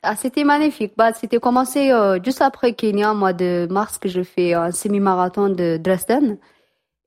ah, 0.03 0.15
c'était 0.15 0.43
magnifique. 0.43 0.93
Bah, 0.95 1.11
c'était 1.13 1.39
commencé 1.39 1.91
euh, 1.91 2.19
juste 2.23 2.41
après 2.41 2.73
Kenya, 2.73 3.13
mois 3.13 3.33
de 3.33 3.67
mars, 3.69 3.97
que 3.97 4.07
je 4.09 4.21
fais 4.23 4.53
un 4.53 4.71
semi-marathon 4.71 5.49
de 5.49 5.77
Dresden 5.77 6.37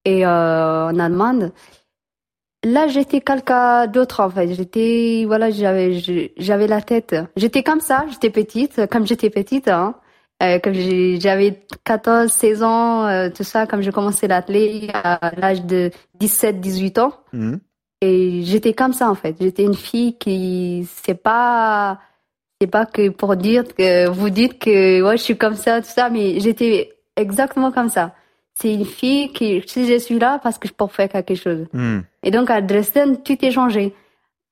et 0.04 0.26
euh, 0.26 0.88
en 0.88 0.98
Allemagne. 0.98 1.50
Là, 2.64 2.86
j'étais 2.86 3.20
quelqu'un 3.20 3.86
d'autre 3.88 4.20
en 4.20 4.30
fait. 4.30 4.54
J'étais, 4.54 5.24
voilà, 5.26 5.50
j'avais, 5.50 6.00
j'avais 6.36 6.66
la 6.68 6.80
tête. 6.80 7.16
J'étais 7.36 7.62
comme 7.62 7.80
ça. 7.80 8.04
J'étais 8.10 8.30
petite, 8.30 8.86
comme 8.86 9.06
j'étais 9.06 9.30
petite. 9.30 9.68
Hein. 9.68 9.96
Euh, 10.42 10.58
comme 10.58 10.74
j'avais 10.74 11.64
14, 11.84 12.30
16 12.30 12.62
ans, 12.62 13.06
euh, 13.06 13.30
tout 13.30 13.44
ça, 13.44 13.66
comme 13.66 13.80
j'ai 13.80 13.92
commencé 13.92 14.26
l'athlète 14.26 14.90
à 14.92 15.32
l'âge 15.36 15.64
de 15.64 15.90
17, 16.18 16.60
18 16.60 16.98
ans. 16.98 17.12
Mhm. 17.32 17.60
Et 18.00 18.42
j'étais 18.42 18.72
comme 18.74 18.92
ça 18.92 19.08
en 19.08 19.14
fait. 19.14 19.36
J'étais 19.40 19.62
une 19.62 19.76
fille 19.76 20.18
qui 20.18 20.88
c'est 21.04 21.14
pas 21.14 22.00
c'est 22.60 22.66
pas 22.66 22.84
que 22.86 23.08
pour 23.10 23.36
dire 23.36 23.62
que 23.76 24.08
vous 24.08 24.30
dites 24.30 24.58
que 24.58 25.02
ouais 25.02 25.16
je 25.16 25.22
suis 25.22 25.38
comme 25.38 25.54
ça 25.54 25.80
tout 25.80 25.88
ça, 25.88 26.10
mais 26.10 26.40
j'étais 26.40 26.92
exactement 27.16 27.70
comme 27.70 27.88
ça. 27.88 28.12
C'est 28.54 28.74
une 28.74 28.84
fille 28.84 29.32
qui 29.32 29.62
si 29.66 29.86
je 29.86 29.98
suis 29.98 30.18
là 30.18 30.38
parce 30.42 30.58
que 30.58 30.68
je 30.68 30.72
peux 30.72 30.86
faire 30.86 31.08
quelque 31.08 31.34
chose. 31.34 31.66
Mhm. 31.72 32.04
Et 32.22 32.30
donc 32.30 32.50
à 32.50 32.60
Dresden 32.60 33.22
tout 33.22 33.36
est 33.44 33.50
changé. 33.50 33.94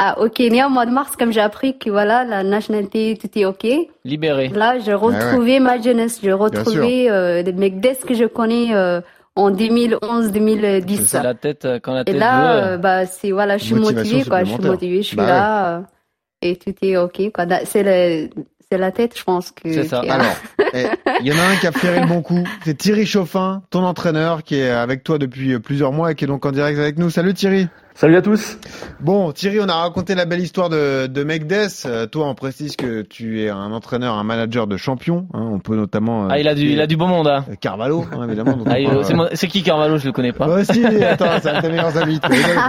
À, 0.02 0.18
au 0.20 0.30
Kenya 0.30 0.66
au 0.66 0.70
mois 0.70 0.86
de 0.86 0.90
mars 0.92 1.14
comme 1.16 1.30
j'ai 1.32 1.42
appris 1.42 1.76
que 1.78 1.90
voilà 1.90 2.24
la 2.24 2.42
nationalité 2.42 3.18
tout 3.20 3.28
est 3.38 3.44
ok. 3.44 3.66
Libéré. 4.04 4.48
Là 4.48 4.78
j'ai 4.78 4.94
retrouvé 4.94 5.60
ma 5.60 5.78
jeunesse, 5.80 6.20
j'ai 6.22 6.32
retrouvé 6.32 7.10
euh, 7.10 7.42
mecs 7.52 7.80
d'Est 7.80 8.06
que 8.06 8.14
je 8.14 8.24
connais 8.24 8.74
euh, 8.74 9.02
en 9.36 9.50
2011-2010. 9.50 10.96
C'est 11.06 11.22
la 11.22 11.34
tête 11.34 11.64
euh, 11.66 11.78
quand 11.82 11.92
la 11.94 12.00
Et 12.02 12.04
tête 12.04 12.16
là, 12.16 12.40
veut. 12.40 12.66
euh, 12.72 12.76
bah, 12.78 13.06
c'est, 13.06 13.30
voilà, 13.30 13.58
je 13.58 13.64
suis 13.64 13.74
motivée, 13.74 14.24
quoi. 14.24 14.44
Je 14.44 14.52
suis 14.52 14.62
motivée, 14.62 15.02
je 15.02 15.06
suis 15.08 15.16
Bah 15.16 15.26
là, 15.26 15.76
euh, 15.78 15.80
et 16.42 16.56
tout 16.56 16.74
est 16.82 16.96
ok, 16.96 17.30
quoi. 17.32 17.46
Da- 17.46 17.64
C'est 17.64 17.82
la 18.78 18.90
tête, 18.92 19.16
je 19.18 19.24
pense 19.24 19.50
que. 19.50 19.72
C'est 19.72 19.84
ça. 19.84 20.00
Alors, 20.08 20.34
il 21.20 21.26
y 21.26 21.32
en 21.32 21.38
a 21.38 21.46
un 21.46 21.56
qui 21.56 21.66
a 21.66 21.72
flairé 21.72 22.00
le 22.00 22.06
bon 22.06 22.22
coup. 22.22 22.44
C'est 22.64 22.76
Thierry 22.76 23.06
Chauffin, 23.06 23.62
ton 23.70 23.84
entraîneur, 23.84 24.42
qui 24.42 24.56
est 24.56 24.70
avec 24.70 25.04
toi 25.04 25.18
depuis 25.18 25.58
plusieurs 25.58 25.92
mois 25.92 26.12
et 26.12 26.14
qui 26.14 26.24
est 26.24 26.28
donc 26.28 26.44
en 26.46 26.52
direct 26.52 26.78
avec 26.78 26.98
nous. 26.98 27.10
Salut 27.10 27.34
Thierry. 27.34 27.68
Salut 27.94 28.16
à 28.16 28.22
tous. 28.22 28.56
Bon, 29.00 29.30
Thierry, 29.32 29.58
on 29.60 29.68
a 29.68 29.74
raconté 29.74 30.14
la 30.14 30.24
belle 30.24 30.40
histoire 30.40 30.70
de, 30.70 31.06
de 31.06 31.22
Megdes. 31.24 31.52
Euh, 31.84 32.06
toi, 32.06 32.28
on 32.28 32.34
précise 32.34 32.74
que 32.76 33.02
tu 33.02 33.42
es 33.42 33.50
un 33.50 33.72
entraîneur, 33.72 34.14
un 34.14 34.24
manager 34.24 34.66
de 34.66 34.78
champion. 34.78 35.26
hein. 35.34 35.46
On 35.52 35.58
peut 35.58 35.76
notamment. 35.76 36.24
euh, 36.24 36.28
Ah, 36.30 36.38
il 36.38 36.48
a 36.48 36.54
du, 36.54 36.62
il 36.70 36.80
a 36.80 36.86
du 36.86 36.96
beau 36.96 37.06
monde. 37.06 37.26
Hein. 37.28 37.44
euh, 37.50 37.56
Carvalho, 37.60 38.06
hein, 38.12 38.26
évidemment. 38.26 38.56
Ah, 38.66 38.76
c'est 39.34 39.46
euh, 39.46 39.48
qui 39.50 39.62
Carvalho? 39.62 39.98
Je 39.98 40.06
le 40.06 40.12
connais 40.12 40.32
pas. 40.32 40.48
Ouais, 40.48 40.64
si, 40.64 40.82
attends, 40.86 41.26
c'est 41.42 41.50
un 41.50 41.56
de 41.56 41.60
tes 41.60 41.68
meilleurs 41.68 41.96
amis. 41.98 42.18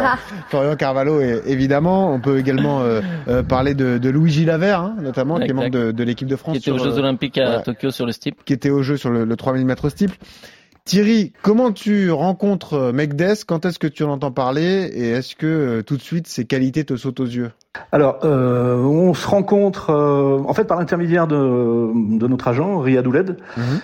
Florian 0.50 0.76
Carvalho, 0.76 1.22
et- 1.22 1.42
évidemment. 1.46 2.14
On 2.14 2.20
peut 2.20 2.38
également 2.38 2.82
euh, 2.82 3.00
euh, 3.30 3.42
parler 3.42 3.74
de, 3.74 4.00
de 4.00 4.10
Louis 4.10 4.32
Gilavert, 4.32 4.82
hein, 4.82 4.96
notamment, 5.02 5.40
qui 5.40 5.50
est 5.50 5.54
membre 5.54 5.70
de, 5.70 5.92
de 5.92 6.04
l'équipe 6.04 6.28
de 6.28 6.36
France. 6.36 6.54
Qui 6.58 6.58
était 6.60 6.72
aux 6.72 6.84
Jeux 6.84 6.98
Olympiques 6.98 7.38
à 7.38 7.46
voilà. 7.46 7.62
Tokyo 7.62 7.92
sur 7.92 8.06
le 8.06 8.12
steep. 8.12 8.44
qui 8.44 8.52
était 8.52 8.70
au 8.72 8.82
jeu 8.84 8.98
sur 8.98 9.10
le, 9.12 9.24
le 9.24 9.36
3000 9.38 9.66
mètres 9.66 9.88
steeple. 9.88 10.18
Thierry, 10.84 11.32
comment 11.44 11.72
tu 11.72 12.10
rencontres 12.10 12.74
euh, 12.74 12.92
Megdes? 12.92 13.44
Quand 13.46 13.66
est-ce 13.66 13.78
que 13.78 13.88
tu 13.88 14.04
en 14.04 14.10
entends 14.10 14.32
parler? 14.32 14.90
Et 14.94 15.12
est-ce 15.12 15.36
que 15.36 15.46
euh, 15.46 15.82
tout 15.84 15.96
de 15.96 16.02
suite 16.02 16.28
ses 16.28 16.46
qualités 16.46 16.84
te 16.84 16.96
sautent 16.96 17.20
aux 17.20 17.26
yeux? 17.26 17.52
Alors, 17.92 18.20
euh, 18.24 18.78
on 18.78 19.14
se 19.14 19.28
rencontre 19.28 19.92
euh, 19.92 20.40
en 20.46 20.54
fait 20.54 20.66
par 20.66 20.80
l'intermédiaire 20.80 21.28
de, 21.28 21.38
de 22.18 22.28
notre 22.28 22.48
agent 22.48 22.80
Riyad 22.80 23.06
Ouled, 23.06 23.38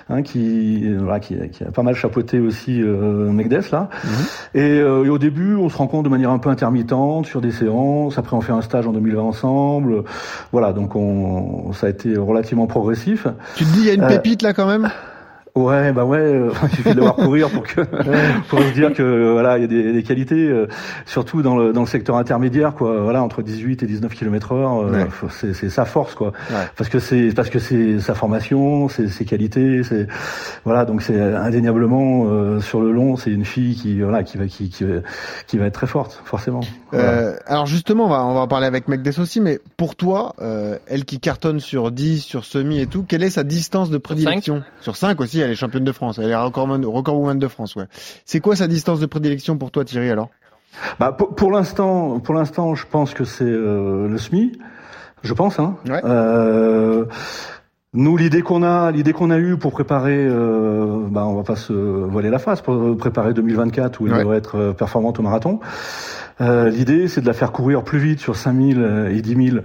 hein, 0.10 0.24
qui, 0.24 0.82
euh, 0.86 0.98
voilà, 1.00 1.20
qui, 1.20 1.36
qui 1.52 1.64
a 1.64 1.72
pas 1.72 1.84
mal 1.84 1.94
chapeauté 1.94 2.40
aussi 2.40 2.82
euh, 2.82 3.32
Megdes 3.32 3.72
là. 3.72 3.90
Et, 4.56 4.62
euh, 4.62 5.06
et 5.06 5.10
au 5.10 5.20
début, 5.20 5.56
on 5.56 5.70
se 5.70 5.78
rencontre 5.78 6.04
de 6.04 6.10
manière 6.10 6.32
un 6.32 6.40
peu 6.40 6.50
intermittente 6.50 7.28
sur 7.28 7.42
des 7.42 7.52
séances. 7.52 8.18
Après, 8.18 8.36
on 8.36 8.42
fait 8.42 8.54
un 8.54 8.62
stage 8.62 8.88
en 8.88 8.92
2020 8.92 9.22
ensemble. 9.22 10.04
Voilà, 10.52 10.74
donc 10.74 10.96
on, 10.96 11.72
ça 11.74 11.88
a 11.88 11.90
été 11.92 12.18
relativement 12.18 12.66
progressif. 12.66 13.28
Tu 13.56 13.66
te 13.66 13.70
dis, 13.72 13.82
il 13.82 13.86
y 13.86 13.90
a 13.92 13.94
une 13.94 14.08
pépite 14.08 14.42
là 14.42 14.54
quand 14.54 14.68
même? 14.68 14.90
Ouais, 15.58 15.92
bah 15.92 16.06
ouais, 16.06 16.18
euh, 16.20 16.52
il 16.64 16.76
suffit 16.76 16.94
de 16.94 17.02
courir 17.02 17.50
pour 17.50 17.64
que 17.64 17.82
pour 18.50 18.60
se 18.62 18.72
dire 18.74 18.94
que 18.94 19.32
voilà, 19.32 19.58
il 19.58 19.62
y 19.62 19.64
a 19.64 19.68
des, 19.68 19.92
des 19.94 20.04
qualités, 20.04 20.48
euh, 20.48 20.68
surtout 21.06 21.42
dans 21.42 21.56
le 21.58 21.74
dans 21.74 21.82
le 21.82 21.88
secteur 21.88 22.16
intermédiaire, 22.18 22.74
quoi. 22.76 23.02
Voilà, 23.02 23.24
entre 23.24 23.42
18 23.42 23.82
et 23.84 23.86
19 23.88 24.14
km/h, 24.14 24.56
euh, 24.56 24.92
Ouais. 24.92 25.10
faut- 25.10 25.30
c'est 25.30 25.54
c'est 25.54 25.70
sa 25.70 25.86
force, 25.86 26.14
quoi. 26.16 26.28
Ouais. 26.52 26.56
Parce 26.76 26.90
que 26.90 27.00
c'est 27.00 27.34
parce 27.36 27.50
que 27.50 27.60
c'est 27.60 28.00
sa 28.00 28.14
formation, 28.14 28.88
c'est 28.90 29.08
ses 29.08 29.26
qualités, 29.26 29.84
c'est 29.84 30.08
voilà, 30.64 30.86
donc 30.86 31.02
c'est 31.02 31.20
indéniablement 31.20 32.26
euh, 32.28 32.60
sur 32.60 32.82
le 32.82 32.92
long, 32.92 33.18
c'est 33.18 33.32
une 33.32 33.46
fille 33.46 33.76
qui 33.76 34.02
voilà 34.02 34.24
qui 34.24 34.38
va 34.38 34.48
qui 34.48 34.70
qui 34.70 34.84
va, 34.84 34.96
qui 35.48 35.58
va 35.58 35.66
être 35.66 35.74
très 35.74 35.88
forte, 35.88 36.22
forcément. 36.26 36.62
Voilà. 36.92 37.10
Euh, 37.10 37.36
alors 37.48 37.66
justement, 37.66 38.06
on 38.06 38.10
va, 38.10 38.26
on 38.26 38.34
va 38.34 38.42
en 38.42 38.48
parler 38.48 38.68
avec 38.68 38.88
Megdes 38.88 39.20
aussi, 39.20 39.42
mais 39.42 39.60
pour 39.76 39.96
toi, 39.96 40.36
euh, 40.42 40.78
elle 40.88 41.06
qui 41.06 41.20
cartonne 41.20 41.60
sur 41.60 41.92
10, 41.92 42.22
sur 42.22 42.46
semi 42.46 42.80
et 42.80 42.88
tout, 42.88 43.04
quelle 43.08 43.24
est 43.24 43.30
sa 43.30 43.44
distance 43.44 43.90
de 43.90 43.98
prédilection? 43.98 44.64
Sur 44.82 44.96
5 44.96 45.20
aussi, 45.22 45.42
elle 45.48 45.54
est 45.54 45.56
championne 45.56 45.84
de 45.84 45.92
France, 45.92 46.20
elle 46.22 46.30
est 46.30 46.36
recordwoman 46.36 46.86
recordwoman 46.86 47.40
de 47.40 47.48
France, 47.48 47.76
ouais. 47.76 47.86
C'est 48.26 48.40
quoi 48.40 48.56
sa 48.56 48.68
distance 48.68 49.00
de 49.00 49.06
prédilection 49.06 49.58
pour 49.58 49.72
toi 49.72 49.84
Thierry 49.86 50.10
alors? 50.10 50.30
Bah, 51.00 51.12
pour, 51.12 51.34
pour 51.34 51.52
l'instant, 51.52 52.20
pour 52.20 52.36
l'instant, 52.36 52.76
je 52.76 52.86
pense 52.86 53.14
que 53.14 53.24
c'est 53.24 53.44
euh, 53.46 54.08
le 54.08 54.18
SMI. 54.18 54.52
Je 55.24 55.34
pense. 55.34 55.60
Hein. 55.60 55.76
Ouais. 55.88 56.02
Euh, 56.06 57.06
nous, 57.94 58.16
l'idée 58.18 58.44
qu'on 58.44 58.62
a, 58.62 58.92
l'idée 58.92 59.14
qu'on 59.14 59.32
a 59.32 59.40
eue 59.40 59.58
pour 59.58 59.72
préparer, 59.72 60.18
euh, 60.30 61.00
bah, 61.10 61.26
on 61.26 61.34
va 61.36 61.44
pas 61.44 61.56
se 61.56 61.74
voiler 61.74 62.30
la 62.30 62.38
face, 62.38 62.62
pour 62.62 62.96
préparer 62.98 63.34
2024 63.34 64.00
où 64.02 64.06
elle 64.08 64.14
Ouais. 64.14 64.20
devrait 64.20 64.38
être 64.38 64.58
euh, 64.58 64.74
performante 64.74 65.18
au 65.20 65.24
marathon. 65.24 65.60
Euh, 66.42 66.70
l'idée, 66.70 67.08
c'est 67.08 67.22
de 67.22 67.26
la 67.26 67.34
faire 67.34 67.52
courir 67.52 67.84
plus 67.84 67.98
vite 67.98 68.20
sur 68.20 68.36
5000 68.36 69.08
et 69.12 69.22
10 69.24 69.50
000 69.52 69.58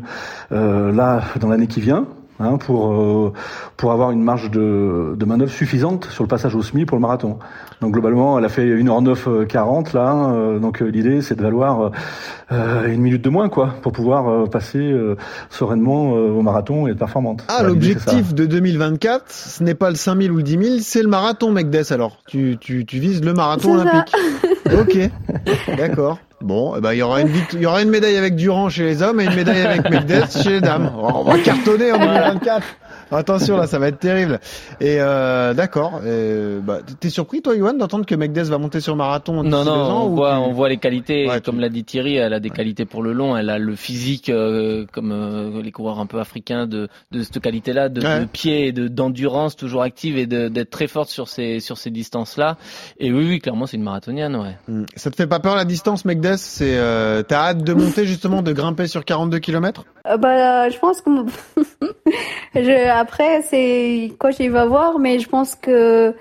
euh, 0.53 0.93
là 0.93 1.21
dans 1.41 1.49
l'année 1.51 1.67
qui 1.67 1.83
vient. 1.83 2.07
Hein, 2.43 2.57
pour 2.59 2.93
euh, 2.93 3.33
pour 3.77 3.93
avoir 3.93 4.11
une 4.11 4.23
marge 4.23 4.51
de, 4.51 5.15
de 5.17 5.25
manœuvre 5.25 5.53
suffisante 5.53 6.07
sur 6.07 6.25
le 6.25 6.29
passage 6.29 6.57
au 6.57 6.63
SMI 6.63 6.87
pour 6.87 6.97
le 6.97 7.01
marathon. 7.01 7.39
Donc 7.81 7.93
globalement, 7.93 8.37
elle 8.37 8.45
a 8.45 8.49
fait 8.49 8.65
1h09 8.67 9.47
40 9.47 9.93
là. 9.93 10.33
euh, 10.35 10.59
donc 10.59 10.83
euh, 10.83 10.87
l'idée 10.87 11.23
c'est 11.23 11.37
de 11.37 11.43
valoir 11.43 11.93
euh, 12.51 12.87
une 12.89 13.01
minute 13.01 13.23
de 13.23 13.29
moins 13.31 13.49
quoi 13.49 13.75
pour 13.83 13.93
pouvoir 13.93 14.29
euh, 14.29 14.47
passer 14.47 14.79
euh, 14.81 15.17
sereinement 15.51 16.17
euh, 16.17 16.31
au 16.33 16.43
marathon 16.43 16.89
et 16.89 16.91
être 16.91 16.99
performante. 16.99 17.45
Ah, 17.47 17.63
l'objectif 17.63 18.35
de 18.35 18.45
2024, 18.45 19.25
ce 19.31 19.63
n'est 19.63 19.75
pas 19.77 19.91
le 19.91 19.97
5000 19.97 20.33
ou 20.33 20.37
le 20.39 20.43
10 20.43 20.51
000, 20.59 20.77
c'est 20.81 21.03
le 21.03 21.09
marathon 21.09 21.53
Megdes 21.53 21.93
alors. 21.93 22.19
Tu, 22.27 22.57
tu, 22.61 22.85
tu 22.87 22.99
vises 22.99 23.23
le 23.23 23.35
marathon 23.35 23.75
olympique. 23.79 24.13
ok, 24.81 25.11
d'accord. 25.77 26.19
Bon, 26.43 26.75
eh 26.77 26.81
ben, 26.81 26.93
il 26.93 26.99
y 26.99 27.03
aura 27.03 27.21
une 27.21 27.31
il 27.53 27.61
y 27.61 27.67
aura 27.67 27.83
une 27.83 27.91
médaille 27.91 28.17
avec 28.17 28.35
Durand 28.35 28.69
chez 28.69 28.85
les 28.85 29.03
hommes 29.03 29.21
et 29.21 29.25
une 29.25 29.35
médaille 29.35 29.63
avec 29.63 29.89
Megdes 29.89 30.27
chez 30.43 30.51
les 30.51 30.61
dames. 30.61 30.91
On 30.99 31.23
va 31.23 31.39
cartonner 31.39 31.93
en 31.93 31.99
2024. 31.99 32.63
Attention 33.13 33.57
là, 33.57 33.67
ça 33.67 33.79
va 33.79 33.89
être 33.89 33.99
terrible. 33.99 34.41
Et 34.81 34.97
euh, 35.01 35.55
d'accord. 35.55 36.01
euh, 36.05 36.61
bah, 36.61 36.79
T'es 37.01 37.11
surpris 37.11 37.43
toi, 37.43 37.57
Johan, 37.57 37.75
d'entendre 37.75 38.07
que 38.07 38.15
Megdes 38.15 38.39
va 38.39 38.59
monter 38.59 38.81
sur 38.81 38.97
marathon 38.97 39.43
Non, 39.43 39.65
non, 39.65 39.71
ans, 39.73 40.05
on 40.05 40.09
ou 40.11 40.15
voit, 40.17 40.33
tu- 40.33 40.37
on 40.39 40.53
voit 40.53 40.69
les 40.69 40.79
qualités. 40.79 41.29
Ouais, 41.29 41.41
comme 41.41 41.57
tu- 41.57 41.61
l'a 41.61 41.69
dit 41.69 41.85
Thierry, 41.85 42.17
elle 42.17 42.33
a 42.33 42.41
des 42.41 42.51
qualités 42.51 42.85
pour 42.85 43.03
le 43.03 43.13
long. 43.13 43.37
Elle 43.37 43.51
a 43.51 43.59
le 43.59 43.77
physique, 43.77 44.29
euh, 44.29 44.87
comme 44.93 45.13
euh, 45.13 45.63
les 45.63 45.73
coureurs 45.73 45.99
un 46.01 46.07
peu 46.07 46.19
africains, 46.21 46.67
de, 46.67 46.89
de 47.11 47.23
cette 47.23 47.41
qualité-là, 47.41 47.89
de, 47.89 48.01
Ouais. 48.03 48.21
de 48.21 48.25
pied 48.25 48.67
et 48.67 48.73
de 48.73 48.89
d'endurance 48.89 49.57
toujours 49.57 49.83
active 49.83 50.19
et 50.19 50.27
d'être 50.27 50.71
très 50.71 50.87
forte 50.89 51.09
sur 51.11 51.29
ces 51.29 51.61
sur 51.61 51.79
ces 51.79 51.91
distances-là. 51.91 52.57
Et 52.99 53.13
oui, 53.13 53.27
oui, 53.29 53.39
clairement, 53.41 53.67
c'est 53.67 53.77
une 53.77 53.83
marathonienne, 53.83 54.35
ouais. 54.37 54.57
Hmm. 54.69 54.85
Ça 54.97 55.11
te 55.11 55.17
fait 55.17 55.27
pas 55.27 55.41
peur 55.41 55.55
la 55.57 55.65
distance, 55.65 56.05
Megdes 56.05 56.37
C'est 56.37 56.77
euh, 56.77 57.23
t'as 57.23 57.49
hâte 57.49 57.63
de 57.65 57.73
monter 57.75 58.07
justement, 58.07 58.43
de 58.43 58.53
grimper 58.53 58.87
sur 58.87 59.05
42 59.05 59.39
km 59.39 59.85
Euh, 60.07 60.17
bah, 60.17 60.69
je 60.71 60.79
pense 60.79 61.01
que 61.03 61.11
je, 62.55 62.89
après, 62.91 63.43
c'est 63.43 64.13
quand 64.19 64.31
j'y 64.31 64.49
vais 64.49 64.67
voir, 64.67 64.99
mais 64.99 65.19
je 65.19 65.29
pense 65.29 65.55
que 65.55 66.15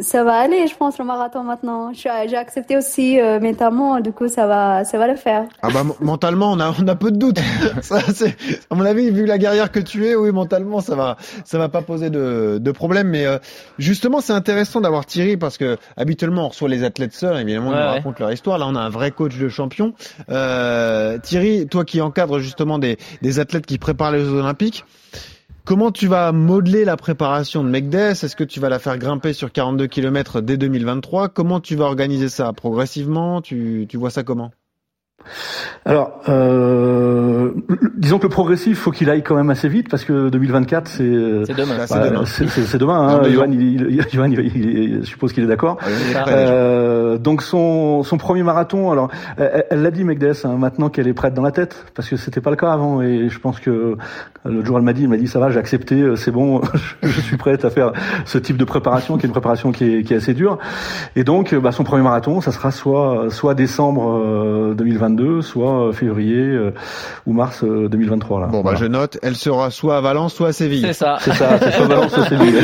ça 0.00 0.24
va 0.24 0.38
aller, 0.38 0.66
je 0.66 0.74
pense, 0.74 0.98
le 0.98 1.04
marathon 1.04 1.44
maintenant. 1.44 1.92
J'ai 1.94 2.08
accepté 2.36 2.76
aussi 2.76 3.20
euh, 3.20 3.38
mentalement, 3.38 4.00
du 4.00 4.10
coup, 4.10 4.26
ça 4.26 4.44
va, 4.48 4.84
ça 4.84 4.98
va 4.98 5.06
le 5.06 5.14
faire. 5.14 5.44
Ah 5.62 5.68
bah 5.72 5.84
mentalement 6.00 6.50
on 6.50 6.58
a 6.58 6.74
on 6.82 6.88
a 6.88 6.96
peu 6.96 7.12
de 7.12 7.16
doutes. 7.16 7.38
ça 7.82 8.00
c'est 8.12 8.36
à 8.68 8.74
mon 8.74 8.84
avis 8.84 9.10
vu 9.10 9.26
la 9.26 9.38
guerrière 9.38 9.70
que 9.70 9.78
tu 9.78 10.04
es, 10.06 10.16
oui 10.16 10.32
mentalement 10.32 10.80
ça 10.80 10.96
va 10.96 11.16
ça 11.44 11.56
va 11.58 11.68
pas 11.68 11.82
poser 11.82 12.10
de 12.10 12.58
de 12.60 12.70
problème 12.72 13.08
mais 13.10 13.26
euh, 13.26 13.38
justement 13.78 14.20
c'est 14.20 14.32
intéressant 14.32 14.80
d'avoir 14.80 15.06
Thierry 15.06 15.36
parce 15.36 15.56
que 15.56 15.76
habituellement 15.96 16.46
on 16.46 16.48
reçoit 16.48 16.68
les 16.68 16.82
athlètes 16.82 17.12
seuls 17.12 17.36
évidemment 17.40 17.70
ils 17.70 17.74
Ouais, 17.76 17.80
nous 17.80 17.86
ouais. 17.86 17.96
racontent 17.98 18.16
leur 18.18 18.32
histoire. 18.32 18.58
Là 18.58 18.66
on 18.68 18.74
a 18.74 18.80
un 18.80 18.90
vrai 18.90 19.12
coach 19.12 19.36
de 19.38 19.48
champion. 19.48 19.94
Euh, 20.30 21.18
Thierry, 21.18 21.68
toi 21.68 21.84
qui 21.84 22.00
encadres 22.00 22.40
justement 22.40 22.80
des 22.80 22.98
des 23.22 23.38
athlètes 23.38 23.66
qui 23.66 23.78
préparent 23.78 24.10
les 24.10 24.20
Jeux 24.24 24.32
olympiques 24.40 24.84
Comment 25.66 25.90
tu 25.90 26.06
vas 26.06 26.30
modeler 26.30 26.84
la 26.84 26.96
préparation 26.96 27.64
de 27.64 27.68
Megdes 27.68 27.96
Est-ce 27.96 28.36
que 28.36 28.44
tu 28.44 28.60
vas 28.60 28.68
la 28.68 28.78
faire 28.78 28.98
grimper 28.98 29.32
sur 29.32 29.50
42 29.50 29.88
km 29.88 30.40
dès 30.40 30.56
2023 30.56 31.28
Comment 31.28 31.58
tu 31.58 31.74
vas 31.74 31.86
organiser 31.86 32.28
ça? 32.28 32.52
Progressivement? 32.52 33.42
Tu, 33.42 33.86
tu 33.88 33.96
vois 33.96 34.10
ça 34.10 34.22
comment? 34.22 34.52
Alors, 35.84 36.20
euh, 36.28 37.52
disons 37.96 38.18
que 38.18 38.24
le 38.24 38.28
progressif, 38.28 38.78
faut 38.78 38.90
qu'il 38.90 39.08
aille 39.08 39.22
quand 39.22 39.36
même 39.36 39.50
assez 39.50 39.68
vite 39.68 39.88
parce 39.88 40.04
que 40.04 40.28
2024, 40.28 40.88
c'est 40.88 41.04
C'est 41.46 41.54
demain. 41.56 41.76
Bah, 41.78 41.86
c'est 41.86 41.94
Bah, 41.94 42.78
demain. 42.78 43.08
Hein. 43.08 43.22
Johan, 43.30 43.46
il, 43.50 43.62
il, 43.90 44.04
Johan, 44.12 44.24
il- 44.26 44.40
il- 44.40 44.56
il- 44.56 45.00
je 45.02 45.06
suppose 45.06 45.32
qu'il 45.32 45.44
est 45.44 45.48
d'accord. 45.48 45.78
ça. 46.12 46.26
Euh, 46.28 47.18
donc 47.18 47.42
son 47.42 48.02
son 48.02 48.18
premier 48.18 48.42
marathon, 48.42 48.90
alors 48.90 49.10
elle 49.36 49.82
l'a 49.82 49.90
dit 49.90 50.04
Megdes, 50.04 50.34
hein, 50.44 50.56
maintenant 50.58 50.88
qu'elle 50.90 51.08
est 51.08 51.14
prête 51.14 51.34
dans 51.34 51.42
la 51.42 51.52
tête, 51.52 51.86
parce 51.94 52.08
que 52.08 52.16
c'était 52.16 52.40
pas 52.40 52.50
le 52.50 52.56
cas 52.56 52.72
avant. 52.72 53.00
Et 53.02 53.28
je 53.28 53.38
pense 53.38 53.60
que 53.60 53.96
l'autre 54.44 54.66
jour 54.66 54.78
elle 54.78 54.84
m'a 54.84 54.92
dit, 54.92 55.04
elle 55.04 55.08
m'a 55.10 55.16
dit 55.16 55.28
ça 55.28 55.38
va, 55.38 55.50
j'ai 55.50 55.58
accepté, 55.58 56.00
euh, 56.00 56.16
c'est 56.16 56.30
bon, 56.32 56.60
je, 57.02 57.20
suis 57.20 57.36
prête 57.36 57.64
à 57.64 57.70
faire 57.70 57.92
ce 58.24 58.38
type 58.38 58.56
de 58.56 58.64
préparation, 58.64 59.16
qui 59.18 59.26
est 59.26 59.28
une 59.28 59.32
préparation 59.32 59.70
qui 59.72 59.84
est, 59.84 60.02
qui 60.02 60.14
est 60.14 60.16
assez 60.16 60.34
dure. 60.34 60.58
Et 61.14 61.22
donc 61.24 61.52
euh, 61.52 61.60
bah, 61.60 61.70
son 61.72 61.84
premier 61.84 62.02
marathon, 62.02 62.40
ça 62.40 62.50
sera 62.52 62.70
soit 62.70 63.26
soit 63.30 63.54
décembre 63.54 64.20
euh, 64.24 64.74
2022, 65.10 65.42
soit 65.42 65.88
euh, 65.88 65.92
février 65.92 66.36
euh, 66.38 66.72
ou 67.26 67.32
mars 67.32 67.62
euh, 67.64 67.88
2023 67.88 68.40
là. 68.40 68.46
Bon, 68.46 68.58
bah, 68.58 68.62
Voilà. 68.62 68.78
je 68.78 68.84
note, 68.86 69.18
elle 69.22 69.36
sera 69.36 69.70
soit 69.70 69.96
à 69.96 70.00
Valence, 70.00 70.34
soit 70.34 70.48
à 70.48 70.52
Séville. 70.52 70.82
C'est 70.82 70.92
ça. 70.92 71.18
C'est 71.20 71.32
ça, 71.34 71.58
c'est 71.58 71.72
soit 71.72 71.86
Valence, 71.86 72.12
soit 72.12 72.24
Séville. 72.28 72.54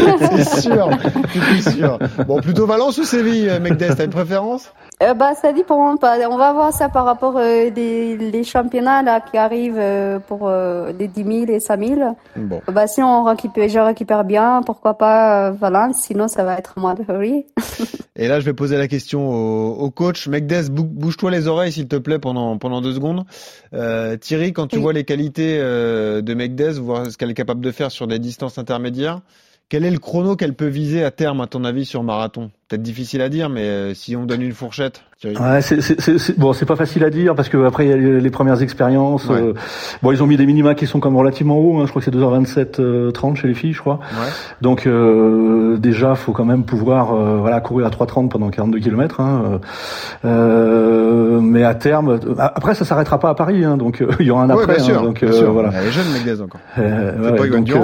C'est 0.45 0.61
sûr, 0.61 0.91
je 1.35 1.41
suis 1.41 1.63
sûr. 1.79 1.99
Bon, 2.27 2.41
plutôt 2.41 2.67
Valence 2.67 2.99
ou 2.99 3.05
Séville, 3.05 3.49
euh, 3.49 3.61
Megdes, 3.61 3.95
t'as 3.97 4.05
une 4.05 4.11
préférence? 4.11 4.73
Euh, 5.03 5.15
bah, 5.15 5.35
ça 5.35 5.53
dépend. 5.53 5.97
pas- 5.97 6.17
On 6.31 6.37
va 6.37 6.53
voir 6.53 6.73
ça 6.73 6.89
par 6.89 7.05
rapport 7.05 7.37
euh, 7.37 7.71
des 7.71 8.17
les 8.17 8.45
championnats 8.45 9.03
là 9.03 9.21
qui 9.21 9.37
arrivent 9.37 9.79
euh, 9.79 10.21
pour 10.21 10.47
euh, 10.49 10.93
les 10.97 11.09
10 11.09 11.25
000 11.25 11.45
et 11.49 11.59
5 11.61 11.81
000. 11.85 12.17
Bon. 12.37 12.61
Bah, 12.69 12.87
si 12.87 13.03
on 13.03 13.25
récupère, 13.25 13.69
je 13.69 13.79
récupère 13.81 14.23
bien, 14.25 14.61
pourquoi 14.65 14.95
pas 14.99 15.49
euh, 15.49 15.51
Valence, 15.53 15.97
sinon 15.97 16.29
ça 16.29 16.45
va 16.45 16.57
être 16.57 16.79
mois 16.79 16.95
de 16.95 17.03
février. 17.03 17.47
Et 18.17 18.29
là, 18.29 18.39
je 18.41 18.45
vais 18.45 18.53
poser 18.53 18.77
la 18.77 18.87
question 18.89 19.29
au, 19.31 19.73
au 19.75 19.91
coach. 19.91 20.29
Megdes, 20.29 20.69
bou- 20.71 20.85
bouge-toi 20.85 21.31
les 21.31 21.49
oreilles, 21.49 21.73
s'il 21.73 21.89
te 21.89 21.97
plaît, 21.97 22.19
pendant, 22.19 22.59
pendant 22.59 22.81
deux 22.83 22.93
secondes. 22.93 23.25
Euh, 23.75 24.17
Thierry, 24.19 24.53
quand 24.53 24.67
tu 24.69 24.77
Oui. 24.77 24.83
vois 24.83 24.93
les 24.93 25.05
qualités 25.05 25.57
euh, 25.59 26.21
de 26.21 26.35
Megdes, 26.35 26.75
voir 26.79 27.07
ce 27.11 27.17
qu'elle 27.17 27.31
est 27.31 27.35
capable 27.35 27.63
de 27.65 27.71
faire 27.73 27.91
sur 27.91 28.07
des 28.07 28.19
distances 28.19 28.59
intermédiaires, 28.59 29.21
quel 29.71 29.87
est 29.87 29.91
le 29.91 29.99
chrono 29.99 30.37
qu'elle 30.37 30.53
peut 30.55 30.67
viser 30.67 31.03
à 31.03 31.11
terme, 31.11 31.41
à 31.41 31.47
ton 31.47 31.65
avis, 31.65 31.87
sur 31.87 32.03
marathon? 32.03 32.51
Peut-être 32.73 32.83
difficile 32.85 33.21
à 33.21 33.29
dire, 33.29 33.51
mais 33.51 33.65
euh, 33.69 33.93
si 33.93 34.17
on 34.17 34.25
donne 34.25 34.41
une 34.41 34.53
fourchette. 34.55 35.03
Ouais, 35.25 35.61
c'est, 35.61 35.81
c'est, 35.83 36.01
c'est- 36.01 36.19
c'est- 36.19 36.37
bon, 36.37 36.53
c'est 36.55 36.65
pas 36.67 36.75
facile 36.75 37.05
à 37.05 37.11
dire 37.11 37.35
parce 37.37 37.49
que 37.49 37.65
après 37.67 37.85
il 37.87 37.91
y 37.91 37.93
a 37.93 37.97
les, 37.97 38.19
les 38.21 38.31
premières 38.31 38.61
expériences. 38.63 39.27
Ouais. 39.29 39.37
euh, 39.41 39.53
bon, 40.03 40.11
ils 40.11 40.21
ont 40.23 40.27
mis 40.27 40.37
des 40.39 40.47
minima 40.47 40.75
qui 40.75 40.87
sont 40.89 40.99
comme 40.99 41.15
relativement 41.17 41.57
hauts. 41.59 41.79
Hein, 41.79 41.83
je 41.85 41.91
crois 41.91 42.01
que 42.03 42.11
c'est 42.11 42.17
2h27 42.17 42.81
euh, 42.81 43.11
30 43.13 43.37
chez 43.37 43.47
les 43.47 43.55
filles, 43.55 43.73
je 43.75 43.79
crois. 43.81 44.01
Ouais. 44.15 44.27
Donc 44.63 44.87
euh, 44.89 45.77
déjà, 45.77 46.15
faut 46.17 46.33
quand 46.33 46.45
même 46.47 46.65
pouvoir 46.65 47.15
euh, 47.15 47.37
voilà 47.41 47.61
courir 47.61 47.87
à 47.87 47.91
3h30 47.91 48.31
pendant 48.31 48.49
42 48.51 48.81
km. 48.81 49.21
Hein, 49.21 49.61
euh, 50.25 50.27
euh, 50.29 51.41
mais 51.41 51.63
à 51.63 51.75
terme, 51.75 52.09
euh, 52.09 52.19
après 52.39 52.75
ça 52.75 52.85
s'arrêtera 52.85 53.21
pas 53.21 53.29
à 53.29 53.35
Paris. 53.35 53.65
Hein, 53.65 53.77
donc 53.77 54.01
euh, 54.01 54.09
il 54.19 54.27
y 54.27 54.31
aura 54.33 54.43
un 54.45 54.51
Ouais, 54.51 54.63
après. 54.63 54.77
bien 54.77 54.85
sûr. 54.85 54.99
hein, 54.99 55.03
donc 55.05 55.21
bien 55.21 55.29
euh, 55.29 55.33
sûr. 55.39 55.53
voilà. 55.53 55.71
Elle 55.79 55.87
est 55.87 55.93
jeune, 55.93 56.11
Megdes, 56.13 56.41
encore. 56.41 56.61
Euh, 56.79 57.13
C'est 57.23 57.31
ouais, 57.31 57.39
pas 57.39 57.47
donc. 57.59 57.71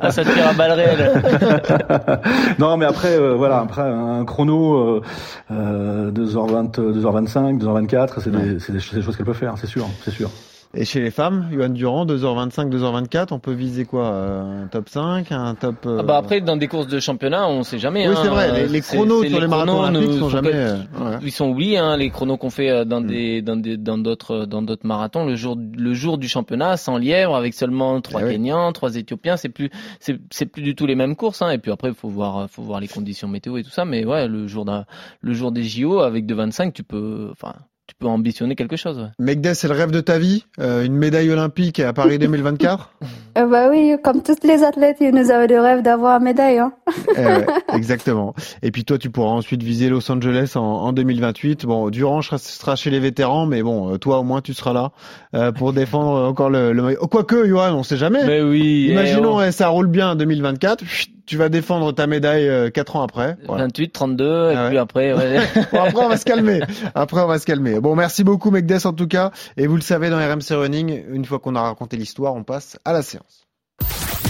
Ah, 0.00 0.10
ça 0.10 0.24
tire 0.24 0.48
à 0.48 0.52
balles 0.54 0.72
réelles. 0.72 1.22
non, 2.58 2.76
mais 2.76 2.84
après, 2.84 3.16
euh, 3.18 3.34
voilà, 3.34 3.60
après 3.60 3.82
un 3.82 4.24
chrono 4.24 4.76
euh, 4.76 5.02
euh, 5.50 6.10
2h20, 6.10 6.72
2h25, 6.72 7.60
2h24, 7.60 8.20
c'est 8.20 8.30
des, 8.30 8.58
c'est 8.58 8.72
des, 8.72 8.80
c'est 8.80 8.96
des 8.96 9.02
choses 9.02 9.16
qu'elle 9.16 9.26
peut 9.26 9.32
faire, 9.32 9.54
c'est 9.58 9.66
sûr, 9.66 9.86
c'est 10.04 10.10
sûr. 10.10 10.30
Et 10.74 10.84
chez 10.84 11.00
les 11.00 11.10
femmes, 11.10 11.48
Johan 11.50 11.70
Durand, 11.70 12.04
2h25, 12.04 12.68
2h24, 12.70 13.28
on 13.30 13.38
peut 13.38 13.52
viser 13.54 13.86
quoi 13.86 14.04
euh, 14.12 14.64
Un 14.64 14.66
top 14.66 14.90
5, 14.90 15.32
un 15.32 15.54
top... 15.54 15.76
euh, 15.86 15.98
Ah 16.00 16.02
bah 16.02 16.18
après, 16.18 16.42
dans 16.42 16.58
des 16.58 16.68
courses 16.68 16.88
de 16.88 17.00
championnat, 17.00 17.48
on 17.48 17.62
sait 17.62 17.78
jamais. 17.78 18.06
Oui, 18.06 18.14
hein. 18.14 18.20
c'est 18.22 18.28
vrai, 18.28 18.52
les, 18.52 18.68
les 18.68 18.80
chronos 18.82 19.24
sur 19.24 19.40
les, 19.40 19.46
marathons 19.46 19.80
olympiques 19.80 20.08
ne 20.08 20.12
sont 20.12 20.18
sont 20.20 20.28
jamais... 20.28 20.50
que- 20.50 20.56
euh, 20.56 20.76
ouais. 20.76 21.16
Ils 21.22 21.32
sont 21.32 21.48
oubliés, 21.48 21.78
hein, 21.78 21.96
les 21.96 22.10
chronos 22.10 22.36
qu'on 22.36 22.50
fait 22.50 22.68
euh, 22.68 22.84
dans 22.84 23.00
des 23.00 23.40
dans 23.40 23.56
des 23.56 23.78
dans 23.78 23.96
d'autres 23.96 24.44
dans 24.44 24.60
d'autres 24.60 24.86
marathons 24.86 25.24
le 25.24 25.36
jour 25.36 25.56
le 25.58 25.94
jour 25.94 26.18
du 26.18 26.28
championnat 26.28 26.76
sans 26.76 26.98
lièvre 26.98 27.34
avec 27.34 27.54
seulement 27.54 28.00
trois 28.02 28.22
Eh. 28.28 28.34
Kenyans, 28.34 28.70
trois 28.72 28.94
Éthiopiens, 28.96 29.38
c'est 29.38 29.48
plus 29.48 29.70
c'est 30.00 30.18
c'est 30.30 30.46
plus 30.46 30.62
du 30.62 30.74
tout 30.74 30.84
les 30.84 30.96
mêmes 30.96 31.16
courses 31.16 31.40
hein. 31.40 31.50
et 31.50 31.56
puis 31.58 31.72
après 31.72 31.94
faut 31.94 32.08
voir 32.10 32.48
faut 32.50 32.62
voir 32.62 32.80
les 32.80 32.88
conditions 32.88 33.26
météo 33.26 33.56
et 33.56 33.62
tout 33.64 33.70
ça 33.70 33.86
mais 33.86 34.04
ouais 34.04 34.28
le 34.28 34.46
jour 34.46 34.66
d'un 34.66 34.84
le 35.22 35.32
jour 35.32 35.50
des 35.50 35.64
JO 35.64 36.00
avec 36.00 36.26
de 36.26 36.34
25 36.34 36.74
tu 36.74 36.82
peux 36.82 37.28
enfin 37.32 37.54
tu 37.88 37.94
peux 37.98 38.06
ambitionner 38.06 38.54
quelque 38.54 38.76
chose. 38.76 38.98
Ouais. 38.98 39.08
Megdes, 39.18 39.54
c'est 39.54 39.66
le 39.66 39.74
rêve 39.74 39.90
de 39.90 40.00
ta 40.00 40.18
vie 40.18 40.44
euh, 40.60 40.84
Une 40.84 40.94
médaille 40.94 41.30
olympique 41.30 41.80
à 41.80 41.92
Paris 41.94 42.18
2024 42.20 42.92
Euh, 43.38 43.46
bah 43.46 43.68
oui, 43.70 43.96
comme 44.04 44.22
tous 44.22 44.36
les 44.46 44.62
athlètes, 44.62 45.00
nous 45.00 45.30
avons 45.30 45.46
le 45.48 45.60
rêve 45.60 45.82
d'avoir 45.82 46.18
une 46.18 46.24
médaille. 46.24 46.58
Hein. 46.58 46.72
Eh 47.16 47.24
ouais, 47.24 47.46
exactement. 47.74 48.34
Et 48.62 48.70
puis 48.70 48.84
toi, 48.84 48.98
tu 48.98 49.08
pourras 49.10 49.30
ensuite 49.30 49.62
viser 49.62 49.88
Los 49.88 50.10
Angeles 50.12 50.52
en, 50.56 50.60
en 50.60 50.92
2028. 50.92 51.64
Bon, 51.64 51.88
Durand 51.88 52.20
sera, 52.20 52.36
sera 52.38 52.76
chez 52.76 52.90
les 52.90 53.00
vétérans, 53.00 53.46
mais 53.46 53.62
bon, 53.62 53.94
euh, 53.94 53.96
toi 53.96 54.18
au 54.18 54.22
moins 54.22 54.42
tu 54.42 54.52
seras 54.52 54.74
là 54.74 54.92
euh, 55.34 55.50
pour 55.52 55.72
défendre 55.72 56.28
encore 56.28 56.50
le, 56.50 56.72
le 56.72 56.82
maillot. 56.82 57.06
Quoique, 57.10 57.46
Johan, 57.48 57.72
on 57.74 57.82
sait 57.82 57.96
jamais. 57.96 58.24
Mais 58.26 58.42
oui. 58.42 58.88
Imaginons, 58.90 59.40
eh, 59.40 59.48
eh, 59.48 59.52
ça 59.52 59.68
roule 59.68 59.86
bien 59.88 60.10
en 60.10 60.14
2024. 60.14 60.84
chut, 60.84 61.10
Tu 61.28 61.36
vas 61.36 61.48
défendre 61.50 61.92
ta 61.92 62.06
médaille 62.06 62.48
euh, 62.48 62.70
quatre 62.70 62.96
ans 62.96 63.02
après. 63.02 63.36
oh, 63.42 63.44
Voilà. 63.48 63.64
28, 63.64 63.90
32, 63.92 64.24
et 64.24 64.54
Ah 64.56 64.62
ouais. 64.62 64.68
puis 64.70 64.78
après, 64.78 65.12
ouais. 65.12 65.40
Bon, 65.72 65.82
après, 65.82 66.04
on 66.04 66.08
va 66.08 66.16
se 66.16 66.24
calmer. 66.24 66.60
Après, 66.94 67.20
on 67.20 67.26
va 67.26 67.38
se 67.38 67.44
calmer. 67.44 67.80
Bon, 67.80 67.94
merci 67.94 68.24
beaucoup, 68.24 68.50
Megdes, 68.50 68.78
en 68.86 68.94
tout 68.94 69.06
cas. 69.06 69.30
Et 69.58 69.66
vous 69.66 69.76
le 69.76 69.82
savez, 69.82 70.08
dans 70.08 70.16
RMC 70.16 70.52
Running, 70.56 71.02
une 71.12 71.26
fois 71.26 71.38
qu'on 71.38 71.54
a 71.54 71.60
raconté 71.60 71.98
l'histoire, 71.98 72.34
on 72.34 72.44
passe 72.44 72.78
à 72.86 72.94
la 72.94 73.02
séance. 73.02 73.44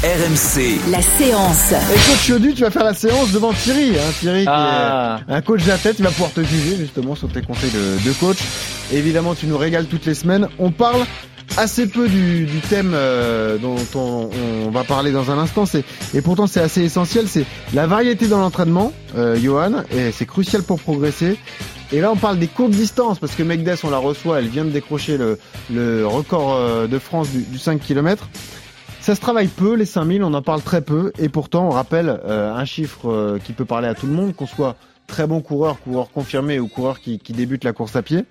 RMC, 0.03 0.79
La 0.93 1.03
séance. 1.03 1.73
Et 1.73 2.11
coach 2.11 2.29
Yodu, 2.29 2.55
tu 2.55 2.63
vas 2.63 2.71
faire 2.71 2.85
la 2.85 2.95
séance 2.95 3.33
devant 3.33 3.53
Thierry. 3.53 3.91
Hein, 3.99 4.13
Thierry, 4.21 4.43
qui 4.43 4.49
Ah. 4.49 5.21
est 5.29 5.33
un 5.35 5.41
coach 5.43 5.65
d'athlète, 5.65 5.97
il 5.99 6.05
va 6.05 6.11
pouvoir 6.11 6.31
te 6.33 6.41
juger 6.43 6.77
justement 6.77 7.15
sur 7.17 7.29
tes 7.29 7.43
conseils 7.43 7.71
de, 7.71 8.05
de 8.09 8.13
coach. 8.15 8.39
Évidemment, 8.93 9.35
tu 9.35 9.47
nous 9.47 9.59
régales 9.59 9.87
toutes 9.87 10.07
les 10.07 10.15
semaines. 10.15 10.49
On 10.61 10.71
parle 10.71 11.01
assez 11.57 11.87
peu 11.87 12.09
du, 12.09 12.47
du 12.47 12.61
thème 12.61 12.93
euh, 12.95 13.59
dont 13.59 13.77
on, 13.95 14.31
on 14.67 14.71
va 14.71 14.85
parler 14.85 15.13
dans 15.13 15.31
un 15.31 15.39
instant. 15.39 15.67
C'est 15.67 15.85
et 16.15 16.21
pourtant 16.21 16.47
c'est 16.47 16.61
assez 16.61 16.83
essentiel. 16.83 17.29
C'est 17.29 17.45
la 17.75 17.87
variété 17.87 18.29
dans 18.29 18.39
l'entraînement, 18.39 18.93
euh, 19.17 19.37
Johan, 19.37 19.85
et 19.91 20.13
c'est 20.13 20.27
crucial 20.27 20.63
pour 20.63 20.81
progresser. 20.81 21.39
Et 21.91 22.01
là, 22.01 22.13
on 22.13 22.17
parle 22.17 22.39
des 22.39 22.49
courtes 22.49 22.73
distances 22.73 23.19
parce 23.19 23.35
que 23.35 23.43
Megdes, 23.43 23.79
on 23.83 23.91
la 23.91 23.97
reçoit, 23.97 24.41
elle 24.41 24.49
vient 24.49 24.65
de 24.65 24.71
décrocher 24.71 25.17
le, 25.17 25.39
le 25.71 26.07
record 26.07 26.55
euh, 26.55 26.87
de 26.87 26.99
France 26.99 27.31
du, 27.31 27.41
du 27.43 27.59
5 27.59 27.81
km. 27.81 28.29
Ça 29.01 29.15
se 29.15 29.21
travaille 29.23 29.47
peu, 29.47 29.75
les 29.75 29.87
5000, 29.87 30.23
on 30.23 30.35
en 30.35 30.43
parle 30.43 30.61
très 30.61 30.83
peu, 30.83 31.13
et 31.19 31.31
pourtant 31.31 31.67
on 31.67 31.71
rappelle 31.71 32.21
euh, 32.27 32.53
un 32.53 32.67
chiffre 32.67 33.09
euh, 33.09 33.39
qui 33.43 33.55
peut 33.55 33.65
parler 33.65 33.89
à 33.89 33.95
tout 33.95 34.07
le 34.07 34.13
monde, 34.13 34.37
qu'on 34.37 34.47
soit 34.47 34.77
très 35.07 35.27
bon 35.27 35.41
coureur, 35.41 35.81
coureur 35.81 36.11
confirmé 36.11 36.61
ou 36.61 36.69
coureur 36.69 37.01
qui, 37.01 37.19
qui 37.19 37.33
débute 37.33 37.65
la 37.65 37.73
course 37.73 37.97
à 37.97 38.03
pied. 38.03 38.27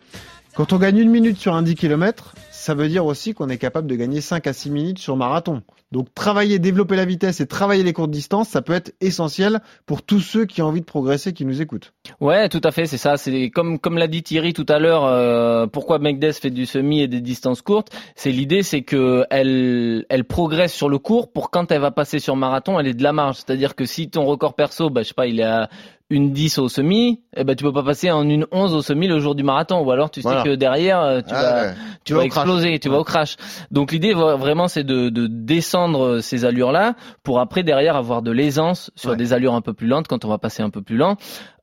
Quand 0.54 0.74
on 0.74 0.78
gagne 0.78 1.00
une 1.00 1.10
minute 1.10 1.40
sur 1.40 1.56
un 1.56 1.64
10 1.64 1.74
km, 1.74 2.36
ça 2.68 2.74
veut 2.74 2.90
dire 2.90 3.06
aussi 3.06 3.34
qu'on 3.34 3.48
est 3.48 3.58
capable 3.58 3.88
de 3.88 3.96
gagner 3.96 4.20
5 4.20 4.46
à 4.46 4.52
6 4.52 4.72
minutes 4.72 5.00
sur 5.00 5.16
marathon. 5.16 5.62
Donc 5.94 6.14
travailler, 6.14 6.60
développer 6.60 6.98
la 6.98 7.06
vitesse 7.06 7.40
et 7.40 7.48
travailler 7.48 7.82
les 7.82 7.94
courtes 7.94 8.12
distances, 8.12 8.50
ça 8.50 8.62
peut 8.62 8.74
être 8.74 8.94
essentiel 9.00 9.62
pour 9.86 10.02
tous 10.02 10.20
ceux 10.20 10.44
qui 10.44 10.62
ont 10.62 10.66
envie 10.66 10.82
de 10.82 10.86
progresser, 10.86 11.32
qui 11.32 11.46
nous 11.46 11.62
écoutent. 11.62 11.94
Ouais, 12.20 12.50
tout 12.50 12.60
à 12.66 12.72
fait, 12.72 12.86
c'est 12.86 12.98
ça. 12.98 13.16
C'est 13.16 13.50
comme 13.50 13.80
l'a 13.98 14.08
dit 14.08 14.22
Thierry 14.22 14.52
tout 14.52 14.66
à 14.68 14.80
l'heure. 14.80 15.06
euh, 15.06 15.66
pourquoi 15.66 16.00
Megdes 16.00 16.34
fait 16.34 16.50
du 16.50 16.66
semi 16.66 17.00
et 17.00 17.08
des 17.08 17.22
distances 17.22 17.62
courtes 17.62 17.90
C'est 18.18 18.32
l'idée, 18.32 18.64
c'est 18.64 18.82
que 18.82 19.24
elle 19.30 20.06
elle 20.10 20.26
progresse 20.26 20.74
sur 20.74 20.90
le 20.90 21.00
court 21.00 21.32
pour 21.32 21.52
quand 21.52 21.72
elle 21.72 21.80
va 21.80 21.92
passer 21.92 22.20
sur 22.20 22.36
marathon, 22.36 22.82
elle 22.82 22.88
est 22.88 22.94
de 22.94 23.04
la 23.04 23.14
marge. 23.14 23.38
C'est-à-dire 23.38 23.76
que 23.76 23.86
si 23.86 24.10
ton 24.10 24.26
record 24.26 24.56
perso, 24.56 24.90
bah 24.90 25.04
je 25.04 25.08
sais 25.08 25.14
pas, 25.14 25.28
il 25.28 25.40
est 25.40 25.44
à 25.44 25.70
une 26.10 26.32
10 26.32 26.60
au 26.60 26.70
semi, 26.70 27.22
eh 27.36 27.44
ben 27.44 27.56
tu 27.56 27.64
peux 27.66 27.74
pas 27.74 27.84
passer 27.84 28.10
en 28.12 28.28
une 28.30 28.46
11 28.52 28.74
au 28.74 28.82
semi 28.82 29.08
le 29.08 29.20
jour 29.20 29.36
du 29.36 29.44
marathon. 29.44 29.82
Ou 29.84 29.92
alors 29.92 30.10
tu 30.10 30.22
sais 30.22 30.28
Voilà. 30.28 30.44
que 30.44 30.56
derrière 30.56 31.02
euh, 31.02 31.20
tu 31.22 31.34
Ah 31.34 31.42
vas 31.42 31.62
ouais. 31.68 31.74
tu 32.06 32.14
vas 32.14 32.20
vas 32.20 32.26
au 32.26 32.30
crash. 32.30 32.44
exploser, 32.46 32.80
tu 32.80 32.90
vas 32.90 33.00
au 33.00 33.04
crash. 33.04 33.36
Donc 33.72 33.92
l'idée 33.92 34.14
vra- 34.14 34.38
vraiment 34.38 34.68
c'est 34.70 34.86
de, 34.86 35.10
de 35.10 35.28
descendre 35.28 36.20
ces 36.22 36.46
allures-là 36.46 36.96
pour 37.24 37.40
après 37.42 37.64
derrière 37.64 37.96
avoir 37.98 38.22
de 38.22 38.32
l'aisance 38.32 38.90
sur 38.96 39.12
Ouais. 39.12 39.16
des 39.18 39.34
allures 39.34 39.54
un 39.54 39.62
peu 39.62 39.74
plus 39.74 39.88
lentes 39.88 40.08
quand 40.08 40.24
on 40.24 40.30
va 40.30 40.38
passer 40.38 40.64
un 40.64 40.70
peu 40.70 40.82
plus 40.82 40.96
lent. 40.96 41.18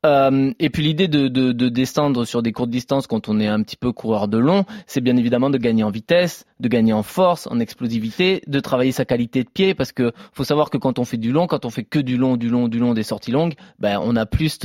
Euh, 0.04 0.52
et 0.58 0.70
puis 0.70 0.82
l'idée 0.82 1.08
de, 1.08 1.28
de, 1.28 1.52
de 1.52 1.68
descendre 1.68 2.24
sur 2.24 2.42
des 2.42 2.52
courtes 2.52 2.70
distances 2.70 3.06
quand 3.06 3.28
on 3.28 3.40
est 3.40 3.46
un 3.46 3.62
petit 3.62 3.76
peu 3.76 3.92
coureur 3.92 4.28
de 4.28 4.38
long, 4.38 4.64
c'est 4.86 5.00
bien 5.00 5.16
évidemment 5.16 5.50
de 5.50 5.58
gagner 5.58 5.82
en 5.82 5.90
vitesse, 5.90 6.44
de 6.60 6.68
gagner 6.68 6.92
en 6.92 7.02
force, 7.02 7.46
en 7.46 7.58
explosivité, 7.58 8.42
de 8.46 8.60
travailler 8.60 8.92
sa 8.92 9.04
qualité 9.04 9.44
de 9.44 9.48
pied 9.48 9.74
parce 9.74 9.92
que 9.92 10.12
faut 10.32 10.44
savoir 10.44 10.70
que 10.70 10.76
quand 10.76 10.98
on 10.98 11.04
fait 11.04 11.16
du 11.16 11.32
long, 11.32 11.46
quand 11.46 11.64
on 11.64 11.70
fait 11.70 11.84
que 11.84 11.98
du 11.98 12.16
long, 12.16 12.36
du 12.36 12.48
long, 12.48 12.68
du 12.68 12.78
long, 12.78 12.92
des 12.92 13.02
sorties 13.02 13.32
longues, 13.32 13.54
ben 13.78 13.98
on 14.02 14.16
a 14.16 14.26
plus 14.26 14.58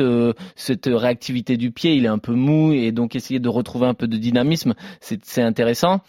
cette 0.55 0.85
réactivité 0.87 1.57
du 1.57 1.71
pied, 1.71 1.93
il 1.93 2.05
est 2.05 2.09
un 2.09 2.17
peu 2.17 2.33
mou 2.33 2.73
et 2.73 2.91
donc 2.91 3.15
essayer 3.15 3.39
de 3.39 3.49
retrouver 3.49 3.87
un 3.87 3.93
peu 3.93 4.07
de 4.07 4.17
dynamisme, 4.17 4.73
c'est 4.99 5.41
intéressant. 5.41 6.01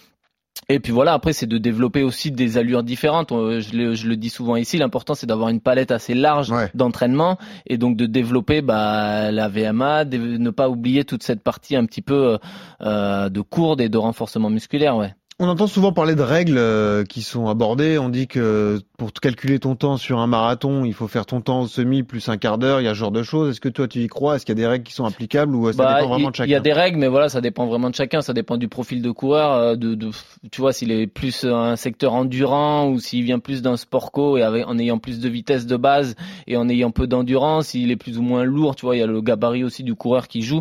Et 0.68 0.78
puis 0.78 0.92
voilà, 0.92 1.14
après 1.14 1.32
c'est 1.32 1.46
de 1.46 1.58
développer 1.58 2.02
aussi 2.04 2.30
des 2.30 2.56
allures 2.56 2.82
différentes. 2.84 3.32
Euh, 3.32 3.61
Je 3.61 3.76
le, 3.76 3.94
je 3.94 4.06
le 4.08 4.16
dis 4.16 4.30
souvent 4.30 4.54
ici, 4.56 4.78
l'important 4.78 5.14
c'est 5.14 5.26
d'avoir 5.26 5.48
une 5.48 5.61
palette 5.61 5.90
assez 5.90 6.14
large 6.14 6.50
Ouais. 6.50 6.70
d'entraînement 6.74 7.38
et 7.66 7.76
donc 7.78 7.96
de 7.96 8.06
développer 8.06 8.62
bah, 8.62 9.32
la 9.32 9.48
VMA, 9.48 10.04
de 10.04 10.16
ne 10.18 10.50
pas 10.50 10.68
oublier 10.68 11.04
toute 11.04 11.22
cette 11.24 11.42
partie 11.42 11.74
un 11.74 11.86
petit 11.86 12.02
peu 12.02 12.38
euh, 12.82 13.28
de 13.28 13.40
courbe 13.40 13.80
et 13.80 13.88
de 13.88 13.98
renforcement 13.98 14.50
musculaire. 14.50 14.96
Ouais. 14.96 15.12
On 15.42 15.48
entend 15.48 15.66
souvent 15.66 15.92
parler 15.92 16.14
de 16.14 16.22
règles 16.22 16.58
euh, 16.58 17.02
qui 17.02 17.22
sont 17.22 17.48
abordées. 17.48 17.98
On 17.98 18.11
dit 18.11 18.26
que 18.28 18.78
pour 19.01 19.14
calculer 19.14 19.59
ton 19.59 19.76
temps 19.76 19.96
sur 19.96 20.18
un 20.18 20.26
marathon, 20.26 20.84
il 20.84 20.92
faut 20.92 21.09
faire 21.09 21.24
ton 21.24 21.40
temps 21.40 21.62
au 21.62 21.66
semi 21.66 22.03
plus 22.03 22.28
un 22.28 22.36
quart 22.36 22.59
d'heure. 22.59 22.82
Il 22.82 22.84
y 22.84 22.86
a 22.86 22.90
ce 22.90 22.98
genre 22.98 23.11
de 23.11 23.22
choses. 23.22 23.48
Est-ce 23.48 23.61
que 23.61 23.70
toi 23.70 23.88
tu 23.88 24.01
y 24.01 24.09
crois? 24.09 24.36
Est-ce 24.36 24.44
qu'il 24.44 24.55
y 24.55 24.61
a 24.61 24.62
des 24.62 24.66
règles 24.66 24.84
qui 24.84 24.92
sont 24.92 25.07
applicables 25.07 25.55
ou 25.55 25.68
euh, 25.68 25.72
ça 25.72 25.82
Bah, 25.82 25.94
dépend 25.94 26.09
vraiment 26.11 26.30
de 26.30 26.36
chacun 26.36 26.46
il 26.46 26.53
y 26.53 26.55
a 26.55 26.61
des 26.61 26.74
règles, 26.74 26.98
mais 26.98 27.09
voilà, 27.09 27.30
ça 27.30 27.40
dépend 27.40 27.64
vraiment 27.64 27.88
de 27.88 27.94
chacun. 27.94 28.20
Ça 28.20 28.34
dépend 28.34 28.59
du 28.59 28.68
profil 28.68 29.01
de 29.01 29.11
coureur, 29.11 29.55
euh, 29.55 29.74
de, 29.74 29.94
de 29.94 30.11
tu 30.53 30.61
vois, 30.61 30.74
s'il 30.74 30.92
est 30.92 31.07
plus 31.07 31.44
un 31.44 31.76
secteur 31.76 32.12
endurant 32.12 32.90
ou 32.90 33.01
s'il 33.01 33.24
vient 33.24 33.38
plus 33.38 33.62
d'un 33.62 33.78
sport 33.78 34.12
co 34.12 34.36
et 34.36 34.42
avec, 34.42 34.68
en 34.68 34.78
ayant 34.78 34.98
plus 34.98 35.18
de 35.18 35.30
vitesse 35.30 35.64
de 35.64 35.78
base 35.78 36.14
et 36.46 36.59
en 36.59 36.68
ayant 36.68 36.90
peu 36.90 37.07
d'endurance, 37.07 37.68
s'il 37.68 37.90
est 37.90 37.96
plus 37.96 38.18
ou 38.18 38.22
moins 38.22 38.44
lourd, 38.44 38.76
tu 38.76 38.84
vois, 38.84 38.96
il 38.96 38.98
y 38.98 39.03
a 39.03 39.07
le 39.07 39.22
gabarit 39.22 39.64
aussi 39.64 39.82
du 39.82 39.94
coureur 39.94 40.28
qui 40.28 40.42
joue. 40.42 40.61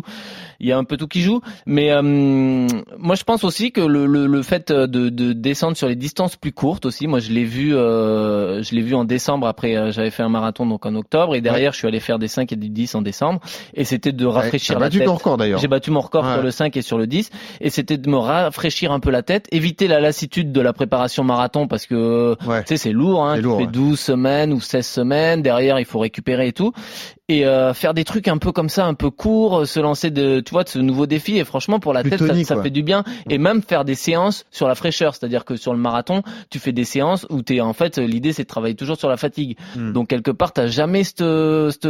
Il 0.60 0.66
y 0.66 0.72
a 0.72 0.78
un 0.78 0.84
peu 0.84 0.96
tout 0.96 1.08
qui 1.08 1.20
joue, 1.20 1.42
mais 1.66 1.92
euh, 1.92 2.00
moi 2.02 3.16
je 3.16 3.24
pense 3.24 3.44
aussi 3.44 3.70
que 3.70 3.82
le, 3.82 4.06
le, 4.06 4.26
le 4.26 4.42
fait 4.42 4.72
de, 4.72 5.10
de 5.10 5.34
descendre 5.34 5.76
sur 5.76 5.88
les 5.88 5.96
distances 5.96 6.36
plus 6.36 6.52
courtes 6.52 6.86
aussi, 6.86 7.06
moi 7.06 7.18
je 7.18 7.32
l'ai 7.32 7.44
vu, 7.44 7.74
euh, 7.74 8.29
je 8.62 8.74
l'ai 8.74 8.82
vu 8.82 8.94
en 8.94 9.04
décembre. 9.04 9.46
Après, 9.46 9.76
euh, 9.76 9.90
j'avais 9.90 10.10
fait 10.10 10.22
un 10.22 10.28
marathon 10.28 10.66
donc 10.66 10.86
en 10.86 10.94
octobre 10.94 11.34
et 11.34 11.40
derrière 11.40 11.72
je 11.72 11.78
suis 11.78 11.88
allé 11.88 12.00
faire 12.00 12.18
des 12.18 12.28
5 12.28 12.52
et 12.52 12.56
des 12.56 12.68
10 12.68 12.94
en 12.94 13.02
décembre 13.02 13.40
et 13.74 13.84
c'était 13.84 14.12
de 14.12 14.26
rafraîchir 14.26 14.74
T'as 14.74 14.80
la 14.80 14.86
battu 14.86 14.98
tête. 14.98 15.08
record 15.08 15.36
d'ailleurs. 15.36 15.58
J'ai 15.60 15.68
battu 15.68 15.90
mon 15.90 16.00
record 16.00 16.24
Ouais. 16.24 16.34
sur 16.34 16.42
le 16.42 16.50
5 16.50 16.76
et 16.76 16.82
sur 16.82 16.98
le 16.98 17.06
10 17.06 17.30
et 17.60 17.70
c'était 17.70 17.96
de 17.98 18.08
me 18.08 18.16
rafraîchir 18.16 18.92
un 18.92 19.00
peu 19.00 19.10
la 19.10 19.22
tête, 19.22 19.46
éviter 19.52 19.88
la 19.88 20.00
lassitude 20.00 20.52
de 20.52 20.60
la 20.60 20.72
préparation 20.72 21.24
marathon 21.24 21.66
parce 21.68 21.86
que 21.86 22.36
Ouais. 22.46 22.60
tu 22.62 22.68
sais 22.68 22.76
c'est 22.76 22.92
lourd 22.92 23.24
hein, 23.24 23.36
tu 23.36 23.42
lourd, 23.42 23.58
fais 23.58 23.64
ouais. 23.66 23.70
12 23.72 23.98
semaines 23.98 24.52
ou 24.52 24.60
16 24.60 24.86
semaines, 24.86 25.42
derrière 25.42 25.78
il 25.78 25.84
faut 25.84 25.98
récupérer 25.98 26.48
et 26.48 26.52
tout 26.52 26.72
et 27.28 27.46
euh, 27.46 27.72
faire 27.74 27.94
des 27.94 28.02
trucs 28.04 28.26
un 28.26 28.38
peu 28.38 28.50
comme 28.50 28.68
ça, 28.68 28.86
un 28.86 28.94
peu 28.94 29.08
courts, 29.10 29.64
se 29.66 29.78
lancer 29.78 30.10
de 30.10 30.40
tu 30.40 30.50
vois 30.50 30.64
de 30.64 30.68
ce 30.68 30.80
nouveau 30.80 31.06
défi 31.06 31.38
et 31.38 31.44
franchement 31.44 31.78
pour 31.78 31.92
la 31.92 32.00
Plus 32.02 32.10
tête 32.10 32.18
tonique, 32.18 32.44
ça, 32.46 32.56
ça 32.56 32.62
fait 32.62 32.70
du 32.70 32.82
bien 32.82 33.04
et 33.28 33.38
même 33.38 33.62
faire 33.62 33.84
des 33.84 33.94
séances 33.94 34.44
sur 34.50 34.66
la 34.66 34.74
fraîcheur, 34.74 35.14
c'est-à-dire 35.14 35.44
que 35.44 35.54
sur 35.56 35.72
le 35.72 35.78
marathon, 35.78 36.22
tu 36.50 36.58
fais 36.58 36.72
des 36.72 36.84
séances 36.84 37.26
où 37.30 37.42
tu 37.42 37.60
en 37.60 37.72
fait 37.72 37.98
l'idée 38.20 38.32
c'est 38.34 38.42
de 38.42 38.48
travailler 38.48 38.74
toujours 38.74 38.96
sur 38.98 39.08
la 39.08 39.16
fatigue. 39.16 39.56
Hmm. 39.76 39.92
Donc 39.92 40.08
quelque 40.08 40.30
part 40.30 40.52
t'as 40.52 40.66
jamais 40.66 41.04
cette, 41.04 41.24
cette 41.72 41.86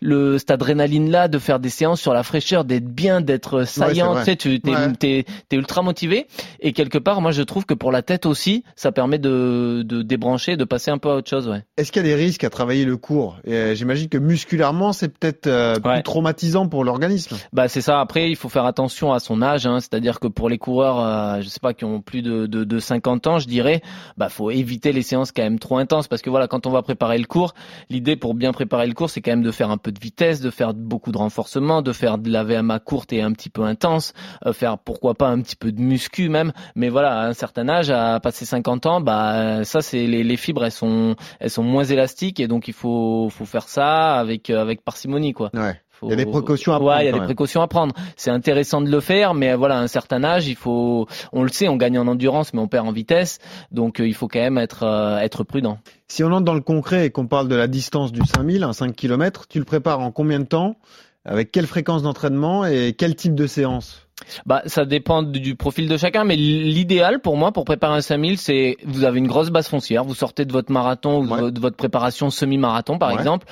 le 0.00 0.38
cette 0.38 0.50
adrénaline 0.50 1.10
là 1.10 1.28
de 1.28 1.38
faire 1.38 1.60
des 1.60 1.68
séances 1.68 2.00
sur 2.00 2.12
la 2.14 2.22
fraîcheur, 2.22 2.64
d'être 2.64 2.86
bien, 2.88 3.20
d'être 3.20 3.64
saillant, 3.64 4.12
vrai. 4.14 4.22
tu 4.24 4.30
sais, 4.30 4.36
tu 4.36 4.60
t'es, 4.60 4.70
Ouais. 4.70 4.92
t'es, 4.98 5.24
t'es 5.48 5.56
ultra 5.56 5.82
motivé 5.82 6.26
et 6.60 6.72
quelque 6.72 6.98
part 6.98 7.20
moi 7.20 7.32
je 7.32 7.42
trouve 7.42 7.66
que 7.66 7.74
pour 7.74 7.92
la 7.92 8.02
tête 8.02 8.24
aussi 8.26 8.64
ça 8.76 8.92
permet 8.92 9.18
de, 9.18 9.82
de 9.84 10.02
débrancher, 10.02 10.56
de 10.56 10.64
passer 10.64 10.90
un 10.90 10.98
peu 10.98 11.10
à 11.10 11.16
autre 11.16 11.28
chose, 11.28 11.48
ouais. 11.48 11.62
Est-ce 11.76 11.92
qu'il 11.92 12.02
y 12.02 12.04
a 12.06 12.08
des 12.08 12.14
risques 12.14 12.44
à 12.44 12.50
travailler 12.50 12.84
le 12.84 12.96
cours? 12.96 13.36
Et, 13.44 13.52
euh, 13.54 13.74
J'imagine 13.74 14.08
que 14.08 14.18
musculairement, 14.18 14.92
c'est 14.92 15.08
peut-être 15.08 15.46
euh, 15.46 15.74
plus 15.74 15.88
Ouais. 15.90 16.02
traumatisant 16.02 16.68
pour 16.68 16.84
l'organisme. 16.84 17.36
Bah 17.52 17.68
c'est 17.68 17.80
ça. 17.80 18.00
Après, 18.00 18.30
il 18.30 18.36
faut 18.36 18.48
faire 18.48 18.64
attention 18.66 19.12
à 19.12 19.20
son 19.20 19.42
âge, 19.42 19.66
hein. 19.66 19.80
c'est-à-dire 19.80 20.20
que 20.20 20.26
pour 20.28 20.48
les 20.48 20.58
coureurs, 20.58 21.00
euh, 21.00 21.40
je 21.42 21.48
sais 21.48 21.60
pas, 21.60 21.74
qui 21.74 21.84
ont 21.84 22.00
plus 22.00 22.22
de, 22.22 22.46
de, 22.46 22.64
de 22.64 22.78
50 22.78 23.26
ans, 23.26 23.38
je 23.38 23.46
dirais, 23.48 23.82
bah 24.16 24.28
faut 24.28 24.50
éviter 24.50 24.92
les 24.92 25.02
séances 25.02 25.32
quand 25.32 25.42
même 25.42 25.57
trop 25.58 25.78
intenses, 25.78 26.08
parce 26.08 26.22
que 26.22 26.30
voilà, 26.30 26.48
quand 26.48 26.66
on 26.66 26.70
va 26.70 26.82
préparer 26.82 27.18
le 27.18 27.26
cours, 27.26 27.54
l'idée 27.90 28.16
pour 28.16 28.34
bien 28.34 28.52
préparer 28.52 28.86
le 28.86 28.94
cours, 28.94 29.10
c'est 29.10 29.20
quand 29.20 29.32
même 29.32 29.42
de 29.42 29.50
faire 29.50 29.70
un 29.70 29.78
peu 29.78 29.92
de 29.92 30.00
vitesse, 30.00 30.40
de 30.40 30.50
faire 30.50 30.74
beaucoup 30.74 31.12
de 31.12 31.18
renforcement, 31.18 31.82
de 31.82 31.92
faire 31.92 32.18
de 32.18 32.30
la 32.30 32.44
VMA 32.44 32.78
courte 32.80 33.12
et 33.12 33.22
un 33.22 33.32
petit 33.32 33.50
peu 33.50 33.62
intense, 33.62 34.12
euh, 34.46 34.52
faire 34.52 34.78
pourquoi 34.78 35.14
pas 35.14 35.28
un 35.28 35.40
petit 35.40 35.56
peu 35.56 35.72
de 35.72 35.80
muscu 35.80 36.28
même. 36.28 36.52
Mais 36.74 36.88
voilà, 36.88 37.20
à 37.20 37.26
un 37.26 37.32
certain 37.32 37.68
âge, 37.68 37.90
à 37.90 38.20
passer 38.20 38.44
50 38.44 38.86
ans, 38.86 39.00
bah 39.00 39.64
ça 39.64 39.80
c'est 39.80 40.06
les, 40.06 40.24
les 40.24 40.36
fibres, 40.36 40.64
elles 40.64 40.72
sont 40.72 41.16
elles 41.40 41.50
sont 41.50 41.62
moins 41.62 41.84
élastiques 41.84 42.40
et 42.40 42.48
donc 42.48 42.68
il 42.68 42.74
faut 42.74 43.28
faut 43.30 43.44
faire 43.44 43.68
ça 43.68 44.18
avec 44.18 44.50
euh, 44.50 44.60
avec 44.60 44.82
parcimonie 44.82 45.32
quoi. 45.32 45.50
Ouais. 45.54 45.80
Faut- 45.98 46.06
Il 46.06 46.10
y 46.10 46.12
a 46.12 46.16
des 46.16 46.26
précautions 46.26 46.72
à 46.72 46.78
Ouais, 46.78 46.84
prendre 46.86 47.00
il 47.00 47.04
y 47.06 47.08
a 47.08 47.12
des 47.12 47.18
même. 47.18 47.26
précautions 47.26 47.60
à 47.62 47.66
prendre. 47.68 47.94
C'est 48.16 48.30
intéressant 48.30 48.80
de 48.80 48.90
le 48.90 49.00
faire, 49.00 49.34
mais 49.34 49.54
voilà, 49.54 49.78
à 49.78 49.80
un 49.82 49.86
certain 49.88 50.22
âge, 50.22 50.46
il 50.46 50.54
faut, 50.54 51.06
on 51.32 51.42
le 51.42 51.48
sait, 51.48 51.68
on 51.68 51.76
gagne 51.76 51.98
en 51.98 52.06
endurance, 52.06 52.54
mais 52.54 52.60
on 52.60 52.68
perd 52.68 52.86
en 52.86 52.92
vitesse, 52.92 53.38
donc 53.72 53.98
euh, 54.00 54.06
il 54.06 54.14
faut 54.14 54.28
quand 54.28 54.38
même 54.40 54.58
être 54.58 54.84
euh, 54.84 55.18
être 55.18 55.42
prudent. 55.44 55.78
Si 56.06 56.22
on 56.22 56.28
entre 56.32 56.44
dans 56.44 56.54
le 56.54 56.60
concret 56.60 57.06
et 57.06 57.10
qu'on 57.10 57.26
parle 57.26 57.48
de 57.48 57.56
la 57.56 57.66
distance 57.66 58.12
du 58.12 58.20
5000, 58.24 58.62
un 58.62 58.72
5 58.72 58.94
km, 58.94 59.46
tu 59.48 59.58
le 59.58 59.64
prépares 59.64 60.00
en 60.00 60.10
combien 60.12 60.38
de 60.40 60.44
temps? 60.46 60.76
Avec 61.24 61.50
quelle 61.52 61.66
fréquence 61.66 62.02
d'entraînement 62.02 62.64
et 62.64 62.94
quel 62.96 63.14
type 63.14 63.34
de 63.34 63.46
séance? 63.46 64.06
Bah, 64.46 64.62
ça 64.66 64.84
dépend 64.86 65.22
du, 65.22 65.56
profil 65.56 65.86
de 65.88 65.96
chacun, 65.96 66.24
mais 66.24 66.36
l'idéal 66.36 67.20
pour 67.20 67.36
moi, 67.36 67.52
pour 67.52 67.64
préparer 67.64 67.96
un 67.98 68.00
5000, 68.00 68.38
c'est 68.38 68.76
vous 68.84 69.04
avez 69.04 69.18
une 69.18 69.26
grosse 69.26 69.50
base 69.50 69.68
foncière, 69.68 70.04
vous 70.04 70.14
sortez 70.14 70.44
de 70.44 70.52
votre 70.52 70.72
marathon 70.72 71.18
ou 71.20 71.26
de 71.26 71.30
Ouais. 71.32 71.40
vo- 71.40 71.50
de 71.50 71.60
votre 71.60 71.76
préparation 71.76 72.30
semi-marathon, 72.30 72.98
par 72.98 73.10
Ouais. 73.10 73.16
exemple. 73.16 73.46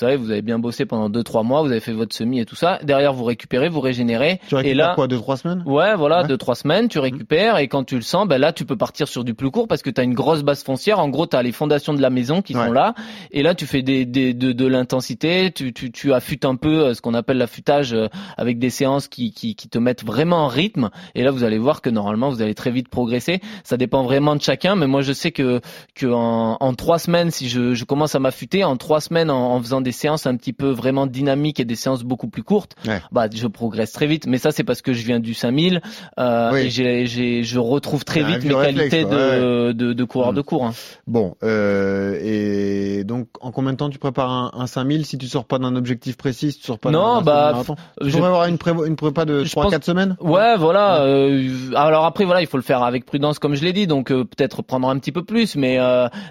Savez, 0.00 0.16
vous 0.16 0.30
avez 0.30 0.42
bien 0.42 0.58
bossé 0.58 0.84
pendant 0.86 1.08
deux 1.08 1.22
trois 1.22 1.42
mois, 1.42 1.62
vous 1.62 1.70
avez 1.70 1.80
fait 1.80 1.92
votre 1.92 2.14
semi 2.14 2.40
et 2.40 2.44
tout 2.44 2.54
ça. 2.56 2.78
Derrière, 2.82 3.12
vous 3.12 3.24
récupérez, 3.24 3.68
vous 3.68 3.80
régénérez. 3.80 4.40
Tu 4.48 4.54
récupères 4.54 4.72
et 4.72 4.74
là, 4.74 4.92
quoi, 4.94 5.06
deux 5.08 5.18
trois 5.18 5.36
semaines? 5.36 5.62
Ouais, 5.66 5.94
voilà, 5.96 6.22
Ouais. 6.22 6.28
deux 6.28 6.36
trois 6.36 6.54
semaines, 6.54 6.88
tu 6.88 6.98
récupères 6.98 7.58
et 7.58 7.68
quand 7.68 7.84
tu 7.84 7.96
le 7.96 8.02
sens, 8.02 8.26
ben 8.28 8.38
là, 8.38 8.52
tu 8.52 8.64
peux 8.64 8.76
partir 8.76 9.08
sur 9.08 9.24
du 9.24 9.34
plus 9.34 9.50
court 9.50 9.66
parce 9.68 9.82
que 9.82 9.90
tu 9.90 10.00
as 10.00 10.04
une 10.04 10.14
grosse 10.14 10.42
base 10.42 10.62
foncière. 10.62 10.98
En 10.98 11.08
gros, 11.08 11.26
tu 11.26 11.36
as 11.36 11.42
les 11.42 11.52
fondations 11.52 11.94
de 11.94 12.02
la 12.02 12.10
maison 12.10 12.42
qui 12.42 12.54
Ouais. 12.56 12.66
sont 12.66 12.72
là 12.72 12.94
et 13.30 13.42
là, 13.42 13.54
tu 13.54 13.66
fais 13.66 13.82
des, 13.82 14.04
des 14.04 14.34
de, 14.34 14.52
de 14.52 14.66
l'intensité, 14.66 15.50
tu, 15.52 15.72
tu 15.72 15.90
tu 15.90 16.12
affûtes 16.12 16.44
un 16.44 16.56
peu 16.56 16.80
euh, 16.86 16.94
ce 16.94 17.00
qu'on 17.00 17.14
appelle 17.14 17.38
l'affûtage 17.38 17.92
euh, 17.92 18.08
avec 18.36 18.58
des 18.58 18.70
séances 18.70 19.08
qui, 19.08 19.32
qui 19.32 19.54
qui 19.54 19.68
te 19.68 19.78
mettent 19.78 20.04
vraiment 20.04 20.44
en 20.44 20.48
rythme 20.48 20.90
et 21.14 21.22
là, 21.22 21.30
vous 21.30 21.44
allez 21.44 21.58
voir 21.58 21.80
que 21.82 21.90
normalement, 21.90 22.30
vous 22.30 22.42
allez 22.42 22.54
très 22.54 22.70
vite 22.70 22.88
progresser. 22.88 23.40
Ça 23.64 23.76
dépend 23.76 24.02
vraiment 24.02 24.36
de 24.36 24.42
chacun, 24.42 24.74
mais 24.76 24.86
moi, 24.86 25.02
je 25.02 25.12
sais 25.12 25.32
que 25.32 25.60
que 25.94 26.06
en, 26.06 26.56
en 26.60 26.74
trois 26.74 26.98
semaines, 26.98 27.30
si 27.30 27.48
je, 27.48 27.74
je 27.74 27.84
commence 27.84 28.14
à 28.14 28.18
m'affûter, 28.18 28.64
en 28.64 28.76
trois 28.76 29.00
semaines, 29.00 29.30
en, 29.30 29.54
en 29.54 29.60
faisant 29.62 29.80
des 29.86 29.92
séances 29.92 30.26
un 30.26 30.36
petit 30.36 30.52
peu 30.52 30.68
vraiment 30.70 31.06
dynamiques 31.06 31.60
et 31.60 31.64
des 31.64 31.76
séances 31.76 32.02
beaucoup 32.02 32.26
plus 32.28 32.42
courtes, 32.42 32.74
Ouais. 32.88 33.00
bah 33.12 33.28
je 33.32 33.46
progresse 33.46 33.92
très 33.92 34.06
vite. 34.08 34.26
Mais 34.26 34.38
ça, 34.38 34.50
c'est 34.50 34.64
parce 34.64 34.82
que 34.82 34.92
je 34.92 35.04
viens 35.06 35.20
du 35.20 35.32
5000 35.32 35.80
euh, 36.18 36.50
Oui. 36.52 36.60
et 36.62 36.70
j'ai, 36.70 37.06
j'ai, 37.06 37.44
je 37.44 37.58
retrouve 37.60 38.04
très 38.04 38.22
vite 38.24 38.44
mes 38.44 38.52
réflexe, 38.54 38.90
qualités 38.90 39.02
quoi, 39.04 39.16
de, 39.16 39.72
de, 39.72 39.92
de 39.92 40.04
coureur 40.04 40.32
Mm. 40.32 40.36
de 40.36 40.40
cours. 40.40 40.64
hein. 40.66 40.72
Bon, 41.06 41.36
euh, 41.44 42.18
et 42.20 43.04
donc 43.04 43.28
en 43.40 43.52
combien 43.52 43.72
de 43.72 43.76
temps 43.76 43.88
tu 43.90 43.98
prépares 43.98 44.30
un, 44.30 44.50
un 44.54 44.66
5000 44.66 45.06
si 45.06 45.18
tu 45.18 45.28
sors 45.28 45.44
pas 45.44 45.58
d'un 45.60 45.76
objectif 45.76 46.16
précis, 46.16 46.50
si 46.52 46.58
tu 46.58 46.66
sors 46.66 46.78
pas 46.80 46.90
Non, 46.90 47.16
d'un 47.18 47.22
bah, 47.22 47.50
marathon 47.52 47.76
Tu 48.02 48.10
je- 48.10 48.16
avoir 48.18 48.46
une, 48.46 48.56
prévo- 48.56 48.86
une 48.86 48.96
prépa 48.96 49.24
de 49.24 49.44
Je 49.44 49.50
3-4 49.50 49.70
pense- 49.70 49.84
semaines? 49.84 50.16
Ouais, 50.20 50.56
voilà. 50.56 51.02
euh, 51.02 51.48
alors 51.76 52.04
après, 52.06 52.24
voilà, 52.24 52.40
il 52.40 52.46
faut 52.48 52.56
le 52.56 52.62
faire 52.62 52.82
avec 52.82 53.04
prudence, 53.06 53.38
comme 53.38 53.54
je 53.54 53.64
l'ai 53.64 53.72
dit. 53.72 53.86
Donc 53.86 54.08
peut-être 54.08 54.62
prendre 54.62 54.88
un 54.88 54.98
petit 54.98 55.12
peu 55.12 55.22
plus, 55.24 55.54
mais 55.56 55.78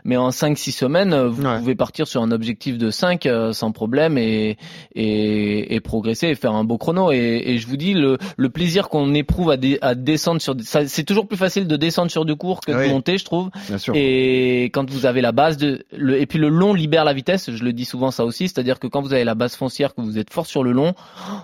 mais 0.04 0.18
en 0.18 0.30
5-6 0.32 0.72
semaines, 0.72 1.16
vous 1.28 1.44
Ouais. 1.46 1.58
pouvez 1.60 1.76
partir 1.76 2.08
sur 2.08 2.22
un 2.22 2.32
objectif 2.32 2.78
de 2.78 2.90
5 2.92 3.26
euh, 3.26 3.45
sans 3.54 3.72
problème 3.72 4.18
et, 4.18 4.58
et 4.94 5.76
et 5.76 5.80
progresser 5.80 6.28
et 6.28 6.36
faire 6.36 6.54
un 6.54 6.64
beau 6.64 6.78
chrono. 6.78 7.12
Et, 7.12 7.44
et 7.46 7.58
je 7.58 7.68
vous 7.68 7.78
dis 7.78 7.94
le 7.94 8.18
le 8.38 8.50
plaisir 8.50 8.90
qu'on 8.90 9.14
éprouve 9.14 9.52
à, 9.52 9.58
dé- 9.58 9.80
à 9.82 9.96
descendre 9.96 10.42
sur, 10.42 10.56
c'est 10.64 11.04
toujours 11.04 11.28
plus 11.28 11.38
facile 11.38 11.68
de 11.68 11.76
descendre 11.76 12.12
sur 12.12 12.26
du 12.26 12.36
court 12.36 12.62
que 12.62 12.72
de 12.72 12.90
monter, 12.90 13.18
je 13.18 13.26
trouve. 13.26 13.50
Bien 13.68 13.78
sûr. 13.78 13.94
Et 13.96 14.66
quand 14.74 14.90
vous 14.90 15.06
avez 15.06 15.22
la 15.22 15.32
base 15.32 15.58
de 15.58 15.84
le 15.96 16.20
et 16.20 16.26
puis 16.26 16.40
le 16.40 16.50
long 16.50 16.74
libère 16.74 17.04
la 17.06 17.14
vitesse, 17.14 17.52
je 17.52 17.64
le 17.64 17.74
dis 17.74 17.86
souvent 17.86 18.12
ça 18.12 18.26
aussi, 18.26 18.48
c'est-à-dire 18.48 18.80
que 18.80 18.88
quand 18.88 19.02
vous 19.02 19.14
avez 19.14 19.24
la 19.24 19.36
base 19.36 19.56
foncière 19.56 19.94
que 19.96 20.02
vous 20.02 20.18
êtes 20.18 20.32
fort 20.34 20.46
sur 20.46 20.64
le 20.64 20.72
long, 20.72 20.94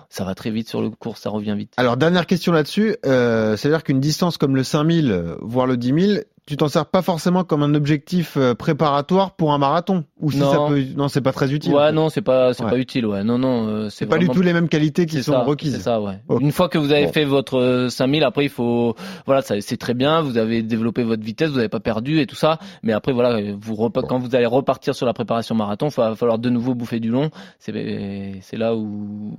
ça 0.08 0.24
va 0.24 0.34
très 0.34 0.50
vite 0.50 0.68
sur 0.68 0.82
le 0.82 0.90
court, 0.90 1.16
ça 1.18 1.30
revient 1.30 1.54
vite. 1.56 1.72
Alors 1.76 1.96
dernière 1.96 2.26
question 2.26 2.52
là-dessus, 2.52 2.96
euh, 3.06 3.56
c'est-à-dire 3.56 3.82
qu'une 3.84 4.00
distance 4.00 4.38
comme 4.38 4.56
le 4.56 4.62
5000, 4.64 5.10
euh, 5.10 5.36
voire 5.40 5.66
le 5.66 5.76
10 5.76 6.00
000, 6.00 6.20
tu 6.46 6.56
t'en 6.56 6.68
sers 6.68 6.86
pas 6.86 7.02
forcément 7.02 7.44
comme 7.44 7.62
un 7.62 7.74
objectif 7.74 8.36
euh, 8.36 8.54
préparatoire 8.54 9.30
pour 9.36 9.52
un 9.52 9.58
marathon 9.58 10.04
ou 10.20 10.32
si 10.32 10.38
Non. 10.38 10.50
ça 10.50 10.58
peut 10.68 10.82
non 10.96 11.06
c'est 11.08 11.20
pas 11.20 11.30
très 11.32 11.52
utile. 11.52 11.72
en 11.72 11.76
Ouais, 11.78 11.86
fait. 11.86 11.92
non, 11.92 12.08
c'est 12.08 12.20
pas, 12.20 12.52
c'est 12.52 12.64
Ouais. 12.64 12.70
pas 12.70 12.78
utile, 12.78 13.06
ouais. 13.06 13.22
Non, 13.22 13.38
non, 13.38 13.68
euh, 13.68 13.88
c'est 13.90 14.06
pas 14.06 14.18
du 14.18 14.28
tout 14.28 14.42
les 14.42 14.52
mêmes 14.52 14.68
qualités 14.68 15.06
qui 15.06 15.22
sont 15.22 15.32
ça, 15.32 15.42
requises. 15.44 15.76
C'est 15.76 15.82
ça, 15.82 16.00
ouais. 16.00 16.18
Une 16.40 16.50
fois 16.50 16.68
que 16.68 16.78
vous 16.78 16.90
avez 16.92 17.06
Bon. 17.06 17.12
fait 17.12 17.24
votre 17.24 17.58
euh, 17.58 17.88
5000, 17.88 18.24
après 18.24 18.44
il 18.44 18.48
faut, 18.50 18.96
voilà, 19.24 19.42
ça, 19.42 19.54
c'est 19.60 19.76
très 19.76 19.94
bien. 19.94 20.20
Vous 20.22 20.36
avez 20.36 20.62
développé 20.62 21.04
votre 21.04 21.22
vitesse, 21.22 21.50
vous 21.50 21.56
n'avez 21.56 21.68
pas 21.68 21.80
perdu 21.80 22.20
et 22.20 22.26
tout 22.26 22.34
ça. 22.36 22.58
Mais 22.82 22.92
après, 22.92 23.12
voilà, 23.12 23.40
vous 23.60 23.74
repa- 23.74 24.04
quand 24.06 24.18
vous 24.18 24.34
allez 24.34 24.46
repartir 24.46 24.94
sur 24.96 25.06
la 25.06 25.12
préparation 25.12 25.54
marathon, 25.54 25.88
il 25.90 25.94
va 25.96 26.16
falloir 26.16 26.38
de 26.40 26.50
nouveau 26.50 26.74
bouffer 26.74 26.98
du 26.98 27.08
long. 27.10 27.30
C'est, 27.60 28.40
c'est 28.42 28.56
là 28.56 28.74
où, 28.74 29.36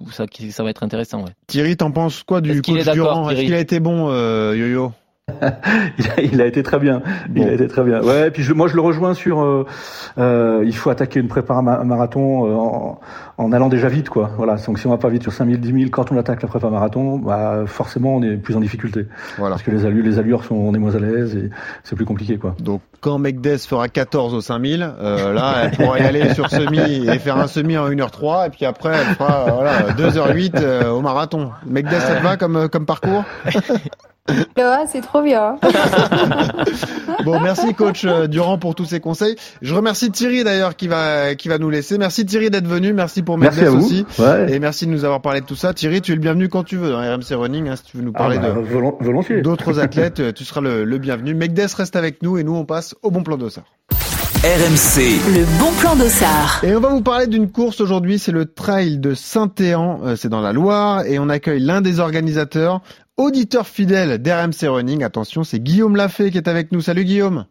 où 0.00 0.10
ça, 0.10 0.26
ça 0.50 0.62
va 0.62 0.70
être 0.70 0.82
intéressant, 0.82 1.20
ouais. 1.24 1.30
Thierry, 1.46 1.76
t'en 1.76 1.90
penses 1.90 2.22
quoi 2.22 2.40
du 2.42 2.60
coach 2.60 2.84
d'accord, 2.84 2.94
Durand? 2.94 3.30
Est-ce 3.30 3.40
qu'il 3.40 3.54
a 3.54 3.60
été 3.60 3.80
bon, 3.80 4.08
euh, 4.10 4.54
Yo-Yo? 4.56 4.92
il, 5.98 6.10
a, 6.10 6.20
il 6.20 6.42
a 6.42 6.46
été 6.46 6.62
très 6.62 6.78
bien. 6.78 7.00
Bon. 7.30 7.42
Il 7.42 7.48
a 7.48 7.52
été 7.52 7.66
très 7.66 7.82
bien. 7.82 8.02
Ouais, 8.02 8.28
et 8.28 8.30
puis 8.30 8.42
je, 8.42 8.52
moi 8.52 8.68
je 8.68 8.74
le 8.74 8.82
rejoins 8.82 9.14
sur. 9.14 9.40
euh, 9.42 9.64
euh, 10.18 10.62
il 10.66 10.76
faut 10.76 10.90
attaquer 10.90 11.18
une 11.18 11.28
prépa 11.28 11.62
ma- 11.62 11.82
marathon 11.82 12.46
euh, 12.46 12.54
en, 12.54 13.00
en 13.38 13.52
allant 13.52 13.68
déjà 13.70 13.88
vite, 13.88 14.10
quoi. 14.10 14.30
Voilà. 14.36 14.56
Donc 14.56 14.78
si 14.78 14.86
on 14.86 14.90
va 14.90 14.98
pas 14.98 15.08
vite 15.08 15.22
sur 15.22 15.32
5000, 15.32 15.60
10 15.60 15.72
000, 15.72 15.90
quand 15.90 16.12
on 16.12 16.18
attaque 16.18 16.42
la 16.42 16.48
prépa 16.48 16.68
marathon, 16.68 17.16
bah 17.18 17.62
forcément 17.66 18.16
on 18.16 18.22
est 18.22 18.36
plus 18.36 18.54
en 18.54 18.60
difficulté. 18.60 19.06
Voilà. 19.38 19.54
Parce 19.54 19.62
que 19.62 19.70
les 19.70 19.86
allures, 19.86 20.04
les 20.04 20.18
allures 20.18 20.44
sont, 20.44 20.56
on 20.56 20.74
est 20.74 20.78
moins 20.78 20.94
à 20.94 20.98
l'aise 20.98 21.34
et 21.36 21.48
c'est 21.84 21.96
plus 21.96 22.04
compliqué, 22.04 22.36
quoi. 22.36 22.54
Donc 22.60 22.82
quand 23.00 23.18
Megdes 23.18 23.58
fera 23.66 23.88
14 23.88 24.34
au 24.34 24.40
5000, 24.42 24.82
euh, 25.00 25.32
là 25.32 25.54
elle 25.64 25.70
pourra 25.72 25.98
y 26.00 26.02
aller 26.02 26.34
sur 26.34 26.50
semi 26.50 27.08
et 27.08 27.18
faire 27.18 27.38
un 27.38 27.46
semi 27.46 27.78
en 27.78 27.88
1h03 27.88 28.46
et 28.48 28.50
puis 28.50 28.66
après 28.66 28.90
elle 28.94 29.14
fera 29.16 29.46
voilà 29.50 29.90
2h08 29.92 30.52
euh, 30.60 30.90
au 30.90 31.00
marathon. 31.00 31.50
Megdes 31.66 31.90
ça 31.92 32.16
te 32.16 32.22
va 32.22 32.36
comme 32.36 32.68
comme 32.68 32.84
parcours? 32.84 33.24
C'est 34.92 35.00
trop 35.02 35.22
bien. 35.22 35.56
Bon, 37.24 37.40
merci 37.40 37.72
coach 37.74 38.04
euh, 38.04 38.26
Durand 38.26 38.58
pour 38.58 38.74
tous 38.74 38.84
ces 38.84 39.00
conseils. 39.00 39.36
Je 39.62 39.74
remercie 39.74 40.10
Thierry 40.10 40.44
d'ailleurs 40.44 40.76
qui 40.76 40.88
va 40.88 41.34
qui 41.34 41.48
va 41.48 41.56
nous 41.58 41.70
laisser. 41.70 41.96
Merci 41.96 42.26
Thierry 42.26 42.50
d'être 42.50 42.66
venu, 42.66 42.92
merci 42.92 43.22
pour 43.22 43.38
vous. 43.38 43.46
aussi. 43.76 44.04
Ouais. 44.18 44.52
Et 44.52 44.58
merci 44.58 44.86
de 44.86 44.90
nous 44.90 45.04
avoir 45.04 45.22
parlé 45.22 45.40
de 45.40 45.46
tout 45.46 45.54
ça. 45.54 45.72
Thierry, 45.72 46.02
tu 46.02 46.12
es 46.12 46.14
le 46.16 46.20
bienvenu 46.20 46.48
quand 46.48 46.64
tu 46.64 46.76
veux 46.76 46.90
dans 46.90 46.98
RMC 46.98 47.34
Running 47.34 47.68
hein, 47.68 47.76
si 47.76 47.84
tu 47.84 47.96
veux 47.96 48.02
nous 48.02 48.12
Ah, 48.14 48.18
parler 48.18 48.38
bah, 48.38 48.50
de 48.50 48.60
volon- 48.60 48.96
volontiers. 49.00 49.40
d'autres 49.40 49.78
athlètes, 49.80 50.20
euh, 50.20 50.32
tu 50.32 50.44
seras 50.44 50.60
le, 50.60 50.84
le 50.84 50.98
bienvenu. 50.98 51.34
Megdes 51.34 51.60
reste 51.76 51.96
avec 51.96 52.22
nous 52.22 52.36
et 52.36 52.44
nous 52.44 52.54
on 52.56 52.64
passe 52.66 52.94
au 53.02 53.10
bon 53.10 53.22
plan 53.22 53.36
d'Ossard. 53.38 53.64
RMC, 54.42 55.00
Le 55.32 55.58
bon 55.58 55.72
plan 55.80 55.96
d'Ossard. 55.96 56.60
Et 56.64 56.74
on 56.76 56.80
va 56.80 56.90
vous 56.90 57.00
parler 57.00 57.26
d'une 57.26 57.50
course 57.50 57.80
aujourd'hui, 57.80 58.18
c'est 58.18 58.32
le 58.32 58.44
trail 58.44 58.98
de 58.98 59.14
Saint-Éan, 59.14 60.00
euh, 60.04 60.16
c'est 60.16 60.28
dans 60.28 60.42
la 60.42 60.52
Loire, 60.52 61.06
et 61.06 61.18
on 61.18 61.30
accueille 61.30 61.60
l'un 61.60 61.80
des 61.80 61.98
organisateurs, 61.98 62.82
auditeur 63.16 63.66
fidèle 63.66 64.20
d'RMC 64.20 64.68
Running. 64.68 65.02
Attention, 65.04 65.44
c'est 65.44 65.60
Guillaume 65.60 65.96
Lafay 65.96 66.30
qui 66.30 66.38
est 66.38 66.48
avec 66.48 66.72
nous. 66.72 66.80
Salut 66.80 67.04
Guillaume. 67.04 67.46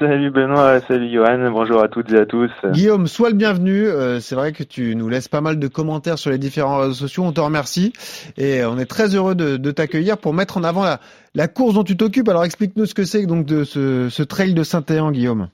Salut 0.00 0.32
Benoît, 0.32 0.80
salut 0.80 1.12
Johan, 1.12 1.48
bonjour 1.52 1.80
à 1.80 1.86
toutes 1.86 2.10
et 2.12 2.18
à 2.18 2.26
tous. 2.26 2.50
Guillaume, 2.72 3.06
sois 3.06 3.28
le 3.28 3.36
bienvenu. 3.36 3.86
Euh, 3.86 4.18
c'est 4.18 4.34
vrai 4.34 4.50
que 4.50 4.64
tu 4.64 4.96
nous 4.96 5.08
laisses 5.08 5.28
pas 5.28 5.40
mal 5.40 5.60
de 5.60 5.68
commentaires 5.68 6.18
sur 6.18 6.30
les 6.30 6.38
différents 6.38 6.78
réseaux 6.78 6.94
sociaux. 6.94 7.22
On 7.22 7.32
te 7.32 7.40
remercie 7.40 7.92
et 8.36 8.62
euh, 8.62 8.70
on 8.70 8.78
est 8.78 8.86
très 8.86 9.14
heureux 9.14 9.36
de, 9.36 9.56
de 9.56 9.70
t'accueillir 9.70 10.18
pour 10.18 10.34
mettre 10.34 10.56
en 10.56 10.64
avant 10.64 10.82
la, 10.82 10.98
la 11.36 11.46
course 11.46 11.74
dont 11.74 11.84
tu 11.84 11.96
t'occupes. 11.96 12.28
Alors 12.28 12.44
explique-nous 12.44 12.86
ce 12.86 12.94
que 12.94 13.04
c'est 13.04 13.26
donc 13.26 13.46
de 13.46 13.62
ce, 13.62 14.08
ce 14.08 14.22
trail 14.24 14.54
de 14.54 14.64
Saint-Éan, 14.64 15.12
Guillaume. 15.12 15.48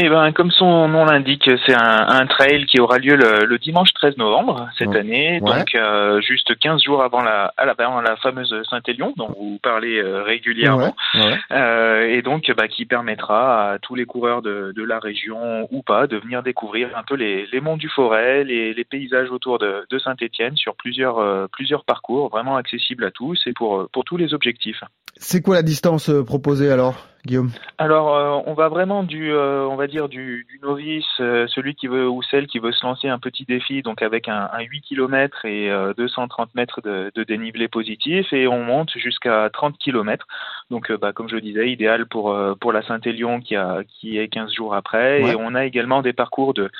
Eh 0.00 0.08
ben, 0.08 0.30
comme 0.32 0.52
son 0.52 0.86
nom 0.86 1.04
l'indique, 1.04 1.50
c'est 1.66 1.74
un, 1.74 2.06
un 2.08 2.26
trail 2.26 2.66
qui 2.66 2.78
aura 2.80 2.98
lieu 2.98 3.16
le, 3.16 3.44
le 3.46 3.58
dimanche 3.58 3.92
13 3.94 4.16
novembre 4.16 4.68
cette 4.78 4.88
Ouais. 4.90 4.98
année, 5.00 5.40
Ouais. 5.42 5.58
donc 5.58 5.74
euh, 5.74 6.20
juste 6.20 6.56
15 6.56 6.84
jours 6.84 7.02
avant 7.02 7.20
la, 7.20 7.52
à 7.56 7.64
la, 7.64 7.74
avant 7.76 8.00
la 8.00 8.14
fameuse 8.16 8.54
Saint-Élion 8.70 9.12
dont 9.16 9.26
vous 9.36 9.58
parlez 9.60 9.98
euh, 9.98 10.22
régulièrement, 10.22 10.94
Ouais. 11.16 11.34
Euh, 11.50 12.08
et 12.08 12.22
donc 12.22 12.48
bah, 12.56 12.68
qui 12.68 12.84
permettra 12.86 13.72
à 13.72 13.78
tous 13.80 13.96
les 13.96 14.04
coureurs 14.06 14.40
de, 14.40 14.72
de 14.76 14.84
la 14.84 15.00
région 15.00 15.66
ou 15.72 15.82
pas 15.82 16.06
de 16.06 16.16
venir 16.16 16.44
découvrir 16.44 16.90
un 16.96 17.02
peu 17.02 17.16
les, 17.16 17.46
les 17.52 17.60
monts 17.60 17.76
du 17.76 17.88
Forêt, 17.88 18.44
les, 18.44 18.72
les 18.74 18.84
paysages 18.84 19.30
autour 19.32 19.58
de, 19.58 19.84
de 19.90 19.98
Saint-Étienne 19.98 20.56
sur 20.56 20.76
plusieurs, 20.76 21.48
plusieurs 21.50 21.84
parcours 21.84 22.28
vraiment 22.28 22.56
accessibles 22.56 23.04
à 23.04 23.10
tous 23.10 23.42
et 23.46 23.52
pour, 23.52 23.88
pour 23.92 24.04
tous 24.04 24.16
les 24.16 24.32
objectifs. 24.32 24.84
C'est 25.16 25.42
quoi 25.42 25.56
la 25.56 25.62
distance 25.64 26.08
proposée 26.24 26.70
alors, 26.70 26.94
Guillaume 27.28 27.50
Alors, 27.76 28.16
euh, 28.16 28.42
on 28.46 28.54
va 28.54 28.68
vraiment 28.68 29.02
du, 29.02 29.30
euh, 29.30 29.68
on 29.68 29.76
va 29.76 29.86
dire 29.86 30.08
du, 30.08 30.46
du 30.48 30.58
novice, 30.62 31.04
euh, 31.20 31.46
celui 31.48 31.74
qui 31.74 31.86
veut 31.86 32.08
ou 32.08 32.22
celle 32.22 32.46
qui 32.46 32.58
veut 32.58 32.72
se 32.72 32.84
lancer 32.84 33.08
un 33.08 33.18
petit 33.18 33.44
défi, 33.44 33.82
donc 33.82 34.00
avec 34.00 34.28
un, 34.28 34.48
un 34.52 34.60
8 34.60 34.80
km 34.80 35.44
et 35.44 35.70
euh, 35.70 35.92
230 35.94 36.54
mètres 36.54 36.80
de, 36.80 37.12
de 37.14 37.24
dénivelé 37.24 37.68
positif, 37.68 38.32
et 38.32 38.48
on 38.48 38.64
monte 38.64 38.90
jusqu'à 38.96 39.50
30 39.52 39.76
km. 39.78 40.26
Donc, 40.70 40.90
bah, 40.92 41.12
comme 41.12 41.28
je 41.28 41.34
le 41.34 41.40
disais, 41.42 41.70
idéal 41.70 42.06
pour 42.06 42.36
pour 42.60 42.72
la 42.72 42.82
Saint-Élion 42.82 43.40
qui 43.40 43.56
a 43.56 43.82
qui 43.86 44.18
est 44.18 44.28
15 44.28 44.52
jours 44.52 44.74
après. 44.74 45.22
Ouais. 45.22 45.32
Et 45.32 45.36
on 45.36 45.54
a 45.54 45.64
également 45.64 46.02
des 46.02 46.12
parcours 46.12 46.54
de 46.54 46.70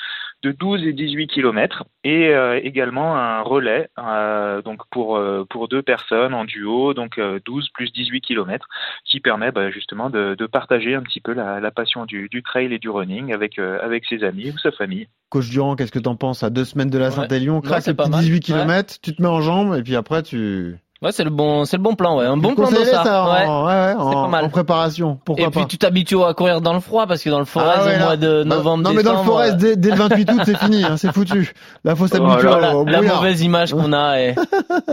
de 0.43 0.53
12 0.53 0.85
et 0.87 0.93
18 0.93 1.27
km 1.29 1.85
et 2.05 2.29
euh, 2.29 2.61
également 2.63 3.17
un 3.17 3.43
relais 3.43 3.89
euh, 3.99 4.63
donc 4.63 4.83
pour 4.91 5.17
euh, 5.17 5.45
pour 5.51 5.69
deux 5.69 5.83
personnes 5.83 6.33
en 6.33 6.45
duo 6.45 6.95
donc 6.95 7.19
euh, 7.19 7.41
12 7.45 7.71
plus 7.71 7.93
18 7.93 8.21
km 8.21 8.67
qui 9.05 9.21
permet 9.21 9.51
bah, 9.51 9.71
justement 9.71 10.11
de, 10.11 10.35
de 10.37 10.47
partager 10.47 10.95
un 10.95 11.03
petit 11.03 11.21
peu 11.21 11.33
la, 11.33 11.61
la 11.61 11.71
passion 11.71 12.07
du, 12.07 12.29
du 12.29 12.43
trail 12.43 12.73
et 12.73 12.79
du 12.79 12.89
running 12.89 13.33
avec 13.33 13.59
euh, 13.59 13.79
avec 13.83 14.05
ses 14.07 14.23
amis 14.25 14.51
ou 14.51 14.59
sa 14.59 14.71
famille. 14.73 15.09
Coach 15.31 15.51
Durand, 15.51 15.77
qu'est-ce 15.77 15.93
que 15.93 15.99
t'en 15.99 16.17
penses? 16.17 16.43
À 16.43 16.51
deux 16.51 16.65
semaines 16.65 16.91
de 16.91 16.99
la. 16.99 17.11
Saint-Élion 17.11 17.61
Ouais, 17.61 17.81
mal. 18.09 18.21
18 18.21 18.41
km, 18.41 18.99
tu 19.03 19.15
te 19.15 19.21
mets 19.21 19.29
en 19.29 19.41
jambes 19.41 19.75
et 19.77 19.83
puis 19.83 19.97
après 19.97 20.23
tu. 20.23 20.77
Ouais, 21.01 21.13
c'est 21.13 21.23
le 21.23 21.31
bon, 21.31 21.65
c'est 21.65 21.77
le 21.77 21.83
bon 21.85 21.95
plan, 21.95 22.19
ouais. 22.19 22.27
Un 22.27 22.37
bon 22.37 22.57
plan 22.57 22.71
d'Ossard. 22.73 23.05
ça 23.05 23.25
Ouais. 23.33 23.47
en, 23.47 23.67
ouais, 23.67 23.73
ouais, 23.73 23.95
en, 23.97 24.11
pas 24.25 24.29
mal. 24.29 24.45
en 24.45 24.49
préparation. 24.49 25.17
Pourquoi 25.25 25.47
Et 25.47 25.51
puis 25.51 25.65
tu 25.69 25.79
t'habitues 25.79 26.21
à 26.25 26.35
courir 26.35 26.61
dans 26.61 26.73
le 26.75 26.81
froid 26.81 27.07
parce 27.07 27.23
que 27.23 27.31
dans 27.31 27.39
le 27.39 27.45
forêt 27.45 27.75
Ah 27.77 27.85
au 27.85 27.99
mois 28.05 28.17
de 28.17 28.43
novembre, 28.43 28.83
Non 28.83 28.93
mais 28.93 29.05
dans 29.05 29.19
le 29.19 29.25
forest, 29.25 29.53
euh, 29.55 29.57
dès, 29.57 29.77
dès 29.77 29.91
le 29.91 29.97
28 29.97 30.33
août, 30.33 30.41
c'est 30.45 30.59
fini, 30.59 30.83
hein, 30.83 30.97
c'est 30.97 31.13
foutu. 31.13 31.53
Là, 31.85 31.95
faut 31.95 32.09
s'habituer 32.09 32.49
Voilà, 32.49 32.77
au, 32.77 32.83
au 32.83 32.85
la 32.85 33.01
mauvaise 33.03 33.41
image 33.43 33.73
qu'on 33.73 33.93
a. 33.93 34.21
Et... 34.21 34.35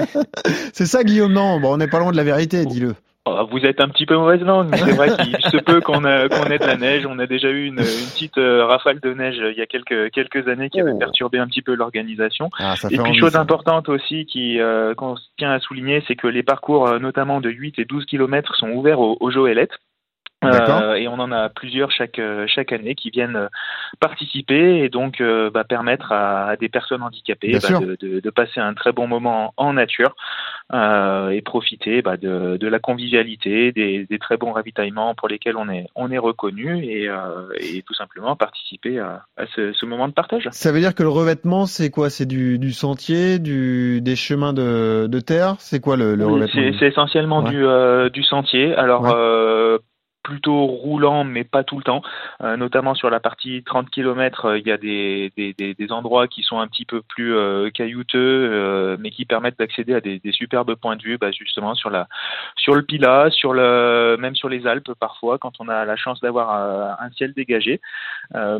C'est 0.74 0.86
ça, 0.86 1.04
Guillaume. 1.04 1.34
Non, 1.34 1.60
bon, 1.60 1.74
on 1.74 1.78
n'est 1.78 1.88
pas 1.88 1.98
loin 2.00 2.12
de 2.12 2.18
la 2.18 2.24
vérité, 2.24 2.66
dis-le. 2.66 2.94
Oh, 3.28 3.48
Vous 3.50 3.66
êtes 3.66 3.82
un 3.82 3.88
petit 3.90 4.06
peu 4.06 4.16
mauvaise 4.16 4.42
langue, 4.42 4.68
mais 4.70 4.78
c'est 4.78 4.92
vrai 4.92 5.10
qu'il 5.18 5.36
se 5.38 5.58
peut 5.58 5.82
qu'on 5.82 6.06
ait 6.06 6.28
de 6.30 6.66
la 6.66 6.78
neige. 6.78 7.08
On 7.10 7.18
a 7.18 7.26
déjà 7.26 7.50
eu 7.50 7.66
une, 7.66 7.80
une 7.80 8.10
petite 8.14 8.38
euh, 8.38 8.66
rafale 8.66 9.00
de 9.00 9.14
neige 9.16 9.40
euh, 9.40 9.52
il 9.52 9.58
y 9.58 9.62
a 9.62 9.66
quelques 9.66 10.12
quelques 10.12 10.48
années 10.48 10.70
qui 10.70 10.80
avait 10.80 10.92
Oh. 10.94 11.00
perturbé 11.00 11.40
un 11.40 11.48
petit 11.48 11.64
peu 11.64 11.74
l'organisation. 11.74 12.50
Ah, 12.60 12.76
Et 12.84 12.98
puis 12.98 13.00
envie, 13.00 13.20
chose 13.20 13.32
ça. 13.32 13.42
importante 13.42 13.90
aussi 13.90 14.26
qui 14.28 14.60
euh, 14.60 14.94
qu'on 14.94 15.16
tient 15.40 15.52
à 15.52 15.60
souligner, 15.60 16.04
c'est 16.08 16.16
que 16.16 16.28
les 16.28 16.44
parcours 16.44 17.00
notamment 17.00 17.42
de 17.42 17.50
8 17.50 17.80
et 17.80 17.86
12 17.86 18.06
km 18.06 18.56
sont 18.56 18.70
ouverts 18.70 19.00
aux, 19.00 19.18
aux 19.20 19.32
Joëlettes. 19.32 19.74
Euh, 20.46 20.96
et 20.96 21.08
on 21.08 21.20
en 21.20 21.32
a 21.32 21.50
plusieurs 21.50 21.92
chaque 21.92 22.20
chaque 22.48 22.72
année 22.72 22.96
qui 22.96 23.10
viennent 23.10 23.50
participer 24.00 24.84
et 24.84 24.90
donc 24.90 25.22
bah, 25.22 25.64
permettre 25.64 26.12
à, 26.12 26.50
à, 26.50 26.56
des 26.56 26.70
personnes 26.70 27.02
handicapées 27.02 27.60
bah, 27.62 27.80
de, 27.80 27.98
de, 28.00 28.20
de, 28.20 28.30
passer 28.30 28.60
un 28.60 28.74
très 28.74 28.92
bon 28.92 29.08
moment 29.08 29.54
en 29.58 29.74
nature 29.74 30.16
euh, 30.74 31.30
et 31.30 31.42
profiter 31.42 32.02
bah, 32.02 32.18
de, 32.18 32.58
de, 32.58 32.68
la 32.68 32.80
convivialité, 32.80 33.72
des, 33.72 34.08
des, 34.10 34.18
très 34.18 34.36
bons 34.36 34.52
ravitaillements 34.52 35.14
pour 35.14 35.28
lesquels 35.28 35.58
on 35.58 35.70
est 35.70 35.86
on 35.94 36.10
est 36.10 36.18
reconnu 36.18 36.84
et, 36.84 37.08
euh, 37.08 37.48
et 37.60 37.84
tout 37.84 37.94
simplement 37.94 38.36
participer 38.36 38.98
à, 38.98 39.22
à 39.38 39.46
ce, 39.56 39.74
ce, 39.74 39.86
moment 39.86 40.08
de 40.08 40.14
partage. 40.14 40.50
Ça 40.52 40.72
veut 40.72 40.80
dire 40.80 40.96
que 40.96 41.04
le 41.04 41.10
revêtement 41.10 41.68
c'est 41.68 41.92
quoi? 41.92 42.10
C'est 42.10 42.26
du, 42.26 42.58
du, 42.58 42.74
sentier, 42.74 43.38
du 43.38 44.02
des 44.02 44.16
chemins 44.16 44.54
de, 44.54 45.20
terre? 45.20 45.56
C'est 45.60 45.80
quoi 45.80 45.98
le, 45.98 46.16
le 46.16 46.26
revêtement 46.26 46.62
C'est 46.80 46.88
essentiellement 46.88 47.44
ouais. 47.44 47.52
du 47.52 47.64
euh, 47.64 48.10
du 48.10 48.24
sentier. 48.24 48.74
Alors 48.74 49.04
ouais 49.04 49.12
euh, 49.14 49.78
plutôt 50.26 50.66
roulant, 50.66 51.24
mais 51.24 51.44
pas 51.44 51.64
tout 51.64 51.78
le 51.78 51.84
temps. 51.84 52.02
Euh, 52.42 52.58
notamment 52.58 52.96
sur 52.96 53.12
la 53.12 53.20
partie 53.20 53.64
30 53.64 53.92
km, 53.92 54.46
euh, 54.46 54.58
il 54.58 54.68
y 54.68 54.72
a 54.72 54.78
des, 54.78 55.32
des, 55.38 55.92
endroits 55.92 56.28
qui 56.28 56.42
sont 56.42 56.58
un 56.60 56.68
petit 56.68 56.84
peu 56.84 57.04
plus 57.04 57.36
euh, 57.36 57.70
caillouteux, 57.70 58.98
mais 59.00 59.12
qui 59.12 59.26
permettent 59.26 59.60
d'accéder 59.60 59.94
à 59.94 60.02
des, 60.02 60.20
superbes 60.32 60.74
points 60.76 60.96
de 60.96 61.04
vue, 61.04 61.20
bah, 61.20 61.30
justement 61.32 61.76
sur 61.76 61.92
la 61.92 62.08
sur 62.56 62.74
le 62.74 62.82
Pilat, 62.82 63.30
sur 63.30 63.54
le 63.54 64.18
même 64.20 64.36
sur 64.36 64.50
les 64.50 64.66
Alpes 64.66 64.94
parfois, 65.00 65.38
quand 65.38 65.54
on 65.60 65.70
a 65.70 65.86
la 65.86 65.96
chance 65.96 66.20
d'avoir 66.22 67.00
un 67.00 67.10
ciel 67.12 67.34
dégagé. 67.34 67.80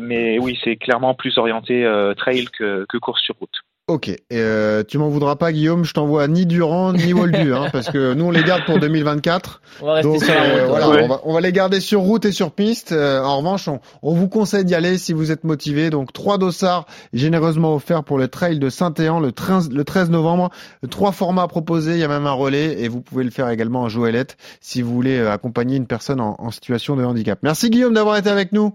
mais 0.00 0.38
oui, 0.38 0.58
c'est 0.62 0.76
clairement 0.76 1.14
plus 1.14 1.36
orienté 1.36 1.84
trail 2.16 2.46
que 2.46 2.98
course 2.98 3.22
sur 3.22 3.34
route. 3.36 3.65
Ok, 3.88 4.08
et 4.08 4.20
euh, 4.32 4.82
tu 4.82 4.98
m'en 4.98 5.08
voudras 5.08 5.36
pas 5.36 5.52
Guillaume, 5.52 5.84
je 5.84 5.92
t'envoie 5.92 6.26
ni 6.26 6.44
Durand 6.44 6.92
ni 6.92 7.12
Waldu, 7.12 7.52
hein, 7.54 7.68
parce 7.70 7.88
que 7.88 8.14
nous 8.14 8.24
on 8.24 8.30
les 8.32 8.42
garde 8.42 8.64
pour 8.64 8.80
2024. 8.80 9.62
On 9.80 9.86
va 9.86 10.02
donc 10.02 10.24
euh, 10.24 10.66
voilà, 10.66 10.88
ouais. 10.88 11.04
on, 11.04 11.06
va, 11.06 11.20
on, 11.22 11.32
va, 11.32 11.40
les 11.40 11.52
garder 11.52 11.78
sur 11.78 12.00
route 12.00 12.24
et 12.24 12.32
sur 12.32 12.50
piste. 12.50 12.90
Euh, 12.90 13.22
en 13.22 13.38
revanche, 13.38 13.68
on, 13.68 13.78
on, 14.02 14.12
vous 14.12 14.26
conseille 14.28 14.64
d'y 14.64 14.74
aller 14.74 14.98
si 14.98 15.12
vous 15.12 15.30
êtes 15.30 15.44
motivé. 15.44 15.90
Donc 15.90 16.12
trois 16.12 16.36
dossards 16.36 16.86
généreusement 17.12 17.76
offerts 17.76 18.02
pour 18.02 18.18
le 18.18 18.26
trail 18.26 18.58
de 18.58 18.70
Saint-Éan 18.70 19.20
le 19.20 19.30
13, 19.30 19.70
le 19.70 19.84
13 19.84 20.10
novembre. 20.10 20.50
Trois 20.90 21.12
formats 21.12 21.46
proposés, 21.46 21.92
il 21.92 21.98
y 21.98 22.04
a 22.04 22.08
même 22.08 22.26
un 22.26 22.32
relais 22.32 22.82
et 22.82 22.88
vous 22.88 23.02
pouvez 23.02 23.22
le 23.22 23.30
faire 23.30 23.48
également 23.50 23.82
en 23.82 23.88
Joëlette 23.88 24.36
si 24.60 24.82
vous 24.82 24.92
voulez 24.92 25.20
accompagner 25.20 25.76
une 25.76 25.86
personne 25.86 26.20
en, 26.20 26.34
en 26.40 26.50
situation 26.50 26.96
de 26.96 27.04
handicap. 27.04 27.38
Merci 27.44 27.70
Guillaume 27.70 27.94
d'avoir 27.94 28.16
été 28.16 28.30
avec 28.30 28.50
nous. 28.50 28.74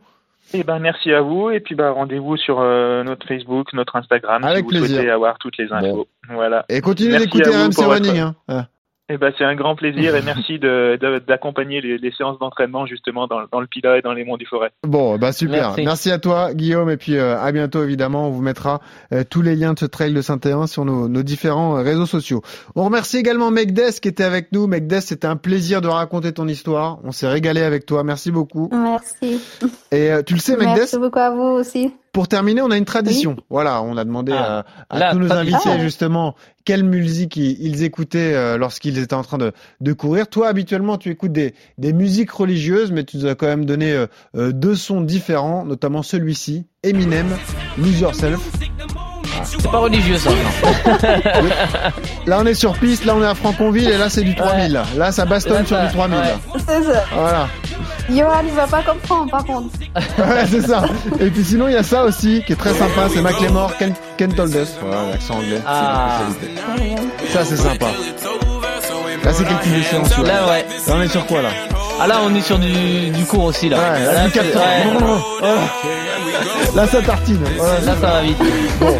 Eh 0.53 0.63
ben 0.63 0.79
merci 0.79 1.11
à 1.13 1.21
vous 1.21 1.49
et 1.49 1.59
puis 1.59 1.75
bah 1.75 1.91
rendez-vous 1.91 2.35
sur 2.37 2.59
euh, 2.59 3.03
notre 3.03 3.27
Facebook, 3.27 3.71
notre 3.73 3.95
Instagram 3.95 4.43
Avec 4.43 4.57
si 4.57 4.63
vous 4.63 4.69
plaisir. 4.69 4.87
souhaitez 4.97 5.09
avoir 5.09 5.37
toutes 5.39 5.57
les 5.57 5.71
infos. 5.71 6.07
Bon. 6.27 6.33
Voilà. 6.35 6.65
Et 6.69 6.81
continuez 6.81 7.17
d'écouter 7.17 7.49
RMC 7.49 7.85
Running. 7.85 8.17
Hein. 8.47 8.67
Eh 9.13 9.17
ben, 9.17 9.33
c'est 9.37 9.43
un 9.43 9.55
grand 9.55 9.75
plaisir 9.75 10.15
et 10.15 10.21
merci 10.21 10.57
d'accompagner 10.57 11.81
de, 11.81 11.87
de, 11.87 11.91
les, 11.93 11.97
les, 11.97 12.11
séances 12.15 12.39
d'entraînement 12.39 12.85
justement 12.85 13.27
dans, 13.27 13.41
dans, 13.51 13.59
le 13.59 13.67
Pilat 13.67 13.97
et 13.97 14.01
dans 14.01 14.13
les 14.13 14.23
monts 14.23 14.37
du 14.37 14.45
Forêt. 14.45 14.71
Bon, 14.83 15.17
bah 15.17 15.33
super. 15.33 15.75
Merci, 15.75 15.83
merci 15.83 16.11
à 16.11 16.17
toi 16.17 16.53
Guillaume 16.53 16.89
et 16.89 16.95
puis 16.95 17.17
euh, 17.17 17.37
à 17.37 17.51
bientôt 17.51 17.83
évidemment. 17.83 18.27
On 18.27 18.31
vous 18.31 18.41
mettra 18.41 18.79
euh, 19.11 19.23
tous 19.29 19.41
les 19.41 19.57
liens 19.57 19.73
de 19.73 19.79
ce 19.79 19.85
trail 19.85 20.13
de 20.13 20.21
Saint-Éan 20.21 20.65
sur 20.65 20.85
nos, 20.85 21.09
nos, 21.09 21.23
différents 21.23 21.77
euh, 21.77 21.81
réseaux 21.81 22.05
sociaux. 22.05 22.41
On 22.75 22.85
remercie 22.85 23.17
également 23.17 23.51
Megdes 23.51 23.99
qui 24.01 24.07
était 24.07 24.23
avec 24.23 24.53
nous. 24.53 24.65
Megdes, 24.67 25.01
c'était 25.01 25.27
un 25.27 25.35
plaisir 25.35 25.81
de 25.81 25.89
raconter 25.89 26.31
ton 26.31 26.47
histoire. 26.47 26.99
On 27.03 27.11
s'est 27.11 27.27
régalé 27.27 27.61
avec 27.61 27.85
toi. 27.85 28.05
Merci 28.05 28.31
beaucoup. 28.31 28.69
Merci. 28.71 29.41
Et 29.91 30.09
euh, 30.09 30.21
tu 30.23 30.35
le 30.35 30.39
sais 30.39 30.55
Megdes? 30.55 30.77
Merci 30.77 30.99
beaucoup 30.99 31.19
à 31.19 31.31
vous 31.31 31.41
aussi. 31.41 31.93
Pour 32.11 32.27
terminer, 32.27 32.61
on 32.61 32.71
a 32.71 32.77
une 32.77 32.85
tradition. 32.85 33.35
Oui. 33.37 33.43
Voilà, 33.49 33.81
on 33.81 33.95
a 33.95 34.03
demandé 34.03 34.33
ah, 34.35 34.65
à, 34.89 34.95
à 34.95 34.99
là, 34.99 35.11
tous 35.13 35.19
nos 35.19 35.31
invités 35.31 35.57
ah. 35.65 35.79
justement 35.79 36.35
quelle 36.65 36.83
musique 36.83 37.37
ils, 37.37 37.83
écoutaient 37.83 38.33
euh, 38.33 38.57
lorsqu'ils 38.57 38.99
étaient 38.99 39.13
en 39.13 39.23
train 39.23 39.37
de, 39.37 39.51
de, 39.79 39.93
courir. 39.93 40.27
Toi, 40.27 40.47
habituellement, 40.47 40.97
tu 40.97 41.09
écoutes 41.09 41.31
des, 41.31 41.53
des, 41.77 41.93
musiques 41.93 42.31
religieuses, 42.31 42.91
mais 42.91 43.03
tu 43.03 43.17
nous 43.17 43.25
as 43.25 43.35
quand 43.35 43.47
même 43.47 43.65
donné 43.65 43.91
euh, 43.91 44.07
euh, 44.35 44.51
deux 44.51 44.75
sons 44.75 45.01
différents, 45.01 45.65
notamment 45.65 46.03
celui-ci, 46.03 46.65
Eminem, 46.83 47.27
Lose 47.77 48.01
Yourself. 48.01 48.70
C'est 49.43 49.71
pas 49.71 49.79
religieux 49.79 50.17
ça. 50.17 50.29
là 52.25 52.39
on 52.41 52.45
est 52.45 52.53
sur 52.53 52.73
piste, 52.73 53.05
là 53.05 53.15
on 53.15 53.21
est 53.21 53.27
à 53.27 53.35
Franconville 53.35 53.89
et 53.89 53.97
là 53.97 54.09
c'est 54.09 54.23
du 54.23 54.35
3000. 54.35 54.73
Ouais. 54.73 54.83
Là 54.97 55.11
ça 55.11 55.25
bastonne 55.25 55.63
là, 55.63 55.65
sur 55.65 55.79
du 55.79 55.87
3000. 55.89 56.17
Ouais. 56.17 56.23
C'est 56.67 56.83
ça. 56.83 57.03
Voilà. 57.13 57.47
Johan 58.09 58.43
il 58.45 58.53
va 58.53 58.67
pas 58.67 58.81
comprendre 58.81 59.31
par 59.31 59.45
contre. 59.45 59.69
ouais 59.95 60.45
c'est 60.49 60.61
ça. 60.61 60.83
Et 61.19 61.29
puis 61.29 61.43
sinon 61.43 61.67
il 61.67 61.73
y 61.73 61.77
a 61.77 61.83
ça 61.83 62.03
aussi 62.03 62.43
qui 62.45 62.53
est 62.53 62.57
très 62.57 62.73
sympa, 62.73 63.07
c'est 63.13 63.21
Macklemore, 63.21 63.77
Ken, 63.77 63.93
Ken 64.17 64.33
Told 64.33 64.53
Us. 64.55 64.75
Voilà 64.81 65.11
l'accent 65.11 65.35
anglais. 65.35 65.61
Ah. 65.67 66.19
Ça 67.29 67.45
c'est 67.45 67.57
sympa. 67.57 67.87
Là 69.23 69.33
c'est 69.33 69.45
quel 69.45 69.59
type 69.59 69.77
de 69.77 69.83
séance 69.83 70.17
Là 70.17 70.47
ouais. 70.47 70.65
Là 70.87 70.93
on 70.95 71.01
est 71.01 71.07
sur 71.07 71.25
quoi 71.25 71.41
là? 71.41 71.49
Ah 72.03 72.07
là 72.07 72.19
on 72.23 72.33
est 72.33 72.41
sur 72.41 72.57
du, 72.57 73.11
du 73.11 73.25
cours 73.25 73.43
aussi 73.43 73.69
là. 73.69 73.77
Ouais, 73.77 74.05
là, 74.05 74.13
là, 74.13 74.27
du 74.27 74.39
ouais. 74.39 74.45
là 76.75 76.87
ça 76.87 76.99
tartine. 77.03 77.37
Là 77.59 77.79
ça 77.85 78.07
va 78.07 78.21
vite. 78.23 78.37
Bon. 78.79 78.97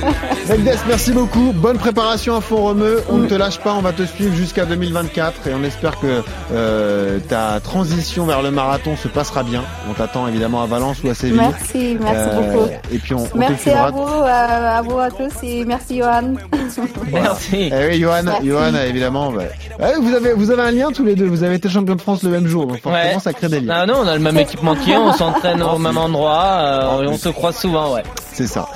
Megdes, 0.47 0.79
merci 0.87 1.11
beaucoup. 1.11 1.51
Bonne 1.51 1.79
préparation 1.79 2.35
à 2.35 2.41
Font-Romeu. 2.41 3.01
On 3.09 3.17
ne 3.17 3.27
te 3.27 3.33
lâche 3.33 3.59
pas, 3.59 3.73
on 3.73 3.81
va 3.81 3.91
te 3.91 4.03
suivre 4.03 4.35
jusqu'à 4.35 4.65
2024 4.65 5.47
et 5.47 5.53
on 5.55 5.63
espère 5.63 5.99
que 5.99 6.21
euh, 6.53 7.17
ta 7.27 7.59
transition 7.59 8.25
vers 8.27 8.43
le 8.43 8.51
marathon 8.51 8.95
se 8.95 9.07
passera 9.07 9.41
bien. 9.41 9.63
On 9.89 9.93
t'attend 9.93 10.27
évidemment 10.27 10.61
à 10.61 10.67
Valence 10.67 10.97
ou 11.03 11.09
à 11.09 11.15
Séville. 11.15 11.37
Merci, 11.37 11.97
merci 11.99 12.15
euh, 12.15 12.51
beaucoup. 12.53 12.71
Et 12.91 12.99
puis 12.99 13.15
on, 13.15 13.23
on 13.33 13.37
merci 13.37 13.71
à 13.71 13.89
vous, 13.89 14.03
à, 14.03 14.77
à, 14.77 14.81
vous 14.83 14.99
à 14.99 15.09
tous 15.09 15.31
et 15.41 15.65
merci 15.65 15.97
Johan. 15.97 16.35
Merci. 17.11 17.69
Eh 17.73 17.87
oui, 17.89 17.99
Johan, 17.99 18.21
merci. 18.23 18.47
Johan 18.47 18.73
évidemment. 18.87 19.31
Bah, 19.31 19.43
ouais, 19.79 19.93
vous 19.99 20.13
avez 20.13 20.33
vous 20.33 20.51
avez 20.51 20.61
un 20.61 20.71
lien 20.71 20.91
tous 20.91 21.03
les 21.03 21.15
deux. 21.15 21.25
Vous 21.25 21.43
avez 21.43 21.55
été 21.55 21.67
champion 21.67 21.95
de 21.95 22.01
France 22.01 22.23
le 22.23 22.29
même 22.29 22.47
jour, 22.47 22.67
donc 22.67 22.79
forcément 22.91 23.13
ouais. 23.15 23.19
ça 23.19 23.33
crée 23.33 23.47
des 23.49 23.59
liens. 23.61 23.73
Ah 23.81 23.85
non, 23.85 23.95
on 24.03 24.07
a 24.07 24.13
le 24.13 24.19
même 24.21 24.37
équipement 24.37 24.75
qu'eux, 24.75 24.97
on 24.97 25.13
s'entraîne 25.13 25.61
au 25.63 25.77
même 25.77 25.97
endroit, 25.97 26.43
euh, 26.43 27.03
et 27.03 27.07
on 27.07 27.17
se 27.17 27.29
croise 27.29 27.57
souvent, 27.57 27.93
ouais. 27.93 28.03
C'est 28.33 28.47
ça. 28.47 28.67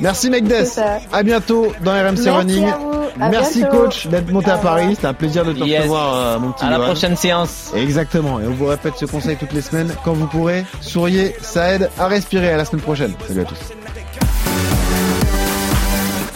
Merci 0.00 0.30
Megdes. 0.30 0.64
À 1.12 1.22
bientôt 1.24 1.72
dans 1.82 1.90
RMC 1.92 2.02
Merci 2.04 2.30
Running. 2.30 2.68
À 2.68 2.76
vous. 2.76 2.92
À 3.20 3.28
Merci 3.30 3.58
bientôt. 3.62 3.78
coach 3.78 4.06
d'être 4.06 4.30
monté 4.30 4.48
à 4.50 4.58
Paris. 4.58 4.94
C'était 4.94 5.08
un 5.08 5.14
plaisir 5.14 5.44
de 5.44 5.52
te 5.52 5.64
yes. 5.64 5.78
recevoir 5.80 6.14
euh, 6.14 6.38
mon 6.38 6.52
petit 6.52 6.64
À 6.64 6.70
la 6.70 6.76
Johan. 6.76 6.86
prochaine 6.86 7.16
séance. 7.16 7.72
Exactement. 7.74 8.38
Et 8.38 8.46
on 8.46 8.52
vous 8.52 8.66
répète 8.66 8.94
ce 8.96 9.06
conseil 9.06 9.36
toutes 9.36 9.52
les 9.52 9.60
semaines 9.62 9.92
quand 10.04 10.12
vous 10.12 10.26
pourrez. 10.28 10.64
Souriez, 10.80 11.34
ça 11.42 11.72
aide 11.72 11.90
à 11.98 12.06
respirer. 12.06 12.52
À 12.52 12.56
la 12.56 12.64
semaine 12.64 12.82
prochaine. 12.82 13.12
Salut 13.26 13.40
à 13.40 13.44
tous. 13.44 13.58